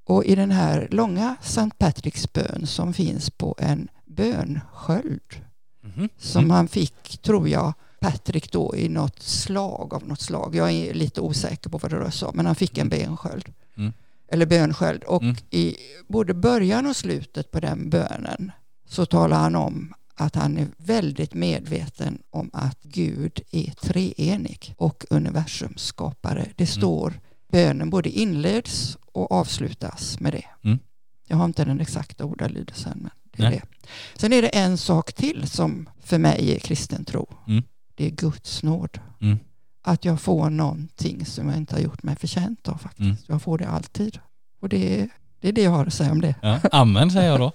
Och 0.05 0.25
i 0.25 0.35
den 0.35 0.51
här 0.51 0.87
långa 0.91 1.35
Sankt 1.41 1.77
Patricks 1.79 2.33
bön 2.33 2.67
som 2.67 2.93
finns 2.93 3.29
på 3.29 3.55
en 3.59 3.87
bönsköld 4.05 5.41
Mhm. 5.83 6.09
som 6.17 6.39
Mm. 6.43 6.51
han 6.51 6.67
fick, 6.67 7.17
tror 7.21 7.49
jag, 7.49 7.73
Patrick 7.99 8.51
då 8.51 8.75
i 8.75 8.89
något 8.89 9.19
slag 9.21 9.93
av 9.93 10.07
något 10.07 10.21
slag. 10.21 10.55
Jag 10.55 10.71
är 10.71 10.93
lite 10.93 11.21
osäker 11.21 11.69
på 11.69 11.77
vad 11.77 11.91
det 11.91 11.99
rör 11.99 12.09
sig 12.09 12.27
om, 12.27 12.35
men 12.37 12.45
han 12.45 12.55
fick 12.55 12.77
en 12.77 12.89
bensköld. 12.89 13.53
Mm. 13.77 13.93
Eller 14.27 14.45
bönsköld. 14.45 15.03
Och 15.03 15.23
Mm. 15.23 15.35
i 15.49 15.75
både 16.07 16.33
början 16.33 16.85
och 16.87 16.95
slutet 16.95 17.51
på 17.51 17.59
den 17.59 17.89
bönen 17.89 18.51
så 18.87 19.05
talar 19.05 19.37
han 19.37 19.55
om 19.55 19.93
att 20.15 20.35
han 20.35 20.57
är 20.57 20.67
väldigt 20.77 21.33
medveten 21.33 22.21
om 22.29 22.49
att 22.53 22.83
Gud 22.83 23.41
är 23.51 23.71
treenig 23.71 24.73
och 24.77 25.05
universums 25.09 25.81
skapare. 25.81 26.47
Det 26.55 26.67
står 26.67 27.13
bönen 27.51 27.89
både 27.89 28.09
inleds 28.09 28.97
och 29.11 29.31
avslutas 29.31 30.19
med 30.19 30.33
det. 30.33 30.45
Mm. 30.63 30.79
Jag 31.27 31.37
har 31.37 31.45
inte 31.45 31.65
den 31.65 31.79
exakta 31.79 32.25
ordalydelsen 32.25 32.97
men 33.01 33.11
det 33.23 33.43
är 33.43 33.49
Nej. 33.49 33.61
det. 33.61 33.87
Sen 34.19 34.33
är 34.33 34.41
det 34.41 34.47
en 34.47 34.77
sak 34.77 35.13
till 35.13 35.47
som 35.47 35.89
för 36.03 36.17
mig 36.17 36.55
är 36.55 36.59
kristen 36.59 37.05
tro. 37.05 37.27
Mm. 37.47 37.63
Det 37.95 38.05
är 38.05 38.09
Guds 38.09 38.63
nåd. 38.63 38.99
Mm. 39.21 39.39
Att 39.81 40.05
jag 40.05 40.21
får 40.21 40.49
någonting 40.49 41.25
som 41.25 41.49
jag 41.49 41.57
inte 41.57 41.75
har 41.75 41.81
gjort 41.81 42.03
mig 42.03 42.15
förtjänt 42.15 42.67
av 42.67 42.77
faktiskt. 42.77 42.99
Mm. 42.99 43.17
Jag 43.27 43.41
får 43.41 43.57
det 43.57 43.67
alltid. 43.67 44.19
Och 44.59 44.69
det 44.69 45.01
är, 45.01 45.09
det 45.39 45.47
är 45.47 45.51
det 45.51 45.61
jag 45.61 45.71
har 45.71 45.85
att 45.85 45.93
säga 45.93 46.11
om 46.11 46.21
det. 46.21 46.35
Ja, 46.41 46.59
amen 46.71 47.11
säger 47.11 47.29
jag 47.29 47.39
då. 47.39 47.51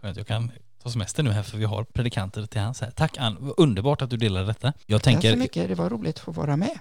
Skönt, 0.00 0.16
jag 0.16 0.26
kan 0.26 0.50
ta 0.86 0.90
semester 0.90 1.22
nu 1.22 1.30
här 1.30 1.42
för 1.42 1.58
vi 1.58 1.64
har 1.64 1.84
predikanter 1.84 2.46
till 2.46 2.60
hans 2.60 2.80
här. 2.80 2.90
Tack 2.90 3.16
Ann, 3.18 3.52
underbart 3.56 4.02
att 4.02 4.10
du 4.10 4.16
delade 4.16 4.46
detta. 4.46 4.72
Jag 4.86 5.02
Tack 5.02 5.14
så 5.14 5.20
tänker, 5.20 5.36
mycket. 5.36 5.68
Det 5.68 5.74
var 5.74 5.90
roligt 5.90 6.16
att 6.16 6.24
få 6.24 6.32
vara 6.32 6.56
med. 6.56 6.78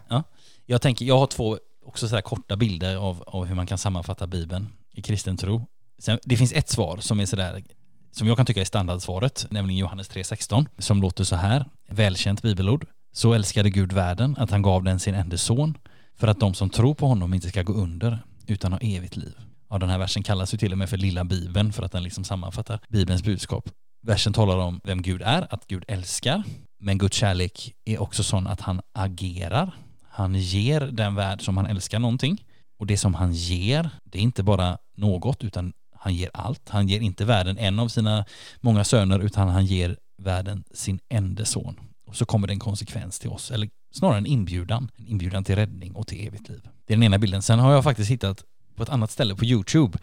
jag 0.66 0.82
tänker, 0.82 1.06
jag 1.06 1.18
har 1.18 1.28
två 1.28 1.58
också 1.86 2.08
så 2.08 2.22
korta 2.22 2.56
bilder 2.56 2.96
av, 2.96 3.24
av 3.28 3.46
hur 3.46 3.56
man 3.56 3.68
kan 3.68 3.78
sammanfatta 3.78 4.28
Bibeln 4.28 4.68
i 4.94 5.02
kristen 5.02 5.38
tro. 5.38 5.66
Sen, 6.00 6.20
det 6.24 6.38
finns 6.38 6.54
ett 6.54 6.70
svar 6.70 6.98
som 6.98 7.20
är 7.20 7.26
sådär, 7.26 7.64
som 8.12 8.28
jag 8.28 8.38
kan 8.38 8.46
tycka 8.46 8.62
är 8.62 8.66
standardsvaret, 8.66 9.48
nämligen 9.50 9.80
Johannes 9.80 10.10
3.16, 10.10 10.66
som 10.78 11.02
låter 11.02 11.24
så 11.24 11.36
här, 11.36 11.66
välkänt 11.90 12.42
bibelord. 12.42 12.88
Så 13.14 13.34
älskade 13.34 13.70
Gud 13.70 13.94
världen 13.94 14.36
att 14.40 14.52
han 14.52 14.62
gav 14.62 14.84
den 14.84 15.00
sin 15.00 15.16
enda 15.16 15.38
son 15.38 15.78
för 16.16 16.28
att 16.28 16.40
de 16.40 16.54
som 16.54 16.70
tror 16.70 16.94
på 16.94 17.08
honom 17.08 17.34
inte 17.34 17.50
ska 17.50 17.64
gå 17.64 17.74
under 17.74 18.20
utan 18.48 18.72
ha 18.72 18.80
evigt 18.80 19.18
liv. 19.18 19.38
Ja, 19.70 19.78
den 19.78 19.90
här 19.90 19.98
versen 19.98 20.24
kallas 20.24 20.54
ju 20.54 20.58
till 20.58 20.72
och 20.72 20.78
med 20.78 20.90
för 20.90 20.98
lilla 20.98 21.24
bibeln 21.24 21.74
för 21.74 21.84
att 21.84 21.92
den 21.92 22.04
liksom 22.04 22.24
sammanfattar 22.24 22.80
Bibelns 22.90 23.24
budskap. 23.24 23.70
Versen 24.06 24.34
talar 24.34 24.58
om 24.58 24.82
vem 24.84 25.02
Gud 25.02 25.22
är, 25.22 25.54
att 25.54 25.68
Gud 25.68 25.86
älskar, 25.88 26.44
men 26.80 26.98
Guds 26.98 27.18
kärlek 27.18 27.74
är 27.86 28.02
också 28.02 28.24
sån 28.24 28.48
att 28.48 28.62
han 28.62 28.82
agerar. 28.94 29.76
Han 30.10 30.36
ger 30.36 30.82
den 30.82 31.16
värld 31.16 31.42
som 31.42 31.58
han 31.58 31.66
älskar 31.66 32.00
någonting 32.00 32.46
och 32.80 32.88
det 32.88 32.98
som 32.98 33.14
han 33.14 33.34
ger, 33.34 33.90
det 34.04 34.18
är 34.18 34.22
inte 34.22 34.44
bara 34.44 34.78
något 34.98 35.44
utan 35.44 35.74
han 35.96 36.16
ger 36.16 36.30
allt. 36.34 36.70
Han 36.70 36.88
ger 36.88 37.00
inte 37.00 37.26
världen 37.26 37.58
en 37.58 37.80
av 37.80 37.88
sina 37.88 38.26
många 38.62 38.84
söner 38.84 39.20
utan 39.20 39.48
han 39.48 39.66
ger 39.66 39.98
världen 40.18 40.64
sin 40.74 41.00
enda 41.10 41.46
son. 41.46 41.80
Och 42.08 42.16
så 42.16 42.26
kommer 42.26 42.48
det 42.48 42.54
en 42.54 42.60
konsekvens 42.60 43.20
till 43.20 43.30
oss, 43.30 43.52
eller 43.52 43.70
snarare 43.94 44.18
en 44.18 44.26
inbjudan. 44.26 44.92
En 44.98 45.08
inbjudan 45.08 45.44
till 45.44 45.56
räddning 45.56 45.96
och 45.96 46.08
till 46.08 46.28
evigt 46.28 46.50
liv. 46.50 46.62
Det 46.86 46.94
är 46.94 46.98
den 46.98 47.04
ena 47.04 47.18
bilden. 47.18 47.42
Sen 47.42 47.60
har 47.60 47.74
jag 47.74 47.84
faktiskt 47.84 48.12
hittat 48.12 48.44
på 48.76 48.84
ett 48.84 48.90
annat 48.90 49.12
ställe 49.12 49.36
på 49.36 49.46
YouTube 49.46 50.00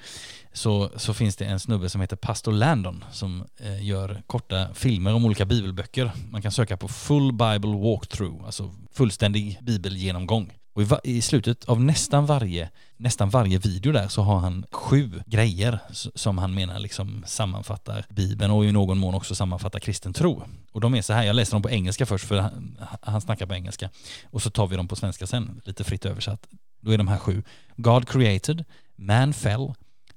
så, 0.53 0.91
så 0.97 1.15
finns 1.15 1.37
det 1.37 1.45
en 1.45 1.61
snubbe 1.61 1.89
som 1.89 2.01
heter 2.01 2.17
Pastor 2.17 2.53
Landon 2.53 3.05
som 3.13 3.45
eh, 3.61 3.87
gör 3.87 4.23
korta 4.27 4.75
filmer 4.75 5.15
om 5.15 5.25
olika 5.25 5.45
bibelböcker. 5.45 6.13
Man 6.31 6.43
kan 6.43 6.53
söka 6.53 6.77
på 6.77 6.89
Full 6.89 7.33
Bible 7.33 7.77
Walkthrough, 7.77 8.45
alltså 8.45 8.71
fullständig 8.93 9.59
bibelgenomgång. 9.63 10.53
Och 10.75 10.83
i, 10.83 10.87
i 11.03 11.23
slutet 11.23 11.65
av 11.65 11.81
nästan 11.81 12.27
varje, 12.27 12.71
nästan 12.97 13.31
varje 13.31 13.59
video 13.59 13.93
där 13.93 14.09
så 14.09 14.23
har 14.23 14.39
han 14.39 14.65
sju 14.71 15.23
grejer 15.27 15.79
som 16.15 16.39
han 16.39 16.55
menar 16.55 16.79
liksom 16.79 17.25
sammanfattar 17.27 18.07
Bibeln 18.09 18.51
och 18.51 18.65
i 18.65 18.73
någon 18.73 18.99
mån 18.99 19.15
också 19.15 19.35
sammanfattar 19.35 19.79
kristen 19.79 20.13
tro. 20.13 20.43
Och 20.73 20.81
de 20.81 20.95
är 20.95 21.03
så 21.03 21.13
här, 21.13 21.23
jag 21.23 21.37
läser 21.37 21.53
dem 21.53 21.63
på 21.63 21.71
engelska 21.71 22.07
först 22.07 22.25
för 22.25 22.39
han, 22.39 22.79
han 23.03 23.21
snackar 23.21 23.47
på 23.47 23.55
engelska. 23.55 23.91
Och 24.31 24.43
så 24.43 24.51
tar 24.51 24.67
vi 24.67 24.77
dem 24.77 24.89
på 24.89 24.97
svenska 24.97 25.27
sen, 25.27 25.61
lite 25.65 25.85
fritt 25.85 26.05
översatt. 26.05 26.47
Då 26.81 26.91
är 26.91 26.99
de 26.99 27.09
här 27.09 27.19
sju. 27.19 27.43
God 27.77 28.09
created, 28.09 28.65
man 28.97 29.33
fell, 29.33 29.75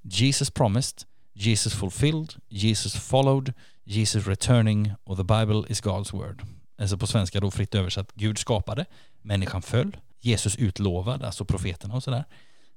Jesus 0.09 0.49
promised, 0.49 1.05
Jesus 1.33 1.73
fulfilled, 1.73 2.35
Jesus 2.49 2.95
followed, 2.95 3.53
Jesus 3.83 4.27
returning 4.27 4.93
och 5.03 5.17
the 5.17 5.23
Bible 5.23 5.63
is 5.69 5.83
God's 5.83 6.13
word. 6.13 6.41
Alltså 6.77 6.97
på 6.97 7.07
svenska 7.07 7.39
då 7.39 7.51
fritt 7.51 7.75
översatt, 7.75 8.11
Gud 8.13 8.37
skapade, 8.37 8.85
människan 9.21 9.61
föll, 9.61 9.97
Jesus 10.19 10.55
utlovad, 10.55 11.23
alltså 11.23 11.45
profeterna 11.45 11.95
och 11.95 12.03
sådär. 12.03 12.23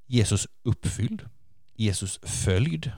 Jesus 0.07 0.47
uppfylld, 0.63 1.21
Jesus 1.75 2.19
följd, 2.23 2.91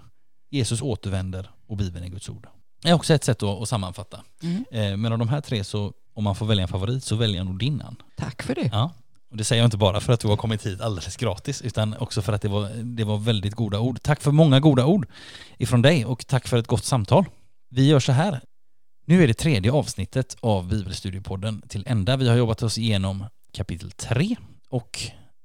Jesus 0.49 0.81
återvänder 0.81 1.49
och 1.67 1.77
Bibeln 1.77 2.05
är 2.05 2.09
Guds 2.09 2.29
ord. 2.29 2.47
Det 2.81 2.89
är 2.89 2.93
också 2.93 3.13
ett 3.13 3.23
sätt 3.23 3.43
att, 3.43 3.61
att 3.61 3.69
sammanfatta. 3.69 4.23
Mm. 4.41 4.65
Eh, 4.71 4.97
Men 4.97 5.11
av 5.11 5.19
de 5.19 5.29
här 5.29 5.41
tre 5.41 5.63
så, 5.63 5.93
om 6.13 6.23
man 6.23 6.35
får 6.35 6.45
välja 6.45 6.61
en 6.61 6.67
favorit 6.67 7.03
så 7.03 7.15
väljer 7.15 7.37
jag 7.37 7.45
nog 7.45 7.59
din 7.59 7.81
Ann. 7.81 7.95
Tack 8.15 8.43
för 8.43 8.55
det. 8.55 8.69
Ja. 8.71 8.93
Och 9.31 9.37
det 9.37 9.43
säger 9.43 9.61
jag 9.61 9.67
inte 9.67 9.77
bara 9.77 9.99
för 9.99 10.13
att 10.13 10.19
du 10.19 10.27
har 10.27 10.37
kommit 10.37 10.65
hit 10.65 10.81
alldeles 10.81 11.17
gratis 11.17 11.61
utan 11.61 11.97
också 11.97 12.21
för 12.21 12.33
att 12.33 12.41
det 12.41 12.47
var, 12.47 12.69
det 12.83 13.03
var 13.03 13.17
väldigt 13.17 13.53
goda 13.53 13.79
ord. 13.79 14.01
Tack 14.01 14.21
för 14.21 14.31
många 14.31 14.59
goda 14.59 14.85
ord 14.85 15.07
ifrån 15.57 15.81
dig 15.81 16.05
och 16.05 16.27
tack 16.27 16.47
för 16.47 16.57
ett 16.57 16.67
gott 16.67 16.83
samtal. 16.83 17.25
Vi 17.69 17.87
gör 17.87 17.99
så 17.99 18.11
här. 18.11 18.41
Nu 19.05 19.23
är 19.23 19.27
det 19.27 19.33
tredje 19.33 19.71
avsnittet 19.71 20.37
av 20.39 20.67
Bibelstudiepodden 20.67 21.61
till 21.67 21.83
ända. 21.87 22.17
Vi 22.17 22.29
har 22.29 22.35
jobbat 22.35 22.63
oss 22.63 22.77
igenom 22.77 23.25
kapitel 23.51 23.91
3 23.91 24.35
och 24.69 24.99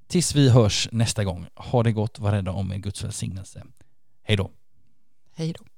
tills 0.09 0.35
vi 0.35 0.51
hörs 0.51 0.89
nästa 0.93 1.25
gång, 1.25 1.47
ha 1.55 1.83
det 1.83 1.93
gott, 1.93 2.19
var 2.19 2.33
rädda 2.33 2.53
om 2.53 2.73
er 2.73 2.77
Guds 2.77 3.05
välsignelse. 3.05 3.63
Hej 4.23 4.37
då! 4.37 4.51
Hej 5.35 5.53
då. 5.53 5.76